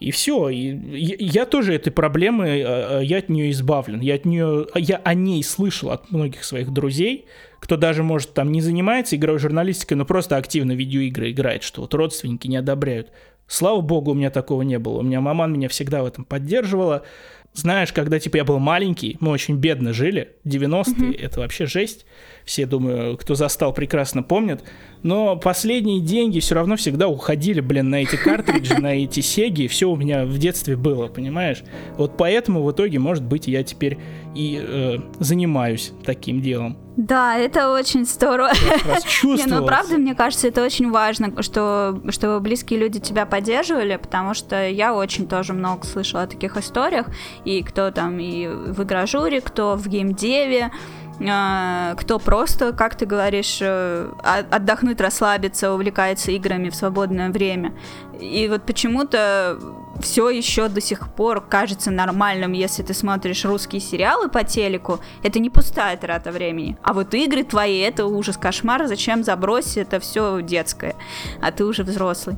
[0.00, 0.48] И все.
[0.48, 0.76] И
[1.24, 4.00] я тоже этой проблемы, э, э, я от нее избавлен.
[4.00, 7.26] Я от нее, я о ней слышал от многих своих друзей,
[7.60, 11.94] кто даже, может, там не занимается игровой журналистикой, но просто активно видеоигры играет, что вот
[11.94, 13.12] родственники не одобряют.
[13.46, 14.98] Слава богу, у меня такого не было.
[14.98, 17.04] У меня маман меня всегда в этом поддерживала.
[17.52, 21.20] знаешь, когда, типа, я был маленький, мы очень бедно жили, 90-е, mm-hmm.
[21.20, 22.04] это вообще жесть.
[22.44, 24.62] Все, думаю, кто застал, прекрасно помнят.
[25.02, 29.66] Но последние деньги все равно всегда уходили, блин, на эти картриджи, на эти сеги.
[29.66, 31.62] Все у меня в детстве было, понимаешь?
[31.96, 33.98] Вот поэтому в итоге, может быть, я теперь
[34.34, 36.78] и э, занимаюсь таким делом.
[36.96, 38.52] Да, это очень здорово.
[39.22, 44.32] Не, ну правда, мне кажется, это очень важно, что, что близкие люди тебя поддерживали, потому
[44.32, 47.08] что я очень тоже много слышала о таких историях,
[47.44, 50.70] и кто там и в игражуре, кто в геймдеве,
[51.18, 54.10] кто просто, как ты говоришь, э,
[54.50, 57.72] отдохнуть, расслабиться, увлекается играми в свободное время.
[58.20, 59.58] И вот почему-то
[60.00, 65.38] все еще до сих пор кажется нормальным, если ты смотришь русские сериалы по телеку, это
[65.38, 66.76] не пустая трата времени.
[66.82, 70.94] А вот игры твои, это ужас, кошмар, зачем забросить, это все детское,
[71.40, 72.36] а ты уже взрослый.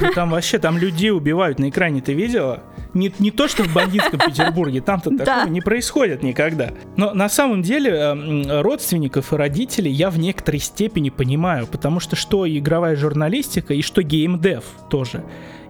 [0.00, 2.62] Ну, там вообще, там людей убивают на экране, ты видела?
[2.94, 5.24] Не, не то, что в бандитском Петербурге, там-то да.
[5.24, 6.70] такого не происходит никогда.
[6.96, 12.16] Но на самом деле эм, родственников и родителей я в некоторой степени понимаю, потому что
[12.16, 14.64] что игровая журналистика и что геймдев
[14.98, 15.22] тоже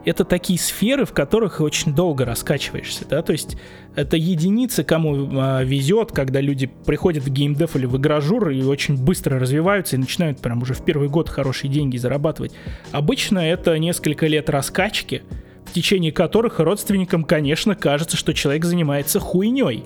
[0.05, 3.57] это такие сферы, в которых очень долго раскачиваешься, да, то есть
[3.95, 8.97] это единицы, кому а, везет, когда люди приходят в геймдев или в игражур и очень
[8.97, 12.53] быстро развиваются и начинают прям уже в первый год хорошие деньги зарабатывать.
[12.93, 15.23] Обычно это несколько лет раскачки,
[15.67, 19.85] в течение которых родственникам, конечно, кажется, что человек занимается хуйней.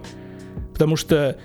[0.73, 1.39] Потому что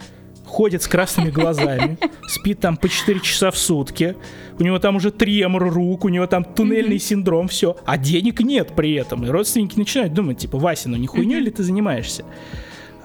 [0.48, 1.98] ходит с красными глазами,
[2.28, 4.16] спит там по 4 часа в сутки,
[4.58, 8.74] у него там уже тремор рук, у него там туннельный синдром, все, а денег нет
[8.76, 9.26] при этом.
[9.26, 12.26] И родственники начинают думать, типа, Вася, ну не хуйней ли ты занимаешься?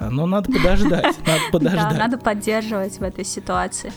[0.01, 1.91] Но надо подождать, надо подождать.
[1.91, 3.93] Да, надо поддерживать в этой ситуации.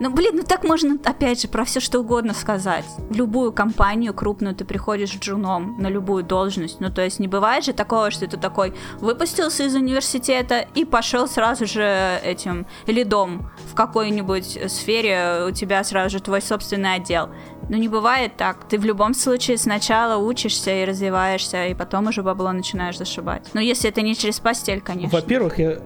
[0.00, 2.84] Ну, блин, ну так можно, опять же, про все что угодно сказать.
[3.10, 6.80] В любую компанию крупную ты приходишь джуном на любую должность.
[6.80, 11.26] Ну, то есть не бывает же такого, что ты такой выпустился из университета и пошел
[11.26, 17.30] сразу же этим лидом в какой-нибудь сфере, у тебя сразу же твой собственный отдел.
[17.68, 18.68] Ну, не бывает так.
[18.68, 23.46] Ты в любом случае сначала учишься и развиваешься, и потом уже бабло начинаешь зашибать.
[23.52, 25.18] Ну, если это не через постель, конечно.
[25.18, 25.78] Во-первых, я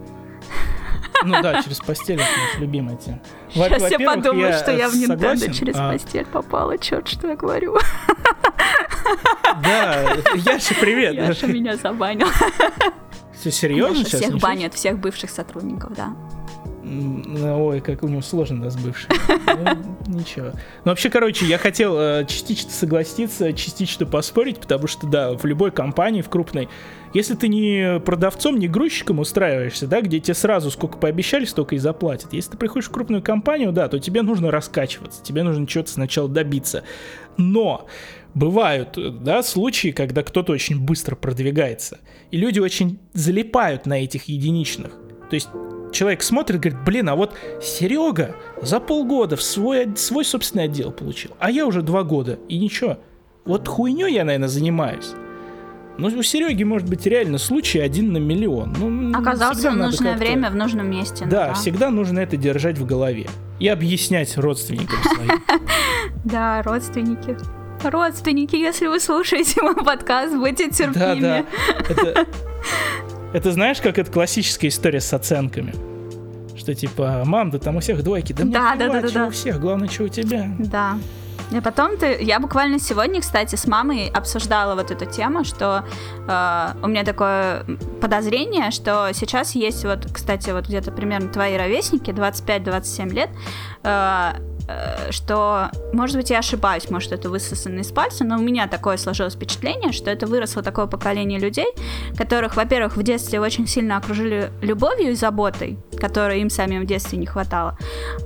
[1.24, 3.20] ну да, через постель это наша любимая тема.
[3.53, 5.93] Сейчас я подумаю, что я в Nintendo через а...
[5.93, 6.78] постель попала.
[6.78, 7.77] Черт, что я говорю.
[9.62, 11.15] Да, Яша, привет.
[11.15, 12.28] Яша меня забанил.
[13.39, 14.20] Все серьезно Яша сейчас?
[14.20, 16.15] Всех банят, всех бывших сотрудников, да.
[17.43, 19.10] Ой, как у него сложно, да, с бывшим.
[19.47, 20.47] Ну, ничего.
[20.85, 25.70] Ну, вообще, короче, я хотел э, частично согласиться, частично поспорить, потому что, да, в любой
[25.70, 26.69] компании, в крупной,
[27.14, 31.78] если ты не продавцом, не грузчиком устраиваешься, да, где тебе сразу сколько пообещали, столько и
[31.78, 32.32] заплатят.
[32.32, 36.28] Если ты приходишь в крупную компанию, да, то тебе нужно раскачиваться, тебе нужно чего-то сначала
[36.28, 36.85] добиться.
[37.36, 37.86] Но
[38.35, 41.98] бывают, да, случаи, когда кто-то очень быстро продвигается,
[42.31, 44.93] и люди очень залипают на этих единичных.
[45.28, 45.48] То есть
[45.93, 51.32] человек смотрит, говорит, блин, а вот Серега за полгода в свой, свой собственный отдел получил,
[51.39, 52.98] а я уже два года, и ничего.
[53.44, 55.12] Вот хуйней я, наверное, занимаюсь.
[55.98, 58.74] Ну, у Сереги может быть реально случай один на миллион.
[58.78, 61.27] Ну, Оказался в нужное время в нужном месте.
[61.27, 63.28] Да, да, всегда нужно это держать в голове
[63.60, 65.43] и объяснять родственникам своим.
[66.24, 67.36] Да, родственники.
[67.82, 71.20] Родственники, если вы слушаете мой подкаст, будьте терпимы.
[71.20, 71.44] Да,
[72.14, 72.27] да.
[73.33, 75.75] Это знаешь, как это классическая история с оценками?
[76.57, 78.33] Что типа, мам, да там у всех двойки.
[78.35, 79.27] Да, да, да, да, да, да.
[79.27, 80.49] у всех, главное, что у тебя.
[80.59, 80.99] Да.
[81.51, 85.85] И потом ты, я буквально сегодня, кстати, с мамой обсуждала вот эту тему, что
[86.27, 87.67] э, у меня такое
[88.01, 93.31] подозрение, что сейчас есть вот, кстати, вот где-то примерно твои ровесники, 25-27 лет,
[93.85, 94.35] Э,
[95.11, 99.35] что, может быть, я ошибаюсь, может, это высосано из пальца, но у меня такое сложилось
[99.35, 101.69] впечатление, что это выросло такое поколение людей,
[102.16, 107.19] которых, во-первых, в детстве очень сильно окружили любовью и заботой, которой им самим в детстве
[107.19, 107.77] не хватало.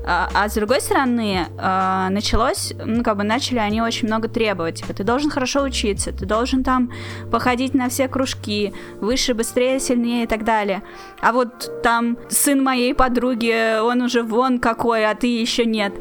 [0.07, 4.77] А, а с другой стороны, э, началось, ну, как бы начали они очень много требовать.
[4.77, 6.93] Типа, ты должен хорошо учиться, ты должен там
[7.31, 10.83] походить на все кружки, выше, быстрее, сильнее и так далее.
[11.21, 15.93] А вот там сын моей подруги, он уже вон какой, а ты еще нет.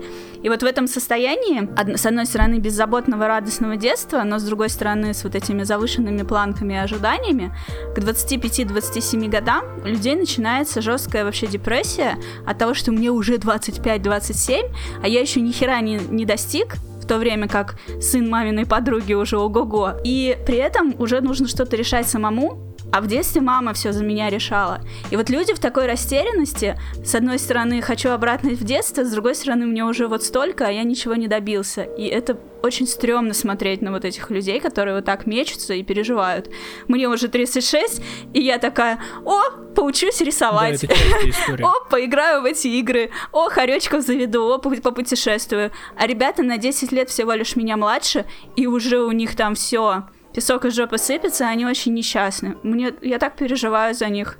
[0.46, 1.68] И вот в этом состоянии,
[1.98, 6.76] с одной стороны, беззаботного, радостного детства, но с другой стороны, с вот этими завышенными планками
[6.76, 7.52] и ожиданиями,
[7.96, 14.72] к 25-27 годам у людей начинается жесткая вообще депрессия от того, что мне уже 25-27,
[15.02, 19.14] а я еще ни хера не, не достиг, в то время как сын маминой подруги
[19.14, 19.94] уже ого-го.
[20.04, 24.30] И при этом уже нужно что-то решать самому, а в детстве мама все за меня
[24.30, 24.82] решала.
[25.12, 29.36] И вот люди в такой растерянности, с одной стороны, хочу обратно в детство, с другой
[29.36, 31.84] стороны, мне уже вот столько, а я ничего не добился.
[31.84, 36.50] И это очень стрёмно смотреть на вот этих людей, которые вот так мечутся и переживают.
[36.88, 38.02] Мне уже 36,
[38.34, 40.82] и я такая, о, поучусь рисовать.
[40.82, 41.68] Да.
[41.68, 43.12] О, поиграю в эти игры.
[43.32, 44.52] О, хоречков заведу.
[44.52, 45.72] О, пу- попутешествую.
[45.96, 48.26] А ребята на 10 лет всего лишь меня младше,
[48.56, 50.06] и уже у них там все
[50.36, 52.58] песок из жопы сыпется, они очень несчастны.
[52.62, 54.38] Мне, я так переживаю за них.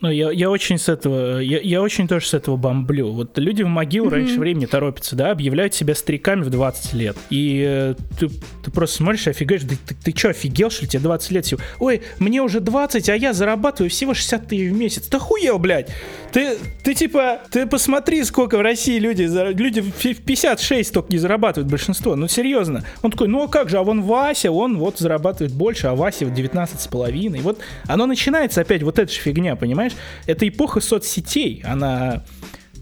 [0.00, 3.10] Ну, я, я очень с этого, я, я очень тоже с этого бомблю.
[3.12, 4.14] Вот люди в могилу Мгм.
[4.14, 7.16] раньше времени торопятся, да, объявляют себя стариками в 20 лет.
[7.30, 8.28] И э, ты,
[8.64, 11.46] ты просто смотришь и офигаешь, да ты, ты что, офигел, что ли, тебе 20 лет
[11.46, 11.60] всего?
[11.80, 15.08] Ой, мне уже 20, а я зарабатываю всего 60 тысяч в месяц.
[15.08, 15.88] Да хуел, блядь!
[16.32, 19.22] Ты, ты типа, ты посмотри, сколько в России люди,
[19.52, 19.92] люди в
[20.22, 22.14] 56 только не зарабатывают большинство.
[22.14, 22.84] Ну, серьезно.
[23.02, 26.24] Он такой, ну а как же, а вон Вася, он вот зарабатывает больше, а Вася
[26.26, 27.40] вот 19 с половиной.
[27.40, 27.58] Вот
[27.88, 29.87] оно начинается опять, вот эта же фигня, понимаешь?
[30.26, 32.24] Это эпоха соцсетей, она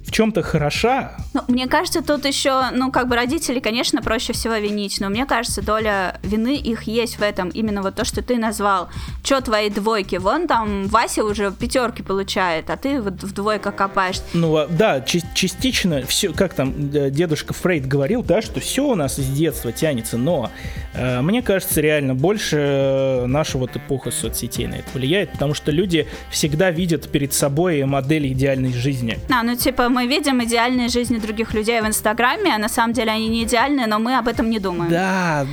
[0.06, 1.12] в чем-то хороша.
[1.34, 5.26] Ну, мне кажется, тут еще, ну, как бы родители, конечно, проще всего винить, но мне
[5.26, 7.48] кажется, доля вины их есть в этом.
[7.48, 8.88] Именно вот то, что ты назвал.
[9.24, 10.16] Че твои двойки?
[10.16, 14.20] Вон там Вася уже пятерки получает, а ты вот в двойках копаешь.
[14.32, 18.84] Ну, а, да, ча- частично все, как там э, дедушка Фрейд говорил, да, что все
[18.84, 20.50] у нас с детства тянется, но
[20.94, 25.72] э, мне кажется, реально больше э, наша вот эпоха соцсетей на это влияет, потому что
[25.72, 29.18] люди всегда видят перед собой модель идеальной жизни.
[29.30, 33.12] А, ну, типа, мы видим идеальные жизни других людей в Инстаграме, а на самом деле
[33.12, 34.90] они не идеальные, но мы об этом не думаем.
[34.90, 35.46] Да,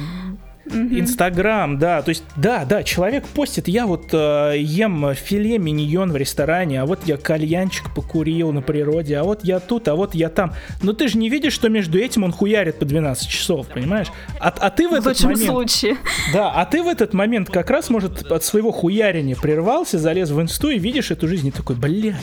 [0.65, 6.17] Инстаграм, да, то есть, да, да, человек постит, я вот э, ем филе миньон в
[6.17, 10.27] ресторане, а вот я кальянчик покурил на природе, а вот я тут, а вот я
[10.27, 10.53] там.
[10.81, 14.07] Но ты же не видишь, что между этим он хуярит по 12 часов, понимаешь?
[14.39, 15.49] А, а ты в в этот лучшем момент...
[15.49, 15.97] случае.
[16.33, 20.41] Да, а ты в этот момент как раз, может, от своего хуярения прервался, залез в
[20.41, 22.15] инсту и видишь эту жизнь и такой, блядь,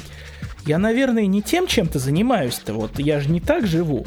[0.67, 4.05] я, наверное, не тем чем-то занимаюсь-то, вот я же не так живу.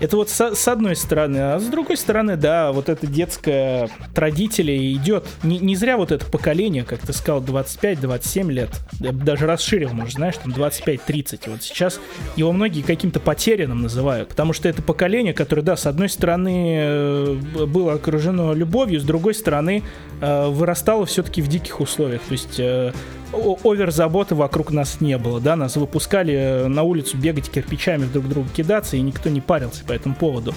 [0.00, 4.18] Это вот с, с одной стороны, а с другой стороны, да, вот эта детская от
[4.18, 5.26] родителей идет.
[5.42, 10.14] Не, не зря вот это поколение, как ты сказал, 25-27 лет, я даже расширил, может,
[10.14, 11.50] знаешь, там 25-30.
[11.50, 12.00] Вот сейчас
[12.34, 17.34] его многие каким-то потерянным называют, потому что это поколение, которое, да, с одной стороны э,
[17.66, 19.82] было окружено любовью, с другой стороны
[20.22, 22.22] э, вырастало все-таки в диких условиях.
[22.22, 22.58] То есть
[23.32, 28.48] оверзаботы вокруг нас не было, да, нас выпускали э, на улицу бегать кирпичами друг друга
[28.54, 30.54] кидаться, и никто не парился по этому поводу.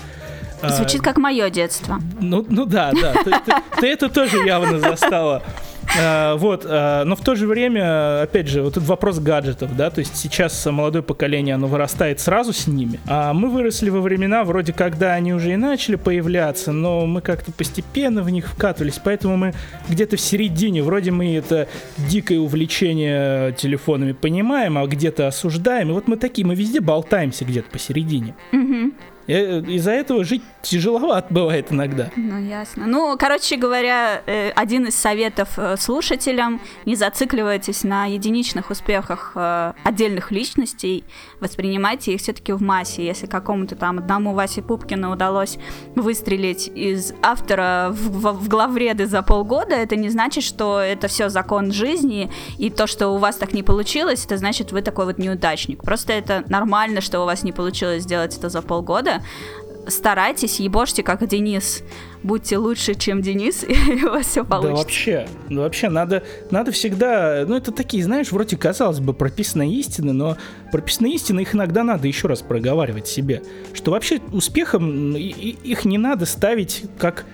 [0.62, 2.00] А, Звучит как мое детство.
[2.20, 5.44] ну, ну да, да, ты, ты- ты это тоже явно застала.
[6.00, 9.90] А, вот, а, но в то же время, опять же, вот этот вопрос гаджетов, да,
[9.90, 14.44] то есть сейчас молодое поколение, оно вырастает сразу с ними, а мы выросли во времена,
[14.44, 19.38] вроде когда они уже и начали появляться, но мы как-то постепенно в них вкатывались, поэтому
[19.38, 19.54] мы
[19.88, 26.08] где-то в середине, вроде мы это дикое увлечение телефонами понимаем, а где-то осуждаем, и вот
[26.08, 28.36] мы такие, мы везде болтаемся где-то посередине.
[29.28, 32.10] Э, Из-за этого жить тяжеловато бывает иногда.
[32.16, 32.86] Ну, ясно.
[32.88, 39.74] Ну, короче говоря, э, один из советов э, слушателям, не зацикливайтесь на единичных успехах э,
[39.84, 41.04] отдельных личностей,
[41.40, 43.06] воспринимайте их все-таки в массе.
[43.06, 45.58] Если какому-то там одному Васе Пупкину удалось
[45.96, 51.30] выстрелить из автора в, в- в главреды за полгода, это не значит, что это все
[51.30, 55.18] закон жизни, и то, что у вас так не получилось, это значит, вы такой вот
[55.18, 55.84] неудачник.
[55.84, 59.22] Просто это нормально, что у вас не получилось сделать это за полгода,
[59.88, 61.84] старайтесь, ебошьте, как Денис.
[62.24, 64.84] Будьте лучше, чем Денис, и у вас все Да получится.
[64.84, 70.14] вообще, да вообще надо, надо всегда, ну это такие, знаешь, вроде казалось бы прописанные истины,
[70.14, 70.38] но
[70.72, 73.44] прописанные истины их иногда надо еще раз проговаривать себе,
[73.74, 77.26] что вообще успехом их не надо ставить как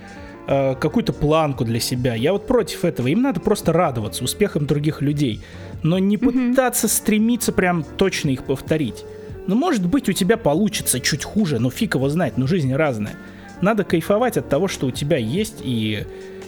[0.47, 2.15] э, какую-то планку для себя.
[2.15, 3.07] Я вот против этого.
[3.07, 5.41] Им надо просто радоваться успехам других людей,
[5.83, 9.05] но не пытаться стремиться прям точно их повторить.
[9.49, 13.15] Ну, может быть, у тебя получится чуть хуже, но фиг его знает, но жизнь разная.
[13.61, 16.03] Надо кайфовать от того, что у тебя есть, и,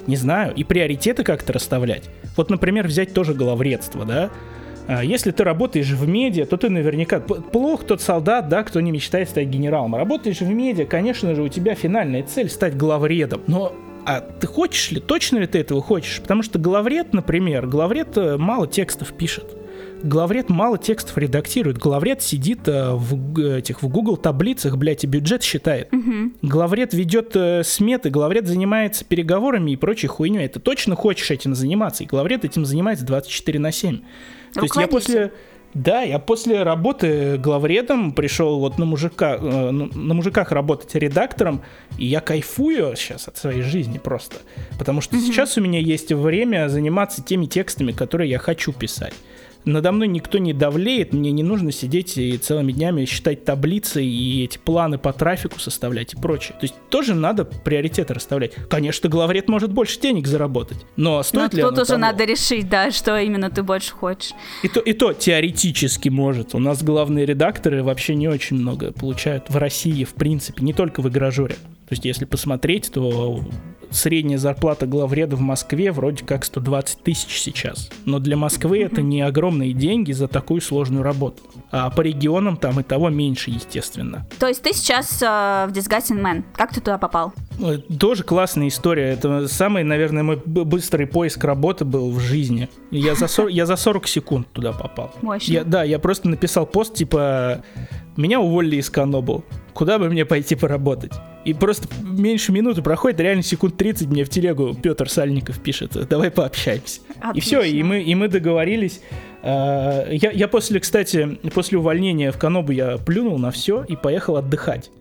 [0.05, 2.03] не знаю, и приоритеты как-то расставлять.
[2.37, 4.29] Вот, например, взять тоже головредство, да?
[4.87, 7.19] А, Если ты работаешь в медиа, то ты наверняка...
[7.19, 9.95] Плох тот солдат, да, кто не мечтает стать генералом.
[9.95, 13.41] Работаешь в медиа, конечно же, у тебя финальная цель стать главредом.
[13.47, 13.73] Но
[14.05, 16.21] а ты хочешь ли, точно ли ты этого хочешь?
[16.21, 19.57] Потому что главред, например, главред э, мало текстов пишет.
[20.03, 21.77] Главред мало текстов редактирует.
[21.77, 25.91] Главред сидит э, в этих в Google таблицах, блядь, и бюджет считает.
[25.91, 26.35] Мгм.
[26.41, 30.47] Главред ведет э, сметы, главред занимается переговорами и прочей хуйней.
[30.47, 32.03] Ты точно хочешь этим заниматься?
[32.03, 33.99] И главред этим занимается 24 на 7.
[34.53, 35.31] То есть я после...
[35.73, 41.61] Да, я после работы главредом пришел вот на мужика, э, на мужиках работать редактором,
[41.97, 44.37] и я кайфую сейчас от своей жизни просто.
[44.77, 49.13] Потому что сейчас у меня есть время заниматься теми текстами, которые я хочу писать.
[49.65, 54.43] Надо мной никто не давлеет, мне не нужно сидеть и целыми днями считать таблицы и
[54.43, 56.55] эти планы по трафику составлять и прочее.
[56.59, 58.53] То есть тоже надо приоритеты расставлять.
[58.69, 61.99] Конечно, главред может больше денег заработать, но стоит но ли тут оно уже того?
[61.99, 64.31] надо решить, да, что именно ты больше хочешь.
[64.63, 66.55] И то, и то теоретически может.
[66.55, 71.01] У нас главные редакторы вообще не очень много получают в России, в принципе, не только
[71.01, 71.55] в игражуре.
[71.91, 73.43] То есть, если посмотреть, то
[73.89, 77.89] средняя зарплата главреда в Москве вроде как 120 тысяч сейчас.
[78.05, 81.41] Но для Москвы это не огромные деньги за такую сложную работу.
[81.69, 84.25] А по регионам там и того меньше, естественно.
[84.39, 86.45] То есть ты сейчас э, в Disgusting Man.
[86.53, 87.33] Как ты туда попал?
[87.59, 89.09] Э, тоже классная история.
[89.09, 92.69] Это самый, наверное, мой быстрый поиск работы был в жизни.
[92.89, 95.13] Я за 40, я за 40 секунд туда попал.
[95.21, 95.51] Мощно.
[95.51, 97.65] Я, да, я просто написал пост типа
[98.21, 99.43] «Меня уволили из Канобу.
[99.73, 101.11] Куда бы мне пойти поработать?»
[101.43, 106.29] И просто меньше минуты проходит, реально секунд 30 мне в телегу Петр Сальников пишет, давай
[106.29, 107.01] пообщаемся.
[107.19, 107.31] Отлично.
[107.33, 109.01] И все, и мы, и мы договорились.
[109.43, 114.91] Я, я после, кстати, после увольнения в Канобу я плюнул на все и поехал отдыхать.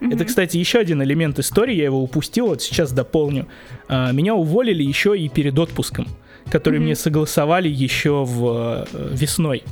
[0.00, 0.14] Mm-hmm.
[0.14, 3.46] Это, кстати, еще один элемент истории, я его упустил, вот сейчас дополню.
[3.88, 6.08] Меня уволили еще и перед отпуском,
[6.50, 6.82] который mm-hmm.
[6.82, 9.62] мне согласовали еще в весной.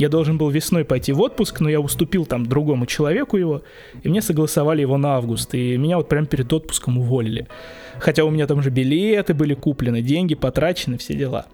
[0.00, 3.60] Я должен был весной пойти в отпуск, но я уступил там другому человеку его,
[4.02, 7.46] и мне согласовали его на август, и меня вот прям перед отпуском уволили.
[7.98, 11.44] Хотя у меня там же билеты были куплены, деньги потрачены, все дела.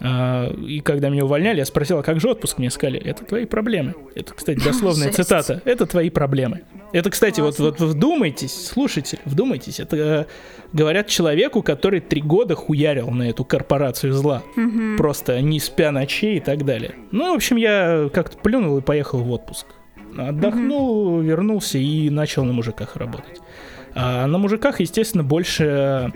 [0.00, 2.58] А, и когда меня увольняли, я спросил, а как же отпуск?
[2.58, 3.94] Мне сказали, это твои проблемы.
[4.14, 5.60] Это, кстати, дословная цитата.
[5.64, 6.62] Это твои проблемы.
[6.92, 9.78] Это, кстати, вот, вот вдумайтесь, слушатель, вдумайтесь.
[9.80, 10.24] Это э,
[10.72, 14.42] говорят человеку, который три года хуярил на эту корпорацию зла.
[14.96, 16.94] Просто не спя ночей и так далее.
[17.10, 19.66] Ну, в общем, я как-то плюнул и поехал в отпуск.
[20.16, 23.40] Отдохнул, вернулся и начал на мужиках работать.
[24.00, 26.12] А на мужиках, естественно, больше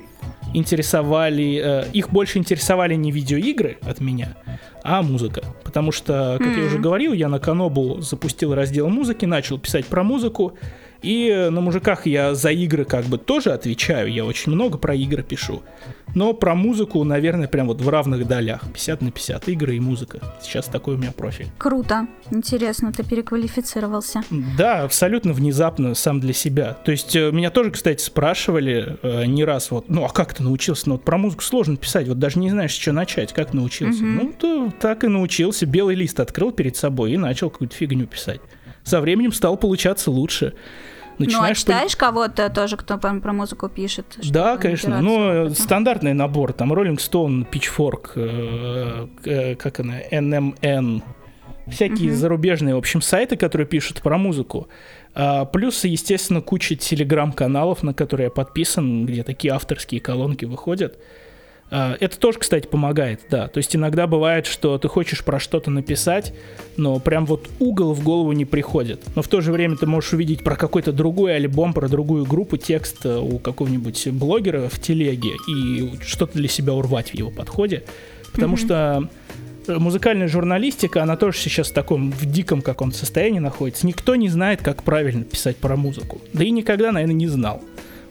[0.55, 4.37] интересовали, э, их больше интересовали не видеоигры от меня,
[4.85, 5.43] а музыка.
[5.65, 6.61] Потому что, как mm-hmm.
[6.61, 10.57] я уже говорил, я на Канобу запустил раздел музыки, начал писать про музыку,
[11.03, 15.25] и на мужиках я за игры как бы тоже отвечаю, я очень много про игры
[15.25, 15.63] пишу.
[16.14, 18.62] Но про музыку, наверное, прям вот в равных долях.
[18.72, 20.20] 50 на 50 игры и музыка.
[20.43, 21.47] Сейчас такой у меня профиль.
[21.59, 22.06] Круто.
[22.30, 24.22] Интересно, ты переквалифицировался.
[24.56, 26.74] Да, абсолютно внезапно сам для себя.
[26.84, 30.43] То есть э, меня тоже, кстати, спрашивали э, не раз вот, ну а как ты
[30.43, 30.89] научился?
[30.89, 34.02] Ну вот про музыку сложно писать, вот даже не знаешь, с чего начать, как научился.
[34.02, 34.10] Угу.
[34.10, 35.66] Ну, то так и научился.
[35.66, 38.40] Белый лист открыл перед собой и начал какую-то фигню писать.
[38.84, 40.55] Со временем стал получаться лучше
[41.24, 41.65] начинаешь...
[41.66, 44.07] Ну, а читаешь кого-то тоже, кто про, про музыку пишет?
[44.31, 45.01] Да, конечно.
[45.01, 46.53] Ну, стандартный набор.
[46.53, 51.03] Там Rolling Stone, Pitchfork, э, э, как она, NMN.
[51.69, 52.15] Всякие uh-huh.
[52.15, 54.69] зарубежные, в общем, сайты, которые пишут про музыку.
[55.15, 60.99] А, плюс, естественно, куча телеграм-каналов, на которые я подписан, где такие авторские колонки выходят.
[61.74, 63.49] А, это тоже, кстати, помогает, да.
[63.49, 66.35] То есть иногда бывает, что ты хочешь про что-то написать,
[66.77, 69.01] но прям вот угол в голову не приходит.
[69.16, 72.59] Но в то же время ты можешь увидеть про какой-то другой альбом, про другую группу
[72.59, 77.85] текст э, у какого-нибудь блогера в телеге и что-то для себя урвать в его подходе.
[78.32, 79.09] Потому mm-hmm.
[79.66, 83.86] что музыкальная журналистика, она тоже сейчас в таком в диком каком-то состоянии находится.
[83.86, 86.20] Никто не знает, как правильно писать про музыку.
[86.35, 87.62] Да и никогда, наверное, не знал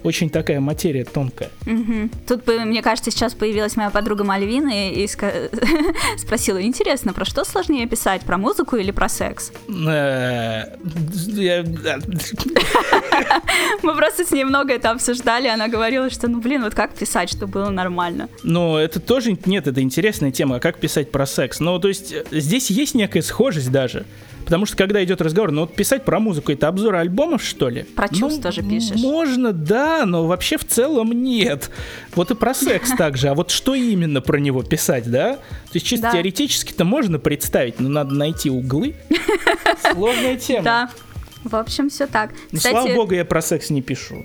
[0.04, 1.50] очень такая материя тонкая.
[1.66, 2.10] Угу.
[2.28, 5.08] Тут, мне кажется, сейчас появилась моя подруга Мальвина и,
[6.18, 9.52] спросила, интересно, про что сложнее писать, про музыку или про секс?
[9.68, 10.76] Э,
[13.84, 17.30] Мы просто с ней много это обсуждали, она говорила, что, ну, блин, вот как писать,
[17.30, 18.30] чтобы было нормально?
[18.44, 21.60] Ну, это тоже, нет, это интересная тема, как писать про секс.
[21.60, 24.06] Ну, то есть, здесь есть некая схожесть даже.
[24.52, 27.84] Потому что когда идет разговор, ну вот писать про музыку, это обзор альбомов, что ли?
[27.84, 29.00] Про чувства ну, же пишешь.
[29.00, 31.70] Можно, да, но вообще в целом нет.
[32.16, 33.30] Вот и про секс также.
[33.30, 35.36] А вот что именно про него писать, да?
[35.36, 36.14] То есть чисто да.
[36.14, 38.96] теоретически-то можно представить, но надо найти углы.
[39.94, 40.64] Сложная тема.
[40.64, 40.90] Да.
[41.44, 42.32] В общем, все так.
[42.52, 42.74] Ну, Кстати...
[42.74, 44.24] Слава богу, я про секс не пишу.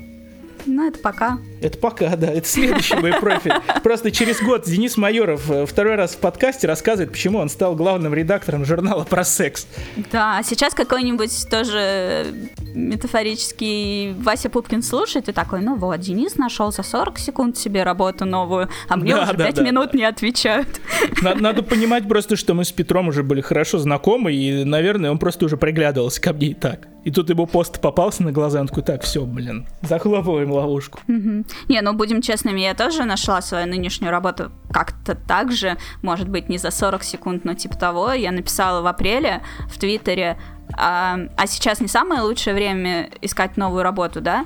[0.66, 1.38] Ну, это пока.
[1.66, 2.28] Это пока, да.
[2.28, 3.52] Это следующий мой профиль.
[3.82, 8.14] Просто через год Денис Майоров э, второй раз в подкасте рассказывает, почему он стал главным
[8.14, 9.66] редактором журнала про секс.
[10.12, 12.26] Да, а сейчас какой-нибудь тоже
[12.72, 18.24] метафорический Вася Пупкин слушает и такой, ну вот, Денис нашел за 40 секунд себе работу
[18.24, 19.98] новую, а мне да, уже да, 5 да, минут да.
[19.98, 20.80] не отвечают.
[21.20, 25.18] Надо, надо понимать просто, что мы с Петром уже были хорошо знакомы, и, наверное, он
[25.18, 26.86] просто уже приглядывался ко мне и так.
[27.06, 30.98] И тут его пост попался на глаза, он такой, так, все, блин, захлопываем ловушку.
[31.06, 31.44] Угу.
[31.68, 36.48] Не, ну будем честными, я тоже нашла свою нынешнюю работу как-то так же, может быть,
[36.48, 38.12] не за 40 секунд, но типа того.
[38.12, 40.38] Я написала в апреле в Твиттере,
[40.76, 44.44] а, а сейчас не самое лучшее время искать новую работу, да?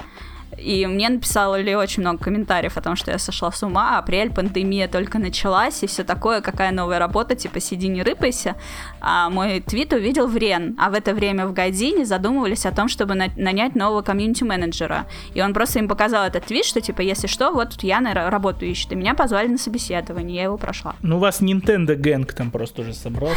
[0.58, 4.88] И мне написали очень много комментариев о том, что я сошла с ума, апрель, пандемия
[4.88, 8.56] только началась, и все такое, какая новая работа, типа сиди не рыпайся.
[9.00, 12.88] А мой твит увидел в Рен, а в это время в Године задумывались о том,
[12.88, 15.06] чтобы на- нанять нового комьюнити-менеджера.
[15.34, 18.64] И он просто им показал этот твит, что типа, если что, вот тут Яна работу
[18.64, 18.92] ищет.
[18.92, 20.94] И меня позвали на собеседование, я его прошла.
[21.02, 23.32] Ну, у вас Nintendo Gang там просто уже собрал.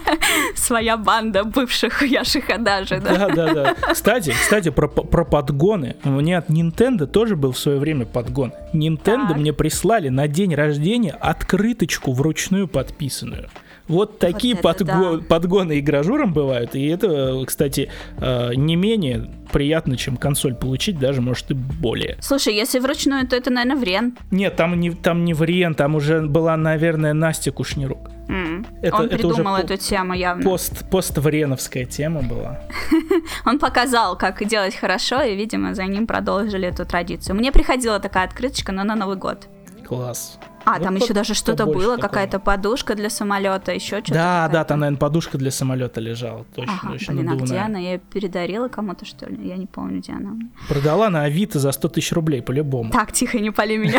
[0.54, 3.28] Своя банда бывших Яшиха даже, да?
[3.28, 3.74] Да, да, да.
[3.92, 5.96] Кстати, кстати, про, подгоны.
[6.04, 8.52] Меня от Nintendo тоже был в свое время подгон.
[8.72, 9.36] Nintendo Так.
[9.36, 13.48] мне прислали на день рождения открыточку вручную подписанную.
[13.92, 15.24] Вот такие это подго- да.
[15.28, 16.74] подгоны игражурам бывают.
[16.74, 22.16] И это, кстати, э, не менее приятно, чем консоль получить, даже, может, и более.
[22.20, 24.16] Слушай, если вручную, то это, наверное, в Рен.
[24.30, 28.10] Нет, там не, там не вариант, там уже была, наверное, Настя Кушнирук.
[28.28, 28.64] М.
[28.80, 30.42] Это- Он это придумал эту тему явно.
[30.42, 32.60] Пост, поствреновская тема была.
[33.46, 37.36] Он показал, как делать хорошо, и, видимо, за ним продолжили эту традицию.
[37.36, 39.48] Мне приходила такая открыточка, но на Новый год.
[39.86, 40.38] Класс.
[40.64, 41.96] А, Вот там по- еще даже что-то было, такого.
[41.98, 44.12] какая-то подушка для самолета, еще что-то.
[44.14, 44.68] Да, да, какая-то.
[44.68, 46.44] там, наверное, подушка для самолета лежала.
[46.54, 47.64] Точно, Ага, точно блин, а где надувная.
[47.66, 47.78] она?
[47.78, 49.48] Я ее передарила кому-то, что ли?
[49.48, 50.32] Я не помню, где она.
[50.68, 52.90] Продала на Авито за 100 тысяч рублей, по-любому.
[52.90, 53.98] Так, тихо, не пали меня.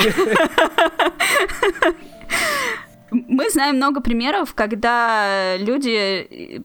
[3.12, 6.64] Мы знаем много примеров, когда люди,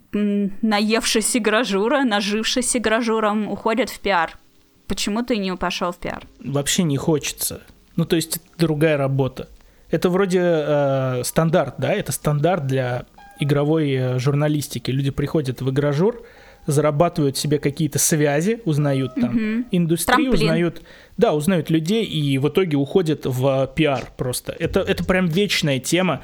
[0.62, 4.39] наевшись игражура, нажившись игражуром, уходят в пиар.
[4.87, 6.23] Почему ты не пошел в пиар?
[6.43, 7.61] Вообще не хочется.
[7.97, 9.49] Ну, то есть, это другая работа.
[9.90, 11.93] Это вроде э, стандарт, да?
[11.93, 13.06] Это стандарт для
[13.40, 14.90] игровой э, журналистики.
[14.90, 16.23] Люди приходят в игражур,
[16.66, 19.66] зарабатывают себе какие-то связи, узнают там Мгм.
[19.70, 20.35] индустрию, Трамплин.
[20.48, 20.82] узнают,
[21.16, 24.55] да, узнают людей и в итоге уходят в пиар просто.
[24.59, 26.20] Это, это прям вечная тема.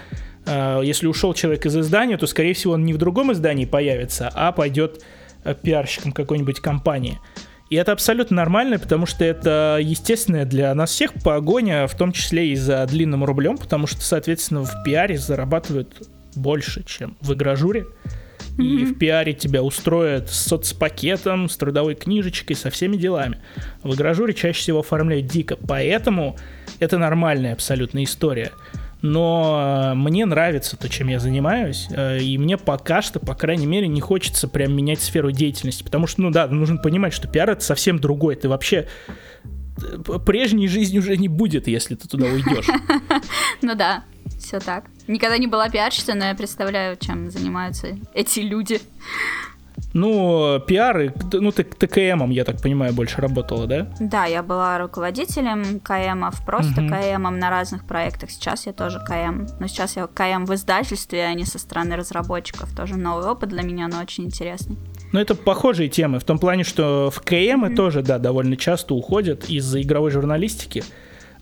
[0.47, 4.31] Э, Если ушел человек из издания, то, скорее всего, он не в другом издании появится,
[4.35, 5.03] а пойдет
[5.45, 7.19] э, пиарщиком какой-нибудь компании.
[7.70, 12.49] И это абсолютно нормально, потому что это естественная для нас всех погоня, в том числе
[12.49, 17.86] и за длинным рублем, потому что, соответственно, в пиаре зарабатывают больше, чем в игражуре.
[18.59, 23.41] И в пиаре тебя устроят с соцпакетом, с трудовой книжечкой, со всеми делами.
[23.82, 26.36] В игражуре чаще всего оформляют дико, поэтому
[26.78, 28.53] это нормальная абсолютно история.
[29.05, 33.66] Но э, мне нравится то, чем я занимаюсь, э, и мне пока что, по крайней
[33.66, 37.51] мере, не хочется прям менять сферу деятельности, потому что, ну да, нужно понимать, что пиар
[37.51, 38.35] это совсем другой.
[38.35, 38.89] Ты вообще
[39.76, 42.66] э, прежней жизни уже не будет, если ты туда уйдешь.
[43.60, 44.05] Ну да,
[44.39, 44.86] все так.
[45.06, 48.81] Никогда не была пиарщицей, но я представляю, чем занимаются эти люди.
[49.93, 53.89] Ну, пиары, ну ты ТКМом, я так понимаю, больше работала, да?
[54.01, 56.95] Да, я была руководителем КМов, просто Мгм.
[56.95, 58.31] КМом на разных проектах.
[58.31, 59.47] Сейчас я тоже КМ.
[59.61, 62.75] Но сейчас я КМ в издательстве, а не со стороны разработчиков.
[62.75, 64.77] Тоже новый опыт для меня, но очень интересный.
[65.13, 69.45] Ну, это похожие темы, в том плане, что в КМы тоже, да, довольно часто уходят
[69.49, 70.83] из-за игровой журналистики.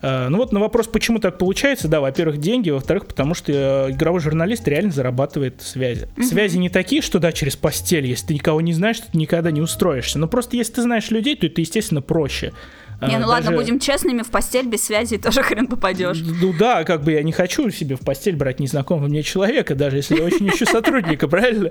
[0.03, 3.93] Э, Ну вот на вопрос, почему так получается, да, во-первых, деньги, во-вторых, потому что э,
[3.93, 6.09] игровой журналист реально зарабатывает связи.
[6.23, 9.51] Связи не такие, что, да, через постель, если ты никого не знаешь, то ты никогда
[9.51, 10.19] не устроишься.
[10.19, 12.53] Но просто если ты знаешь людей, то это, естественно, проще.
[13.01, 16.19] Э, не, ну ладно, даже- будем честными, в постель без связи тоже хрен попадешь.
[16.21, 19.97] Ну да, как бы я не хочу себе в постель брать незнакомого мне человека, даже
[19.97, 21.71] если я очень ищу сотрудника, правильно?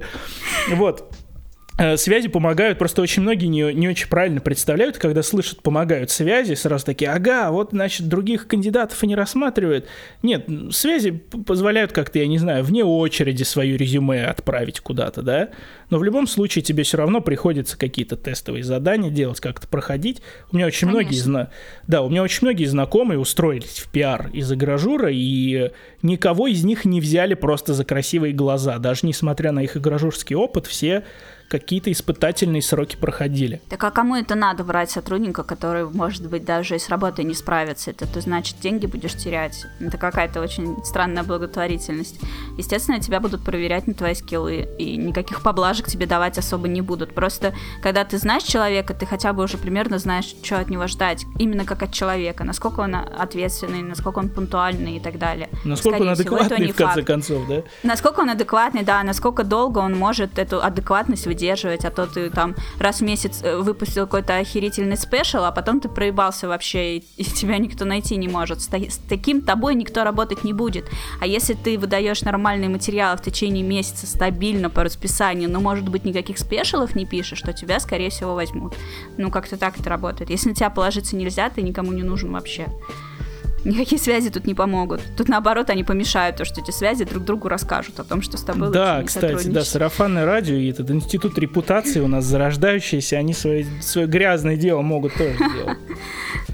[0.69, 1.09] Вот.
[1.81, 6.53] Э, Связи помогают, просто очень многие не, не очень правильно представляют, когда слышат «помогают связи»,
[6.53, 9.87] сразу такие, ага, вот, значит, других кандидатов и не рассматривают.
[10.21, 15.49] Нет, связи позволяют как-то, я не знаю, вне очереди свою резюме отправить куда-то, да,
[15.89, 20.21] но в любом случае тебе все равно приходится какие-то тестовые задания делать, как-то проходить.
[20.51, 21.23] У меня очень многие, Конечно.
[21.23, 21.49] зна-
[21.87, 25.71] да, у меня очень многие знакомые устроились в пиар из игражура, и
[26.03, 28.77] никого из них не взяли просто за красивые глаза.
[28.77, 31.05] Даже несмотря на их игражурский опыт, все
[31.51, 33.61] какие-то испытательные сроки проходили.
[33.67, 37.33] Так а кому это надо брать сотрудника, который, может быть, даже и с работой не
[37.33, 37.91] справится?
[37.91, 39.65] Это ты, значит, деньги будешь терять.
[39.81, 42.21] Это какая-то очень странная благотворительность.
[42.57, 47.13] Естественно, тебя будут проверять на твои скиллы, и никаких поблажек тебе давать особо не будут.
[47.13, 51.25] Просто, когда ты знаешь человека, ты хотя бы уже примерно знаешь, что от него ждать.
[51.37, 52.45] Именно как от человека.
[52.45, 55.49] Насколько он ответственный, насколько он пунктуальный и так далее.
[55.65, 57.07] Насколько Скорее он всего, адекватный, не в конце факт.
[57.07, 57.63] концов, да?
[57.83, 61.40] Насколько он адекватный, да, насколько долго он может эту адекватность выдерживать,
[61.85, 65.89] а то ты там раз в месяц э, выпустил какой-то охерительный спешл, а потом ты
[65.89, 68.61] проебался вообще, и, и тебя никто найти не может.
[68.61, 70.85] С, с таким тобой никто работать не будет.
[71.19, 76.05] А если ты выдаешь нормальные материалы в течение месяца стабильно по расписанию, но, может быть,
[76.05, 78.75] никаких спешалов не пишешь, то тебя, скорее всего, возьмут.
[79.17, 80.29] Ну, как-то так это работает.
[80.29, 82.67] Если на тебя положиться нельзя, ты никому не нужен вообще.
[83.63, 85.01] Никакие связи тут не помогут.
[85.15, 88.41] Тут наоборот они помешают, то, что эти связи друг другу расскажут о том, что с
[88.41, 93.17] тобой Да, лучше не кстати, да, сарафанное радио и этот институт репутации у нас зарождающийся,
[93.17, 95.77] они свое, свое грязное дело могут тоже сделать.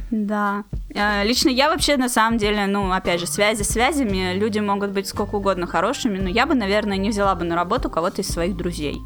[0.09, 0.63] Да.
[0.95, 5.07] Э, лично я вообще, на самом деле, ну, опять же, связи связями, люди могут быть
[5.07, 8.55] сколько угодно хорошими, но я бы, наверное, не взяла бы на работу кого-то из своих
[8.55, 8.97] друзей.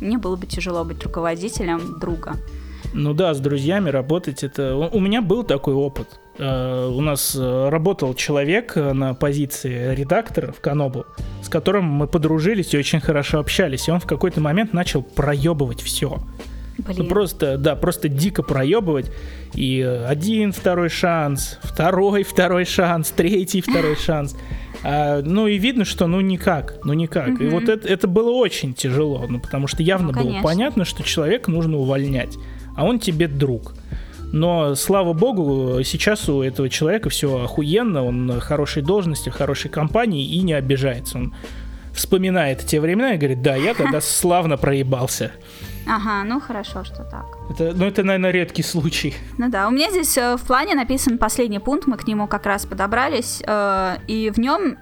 [0.00, 2.36] Мне было бы тяжело быть руководителем друга.
[2.98, 4.74] Ну да, с друзьями работать это...
[4.74, 6.18] У меня был такой опыт.
[6.38, 11.04] Э, у нас э, работал человек на позиции редактора в Канобу,
[11.42, 13.88] с которым мы подружились и очень хорошо общались.
[13.88, 16.18] И он в какой-то момент начал проебывать все.
[16.78, 16.96] Блин.
[16.98, 19.12] Ну, просто, да, просто дико проебывать.
[19.54, 24.34] И один второй шанс, второй второй шанс, третий второй шанс.
[24.82, 27.28] А, ну и видно, что ну никак, ну никак.
[27.28, 27.44] Угу.
[27.44, 31.02] И вот это, это было очень тяжело, ну потому что явно ну, было понятно, что
[31.02, 32.36] человека нужно увольнять,
[32.76, 33.74] а он тебе друг.
[34.32, 39.70] Но, слава богу, сейчас у этого человека все охуенно, он на хорошей должности, в хорошей
[39.70, 41.18] компании и не обижается.
[41.18, 41.34] Он
[41.94, 45.32] вспоминает те времена и говорит, да, я тогда славно проебался.
[45.88, 47.24] Ага, ну хорошо, что так.
[47.48, 49.14] Это, ну, это, наверное, редкий случай.
[49.38, 52.44] Ну да, у меня здесь э, в плане написан последний пункт, мы к нему как
[52.44, 54.78] раз подобрались, э, и в нем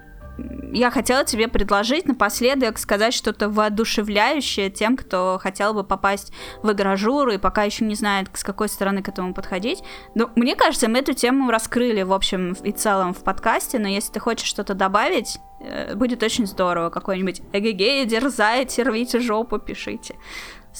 [0.73, 6.33] я хотела тебе предложить напоследок сказать что-то воодушевляющее тем, кто хотел бы попасть
[6.63, 9.83] в игражуру и пока еще не знает, с какой стороны к этому подходить.
[10.15, 14.13] Ну, мне кажется, мы эту тему раскрыли, в общем и целом в подкасте, но если
[14.13, 16.89] ты хочешь что-то добавить, э, будет очень здорово.
[16.89, 20.15] Какой-нибудь эгегей, дерзайте, рвите жопу, пишите.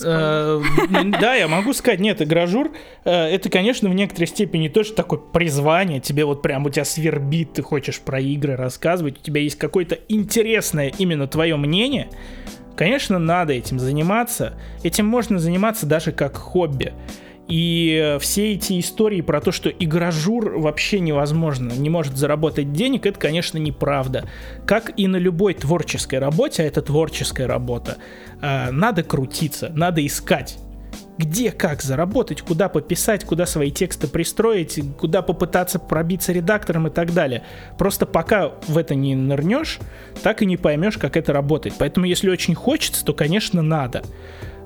[0.04, 0.62] Э,
[1.22, 2.72] да, я могу сказать, нет, игражур,
[3.04, 7.54] э, это, конечно, в некоторой степени тоже такое призвание, тебе вот прям у тебя свербит,
[7.54, 12.10] ты хочешь про игры рассказывать, у тебя есть какое-то интересное именно твое мнение,
[12.76, 16.94] конечно, надо этим заниматься, этим можно заниматься даже как хобби.
[17.48, 23.20] И все эти истории про то, что игражур вообще невозможно, не может заработать денег, это,
[23.20, 24.28] конечно, неправда.
[24.66, 27.98] Как и на любой творческой работе, а это творческая работа,
[28.42, 30.58] э, надо крутиться, надо искать
[31.18, 37.14] где как заработать, куда пописать, куда свои тексты пристроить, куда попытаться пробиться редактором и так
[37.14, 37.44] далее.
[37.78, 39.80] Просто пока в это не нырнешь,
[40.24, 41.76] так и не поймешь, как это работает.
[41.78, 44.04] Поэтому, если очень хочется, то, конечно, надо.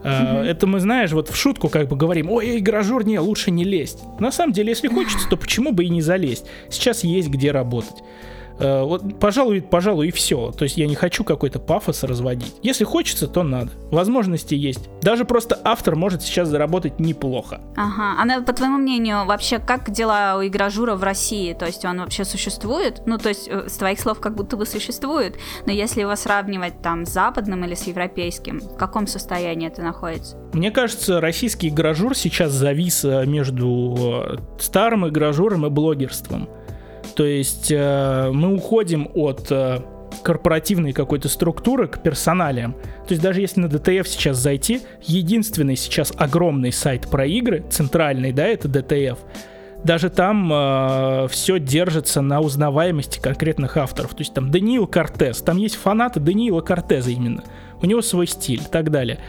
[0.03, 3.65] Uh, это мы, знаешь, вот в шутку как бы говорим, ой, игражур, не, лучше не
[3.65, 3.99] лезть.
[4.19, 6.45] На самом деле, если хочется, то почему бы и не залезть?
[6.69, 8.03] Сейчас есть где работать.
[8.59, 10.51] Э, вот, пожалуй, пожалуй, и все.
[10.51, 12.55] То есть я не хочу какой-то пафос разводить.
[12.61, 13.71] Если хочется, то надо.
[13.91, 14.89] Возможности есть.
[15.01, 17.61] Даже просто автор может сейчас заработать неплохо.
[17.75, 18.15] Ага.
[18.21, 21.53] А по твоему мнению, вообще, как дела у игражура в России?
[21.53, 23.01] То есть он вообще существует?
[23.05, 25.37] Ну, то есть э, с твоих слов как будто бы существует.
[25.65, 30.37] Но если его сравнивать там с западным или с европейским, в каком состоянии это находится?
[30.53, 36.49] Мне кажется, российский игражур сейчас завис э, между старым игражуром и блогерством.
[37.19, 39.81] То есть э, мы уходим от э,
[40.23, 42.71] корпоративной какой-то структуры к персоналиям.
[42.71, 48.31] То есть даже если на DTF сейчас зайти, единственный сейчас огромный сайт про игры, центральный,
[48.31, 49.17] да, это DTF,
[49.83, 54.11] даже там э, все держится на узнаваемости конкретных авторов.
[54.11, 57.43] То есть там Даниил Кортес, там есть фанаты Даниила Кортеза именно.
[57.81, 59.19] У него свой стиль и так далее.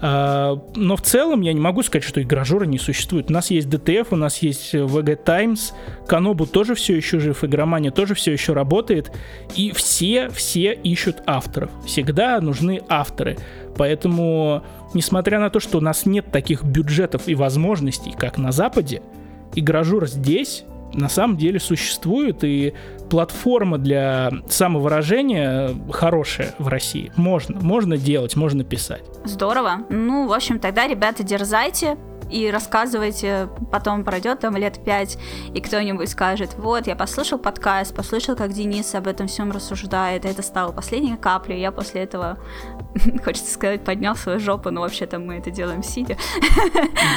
[0.00, 3.30] А, но в целом я не могу сказать, что игражуры не существует.
[3.30, 5.74] У нас есть DTF, у нас есть VG Times,
[6.06, 9.12] Канобу тоже все еще жив, Игромания тоже все еще работает.
[9.56, 11.70] И все, все ищут авторов.
[11.86, 13.36] Всегда нужны авторы.
[13.76, 14.62] Поэтому,
[14.92, 19.02] несмотря на то, что у нас нет таких бюджетов и возможностей, как на Западе,
[19.54, 20.64] игражур здесь
[20.94, 22.74] на самом деле существует, и
[23.10, 27.12] платформа для самовыражения хорошая в России.
[27.16, 29.04] Можно, можно делать, можно писать.
[29.24, 29.80] Здорово.
[29.90, 31.96] Ну, в общем, тогда, ребята, дерзайте,
[32.30, 35.18] и рассказывайте, потом пройдет там лет пять,
[35.54, 40.28] и кто-нибудь скажет, вот, я послушал подкаст, послушал, как Денис об этом всем рассуждает, и
[40.28, 42.38] это стало последней каплей, я после этого,
[43.24, 46.16] хочется сказать, поднял свою жопу, но вообще-то мы это делаем сидя.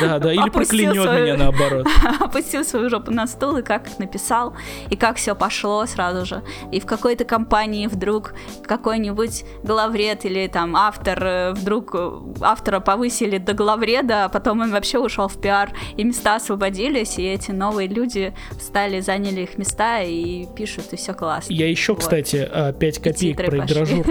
[0.01, 1.25] Да, да, или проклянет свою...
[1.25, 1.87] меня наоборот.
[2.19, 4.55] Опустил свою жопу на стул и как написал,
[4.89, 6.43] и как все пошло сразу же.
[6.71, 8.33] И в какой-то компании вдруг
[8.65, 11.95] какой-нибудь главред или там автор, э, вдруг
[12.41, 17.23] автора повысили до главреда, а потом он вообще ушел в пиар, и места освободились, и
[17.23, 21.53] эти новые люди стали, заняли их места и пишут, и все классно.
[21.53, 22.01] Я еще, вот.
[22.01, 22.49] кстати,
[22.79, 24.05] 5 копеек про игражур.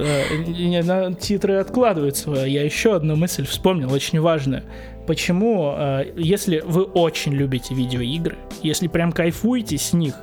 [0.00, 2.30] Э, титры откладываются.
[2.30, 4.62] Я еще одну мысль вспомнил, очень важную.
[5.08, 10.14] Почему, э, если вы очень любите видеоигры, если прям кайфуете с них,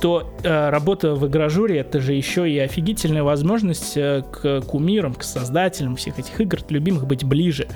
[0.00, 5.22] то э, работа в игражуре это же еще и офигительная возможность э, к кумирам, к
[5.22, 7.68] создателям всех этих игр, любимых быть ближе.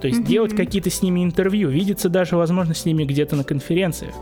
[0.00, 0.26] То есть mm-hmm.
[0.26, 4.14] делать какие-то с ними интервью, видеться даже, возможно, с ними где-то на конференциях.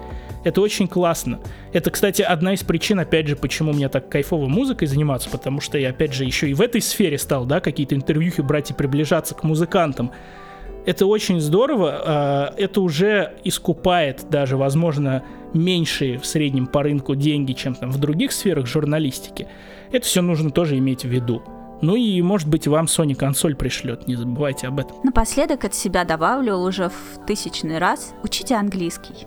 [0.44, 1.40] Это очень классно.
[1.72, 5.78] Это, кстати, одна из причин, опять же, почему мне так кайфово музыкой заниматься, потому что
[5.78, 9.34] я, опять же, еще и в этой сфере стал, да, какие-то интервьюхи брать и приближаться
[9.34, 10.12] к музыкантам.
[10.84, 12.02] Это очень здорово.
[12.04, 15.24] А, это уже искупает даже, возможно,
[15.54, 19.48] меньшие в среднем по рынку деньги, чем там в других сферах журналистики.
[19.92, 21.42] Это все нужно тоже иметь в виду.
[21.80, 24.96] Ну и, может быть, вам Sony консоль пришлет, не забывайте об этом.
[25.02, 28.14] Напоследок от себя добавлю уже в тысячный раз.
[28.22, 29.26] Учите английский.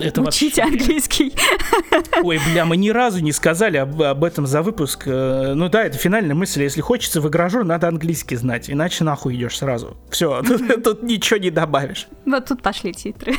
[0.00, 0.76] Это Учите вообще...
[0.76, 1.32] английский.
[2.22, 5.04] Ой, бля, мы ни разу не сказали об, об этом за выпуск.
[5.06, 6.62] Э, ну да, это финальная мысль.
[6.62, 9.96] Если хочется в игражур, надо английский знать, иначе нахуй идешь сразу.
[10.10, 12.08] Все, тут, тут ничего не добавишь.
[12.24, 13.34] Вот тут пошли титры.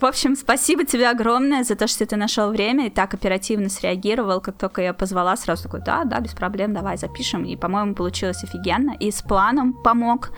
[0.00, 4.40] В общем, спасибо тебе огромное за то, что ты нашел время и так оперативно среагировал,
[4.40, 7.44] как только я позвала, сразу такой, да, да, без проблем, давай запишем.
[7.44, 8.94] И, по-моему, получилось офигенно.
[9.00, 10.30] И с планом помог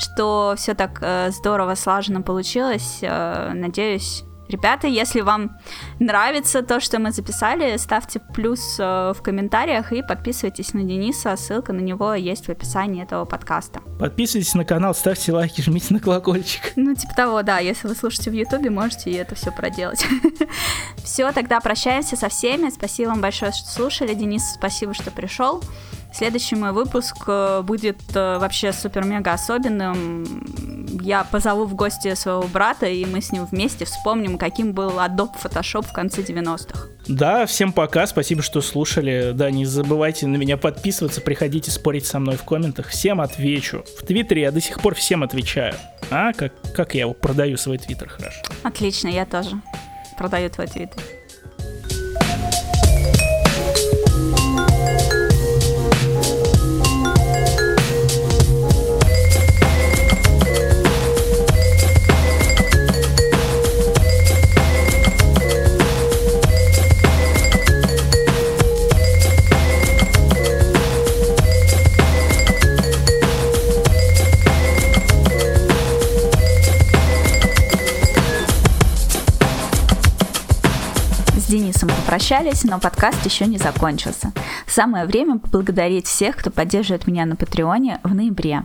[0.00, 2.98] что все так э, здорово слаженно получилось.
[3.02, 5.56] Э, надеюсь, Ребята, если вам
[6.00, 11.36] нравится то, что мы записали, ставьте плюс э, в комментариях и подписывайтесь на Дениса.
[11.36, 13.80] Ссылка на него есть в описании этого подкаста.
[14.00, 16.72] Подписывайтесь на канал, ставьте лайки, жмите на колокольчик.
[16.74, 17.58] Ну, типа того, да.
[17.60, 20.04] Если вы слушаете в Ютубе, можете и это все проделать.
[21.04, 22.70] Все, тогда прощаемся со всеми.
[22.70, 24.14] Спасибо вам большое, что слушали.
[24.14, 25.62] Денис, спасибо, что пришел.
[26.12, 30.44] Следующий мой выпуск э, будет э, вообще супер-мега особенным.
[31.02, 35.34] Я позову в гости своего брата, и мы с ним вместе вспомним, каким был Adobe
[35.42, 36.88] Photoshop в конце 90-х.
[37.06, 39.32] Да, всем пока, спасибо, что слушали.
[39.34, 42.88] Да, не забывайте на меня подписываться, приходите спорить со мной в комментах.
[42.88, 43.84] Всем отвечу.
[43.98, 45.74] В Твиттере я до сих пор всем отвечаю.
[46.10, 48.42] А, как, как я продаю свой Твиттер хорошо.
[48.62, 49.60] Отлично, я тоже
[50.18, 51.02] продаю твой Твиттер.
[81.88, 84.32] Попрощались, но подкаст еще не закончился.
[84.66, 88.64] Самое время поблагодарить всех, кто поддерживает меня на Патреоне в ноябре.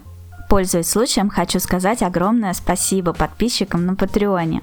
[0.50, 4.62] Пользуясь случаем, хочу сказать огромное спасибо подписчикам на Патреоне.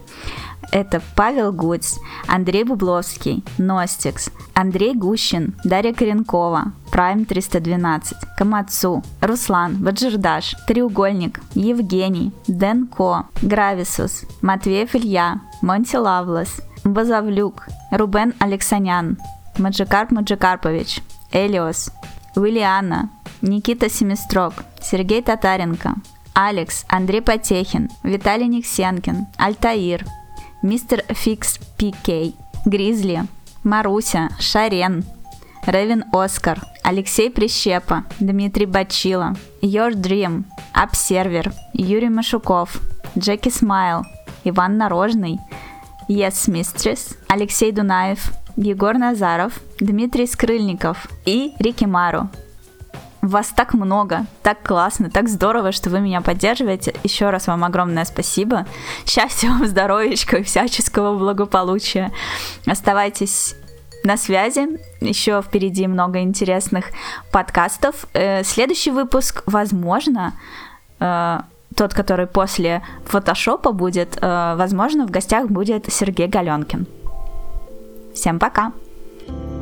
[0.70, 10.54] Это Павел Гудс, Андрей Бубловский, Ностикс, Андрей Гущин, Дарья Коренкова, Прайм 312, Камацу, Руслан, Баджирдаш,
[10.66, 19.18] Треугольник, Евгений, Дэн Ко, Грависус, Матвеев Илья, Монти Лавлас, Базавлюк, Рубен Алексанян,
[19.58, 21.00] Маджикарп Маджикарпович,
[21.32, 21.92] Элиос,
[22.34, 23.10] Уиллиана,
[23.40, 25.94] Никита Семистрок, Сергей Татаренко,
[26.34, 30.06] Алекс, Андрей Потехин, Виталий Никсенкин, Альтаир,
[30.62, 32.34] Мистер Фикс Пикей,
[32.64, 33.24] Гризли,
[33.64, 35.04] Маруся, Шарен,
[35.66, 42.80] Ревин Оскар, Алексей Прищепа, Дмитрий Бачила, Your Dream, Observer, Юрий Машуков,
[43.16, 44.02] Джеки Смайл,
[44.44, 45.38] Иван Нарожный,
[46.08, 52.28] Yes Mistress, Алексей Дунаев, Егор Назаров, Дмитрий Скрыльников и Рики Мару.
[53.22, 56.92] Вас так много, так классно, так здорово, что вы меня поддерживаете.
[57.04, 58.66] Еще раз вам огромное спасибо.
[59.06, 62.10] Счастья вам, здоровечка и всяческого благополучия.
[62.66, 63.54] Оставайтесь
[64.02, 64.80] на связи.
[65.00, 66.86] Еще впереди много интересных
[67.30, 68.06] подкастов.
[68.12, 70.34] Э, следующий выпуск, возможно,
[70.98, 71.40] э,
[71.76, 76.86] тот, который после фотошопа будет, э, возможно, в гостях будет Сергей Галенкин.
[78.14, 78.72] Всем пока!
[79.28, 79.61] thank you